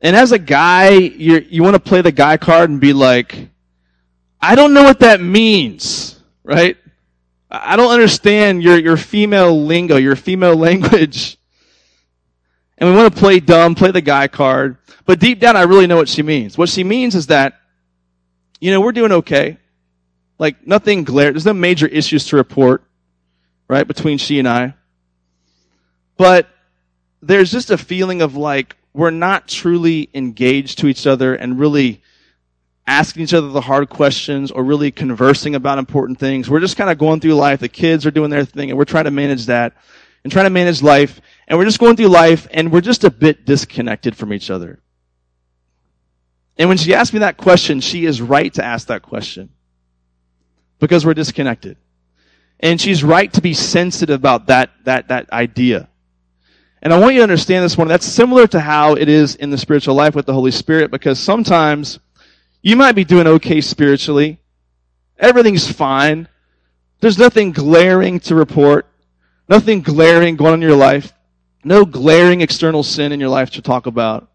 And 0.00 0.16
as 0.16 0.32
a 0.32 0.38
guy, 0.38 0.90
you 0.90 1.44
you 1.48 1.62
want 1.62 1.74
to 1.74 1.80
play 1.80 2.00
the 2.02 2.12
guy 2.12 2.36
card 2.36 2.70
and 2.70 2.80
be 2.80 2.92
like, 2.92 3.48
I 4.40 4.54
don't 4.54 4.72
know 4.72 4.82
what 4.82 5.00
that 5.00 5.20
means. 5.20 6.18
right? 6.44 6.76
I 7.50 7.76
don't 7.76 7.92
understand 7.92 8.62
your, 8.62 8.78
your 8.78 8.96
female 8.96 9.64
lingo, 9.64 9.96
your 9.96 10.16
female 10.16 10.56
language. 10.56 11.38
And 12.78 12.88
we 12.88 12.96
want 12.96 13.12
to 13.12 13.20
play 13.20 13.40
dumb, 13.40 13.74
play 13.74 13.90
the 13.90 14.00
guy 14.00 14.28
card. 14.28 14.78
But 15.04 15.20
deep 15.20 15.38
down, 15.38 15.56
I 15.56 15.62
really 15.62 15.86
know 15.86 15.96
what 15.96 16.08
she 16.08 16.22
means. 16.22 16.56
What 16.56 16.68
she 16.68 16.82
means 16.84 17.14
is 17.14 17.26
that, 17.26 17.59
you 18.60 18.70
know, 18.70 18.80
we're 18.80 18.92
doing 18.92 19.12
okay. 19.12 19.58
Like 20.38 20.66
nothing 20.66 21.04
glare. 21.04 21.32
There's 21.32 21.46
no 21.46 21.52
major 21.52 21.86
issues 21.86 22.26
to 22.26 22.36
report, 22.36 22.84
right, 23.68 23.86
between 23.86 24.18
she 24.18 24.38
and 24.38 24.48
I. 24.48 24.74
But 26.16 26.48
there's 27.22 27.50
just 27.50 27.70
a 27.70 27.78
feeling 27.78 28.22
of 28.22 28.36
like 28.36 28.76
we're 28.92 29.10
not 29.10 29.48
truly 29.48 30.10
engaged 30.14 30.78
to 30.78 30.88
each 30.88 31.06
other 31.06 31.34
and 31.34 31.58
really 31.58 32.02
asking 32.86 33.22
each 33.22 33.34
other 33.34 33.48
the 33.48 33.60
hard 33.60 33.88
questions 33.88 34.50
or 34.50 34.64
really 34.64 34.90
conversing 34.90 35.54
about 35.54 35.78
important 35.78 36.18
things. 36.18 36.50
We're 36.50 36.60
just 36.60 36.76
kind 36.76 36.90
of 36.90 36.98
going 36.98 37.20
through 37.20 37.34
life. 37.34 37.60
The 37.60 37.68
kids 37.68 38.04
are 38.04 38.10
doing 38.10 38.30
their 38.30 38.44
thing 38.44 38.70
and 38.70 38.78
we're 38.78 38.84
trying 38.84 39.04
to 39.04 39.10
manage 39.10 39.46
that 39.46 39.74
and 40.24 40.32
trying 40.32 40.46
to 40.46 40.50
manage 40.50 40.82
life. 40.82 41.20
And 41.46 41.58
we're 41.58 41.66
just 41.66 41.78
going 41.78 41.96
through 41.96 42.08
life 42.08 42.48
and 42.50 42.72
we're 42.72 42.80
just 42.80 43.04
a 43.04 43.10
bit 43.10 43.46
disconnected 43.46 44.16
from 44.16 44.32
each 44.32 44.50
other. 44.50 44.80
And 46.60 46.68
when 46.68 46.76
she 46.76 46.92
asked 46.92 47.14
me 47.14 47.20
that 47.20 47.38
question, 47.38 47.80
she 47.80 48.04
is 48.04 48.20
right 48.20 48.52
to 48.52 48.62
ask 48.62 48.88
that 48.88 49.00
question 49.00 49.48
because 50.78 51.06
we're 51.06 51.14
disconnected. 51.14 51.78
And 52.60 52.78
she's 52.78 53.02
right 53.02 53.32
to 53.32 53.40
be 53.40 53.54
sensitive 53.54 54.16
about 54.16 54.48
that, 54.48 54.68
that, 54.84 55.08
that 55.08 55.32
idea. 55.32 55.88
And 56.82 56.92
I 56.92 56.98
want 56.98 57.14
you 57.14 57.20
to 57.20 57.22
understand 57.22 57.64
this 57.64 57.78
one. 57.78 57.88
That's 57.88 58.04
similar 58.04 58.46
to 58.48 58.60
how 58.60 58.92
it 58.92 59.08
is 59.08 59.36
in 59.36 59.48
the 59.48 59.56
spiritual 59.56 59.94
life 59.94 60.14
with 60.14 60.26
the 60.26 60.34
Holy 60.34 60.50
Spirit 60.50 60.90
because 60.90 61.18
sometimes 61.18 61.98
you 62.60 62.76
might 62.76 62.92
be 62.92 63.04
doing 63.04 63.26
okay 63.26 63.62
spiritually. 63.62 64.38
Everything's 65.18 65.66
fine. 65.66 66.28
There's 67.00 67.16
nothing 67.16 67.52
glaring 67.52 68.20
to 68.20 68.34
report. 68.34 68.86
Nothing 69.48 69.80
glaring 69.80 70.36
going 70.36 70.52
on 70.52 70.62
in 70.62 70.68
your 70.68 70.76
life. 70.76 71.14
No 71.64 71.86
glaring 71.86 72.42
external 72.42 72.82
sin 72.82 73.12
in 73.12 73.18
your 73.18 73.30
life 73.30 73.52
to 73.52 73.62
talk 73.62 73.86
about. 73.86 74.29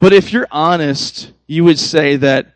But 0.00 0.12
if 0.12 0.32
you're 0.32 0.48
honest, 0.50 1.30
you 1.46 1.62
would 1.64 1.78
say 1.78 2.16
that 2.16 2.54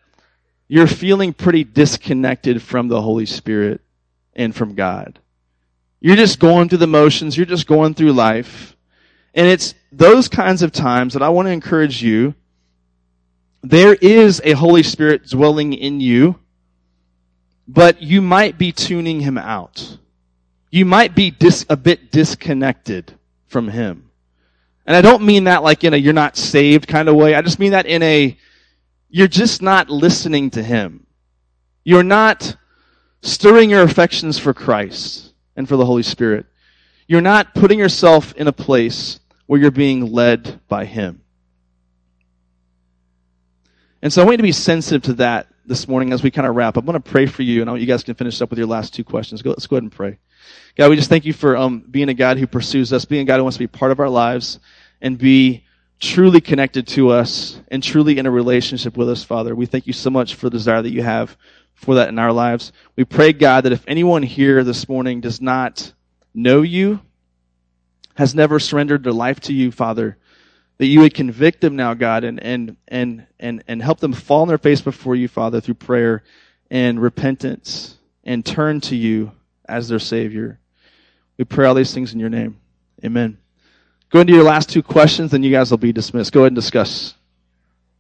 you're 0.67 0.89
feeling 0.89 1.33
pretty 1.33 1.63
disconnected 1.63 2.61
from 2.61 2.89
the 2.89 3.01
Holy 3.01 3.27
Spirit 3.27 3.83
and 4.35 4.57
from 4.57 4.75
God. 4.75 5.21
You're 6.01 6.17
just 6.17 6.41
going 6.41 6.69
through 6.69 6.79
the 6.79 6.87
motions. 6.87 7.37
You're 7.37 7.47
just 7.47 7.67
going 7.67 7.95
through 7.95 8.13
life. 8.13 8.75
And 9.35 9.47
it's 9.47 9.75
those 9.93 10.27
kinds 10.27 10.63
of 10.63 10.73
times 10.73 11.13
that 11.13 11.23
I 11.23 11.29
want 11.29 11.47
to 11.47 11.53
encourage 11.53 12.03
you 12.03 12.35
there 13.63 13.95
is 13.95 14.43
a 14.45 14.53
Holy 14.53 14.83
Spirit 14.83 15.27
dwelling 15.27 15.73
in 15.73 15.99
you, 15.99 16.39
but 17.67 18.03
you 18.03 18.21
might 18.21 18.59
be 18.59 18.73
tuning 18.73 19.21
him 19.21 19.39
out. 19.39 19.99
You 20.71 20.85
might 20.85 21.15
be 21.15 21.31
dis- 21.31 21.65
a 21.71 21.77
bit 21.77 22.13
disconnected 22.13 23.15
from 23.47 23.69
him. 23.69 24.11
And 24.87 24.97
I 24.97 25.01
don't 25.01 25.23
mean 25.23 25.45
that 25.45 25.63
like 25.63 25.85
in 25.85 25.95
a 25.95 25.97
you're 25.97 26.13
not 26.13 26.37
saved 26.37 26.87
kind 26.87 27.09
of 27.09 27.17
way. 27.17 27.35
I 27.35 27.43
just 27.43 27.59
mean 27.59 27.73
that 27.73 27.87
in 27.87 28.03
a 28.03 28.37
you're 29.09 29.29
just 29.29 29.63
not 29.63 29.89
listening 29.89 30.51
to 30.51 30.63
him. 30.63 31.07
You're 31.85 32.03
not 32.03 32.57
stirring 33.23 33.71
your 33.71 33.83
affections 33.83 34.39
for 34.39 34.53
Christ 34.53 35.33
and 35.57 35.69
for 35.69 35.77
the 35.77 35.87
Holy 35.87 36.03
Spirit. 36.03 36.47
You're 37.07 37.21
not 37.21 37.55
putting 37.55 37.79
yourself 37.79 38.35
in 38.35 38.49
a 38.49 38.53
place 38.53 39.21
where 39.47 39.61
you're 39.61 39.71
being 39.71 40.13
led 40.13 40.61
by 40.69 40.85
him. 40.85 41.23
And 44.03 44.13
so 44.13 44.21
I 44.21 44.25
want 44.25 44.35
you 44.35 44.39
to 44.39 44.43
be 44.43 44.53
sensitive 44.53 45.03
to 45.05 45.13
that 45.15 45.49
this 45.67 45.89
morning 45.89 46.13
as 46.13 46.23
we 46.23 46.31
kind 46.31 46.47
of 46.47 46.55
wrap. 46.55 46.77
I'm 46.77 46.85
going 46.85 46.95
to 46.95 47.01
pray 47.01 47.27
for 47.27 47.43
you, 47.43 47.63
and 47.63 47.81
you 47.81 47.87
guys 47.87 48.05
can 48.05 48.15
finish 48.15 48.41
up 48.43 48.51
with 48.51 48.59
your 48.59 48.69
last 48.69 48.95
two 48.95 49.05
questions. 49.05 49.43
Go, 49.43 49.51
let's 49.51 49.67
go 49.67 49.77
ahead 49.77 49.85
and 49.85 49.93
pray. 49.93 50.19
God, 50.77 50.91
we 50.91 50.97
just 50.97 51.09
thank 51.09 51.25
you 51.25 51.33
for 51.33 51.57
um, 51.57 51.81
being 51.81 52.09
a 52.09 52.15
God 52.15 52.39
who 52.39 52.47
pursues 52.47 52.93
us, 52.93 53.05
being 53.05 53.23
a 53.23 53.25
God 53.25 53.37
who 53.37 53.45
wants 53.45 53.57
to 53.57 53.63
be 53.63 53.69
part 53.69 53.93
of 53.93 54.01
our 54.01 54.09
lives, 54.09 54.59
and 55.01 55.17
be 55.17 55.65
truly 56.01 56.41
connected 56.41 56.87
to 56.89 57.11
us 57.11 57.61
and 57.69 57.83
truly 57.83 58.19
in 58.19 58.27
a 58.27 58.31
relationship 58.31 58.97
with 58.97 59.09
us, 59.09 59.23
Father. 59.23 59.55
We 59.55 59.67
thank 59.67 59.87
you 59.87 59.93
so 59.93 60.11
much 60.11 60.35
for 60.35 60.51
the 60.51 60.57
desire 60.57 60.83
that 60.83 60.91
you 60.91 61.03
have 61.03 61.37
for 61.75 61.95
that 61.97 62.09
in 62.09 62.19
our 62.19 62.33
lives. 62.33 62.73
We 62.97 63.05
pray, 63.05 63.33
God, 63.33 63.65
that 63.65 63.73
if 63.73 63.85
anyone 63.87 64.23
here 64.23 64.65
this 64.65 64.89
morning 64.89 65.21
does 65.21 65.41
not 65.41 65.93
know 66.35 66.63
you, 66.63 67.01
has 68.17 68.35
never 68.35 68.59
surrendered 68.59 69.05
their 69.05 69.13
life 69.13 69.41
to 69.41 69.53
you, 69.53 69.71
Father, 69.71 70.17
that 70.79 70.87
you 70.87 71.01
would 71.01 71.15
convict 71.15 71.61
them 71.61 71.77
now, 71.77 71.95
God, 71.95 72.25
and, 72.25 72.43
and, 72.43 72.77
and, 72.89 73.27
and, 73.39 73.63
and 73.69 73.83
help 73.83 74.01
them 74.01 74.13
fall 74.13 74.43
on 74.43 74.49
their 74.49 74.59
face 74.59 74.81
before 74.81 75.15
you, 75.15 75.29
Father, 75.29 75.61
through 75.61 75.75
prayer 75.75 76.23
and 76.71 77.01
repentance 77.01 77.97
and 78.25 78.45
turn 78.45 78.81
to 78.83 78.97
you 78.97 79.33
as 79.69 79.89
their 79.89 79.99
Savior. 79.99 80.59
We 81.39 81.45
pray 81.45 81.67
all 81.67 81.75
these 81.75 81.93
things 81.93 82.13
in 82.13 82.21
your 82.21 82.31
name. 82.31 82.61
Amen. 83.05 83.39
Go 84.11 84.21
into 84.21 84.33
your 84.33 84.45
last 84.45 84.69
two 84.69 84.83
questions, 84.83 85.33
then 85.33 85.43
you 85.43 85.51
guys 85.51 85.71
will 85.71 85.79
be 85.79 85.93
dismissed. 85.93 86.33
Go 86.33 86.41
ahead 86.41 86.53
and 86.53 86.57
discuss. 86.57 87.15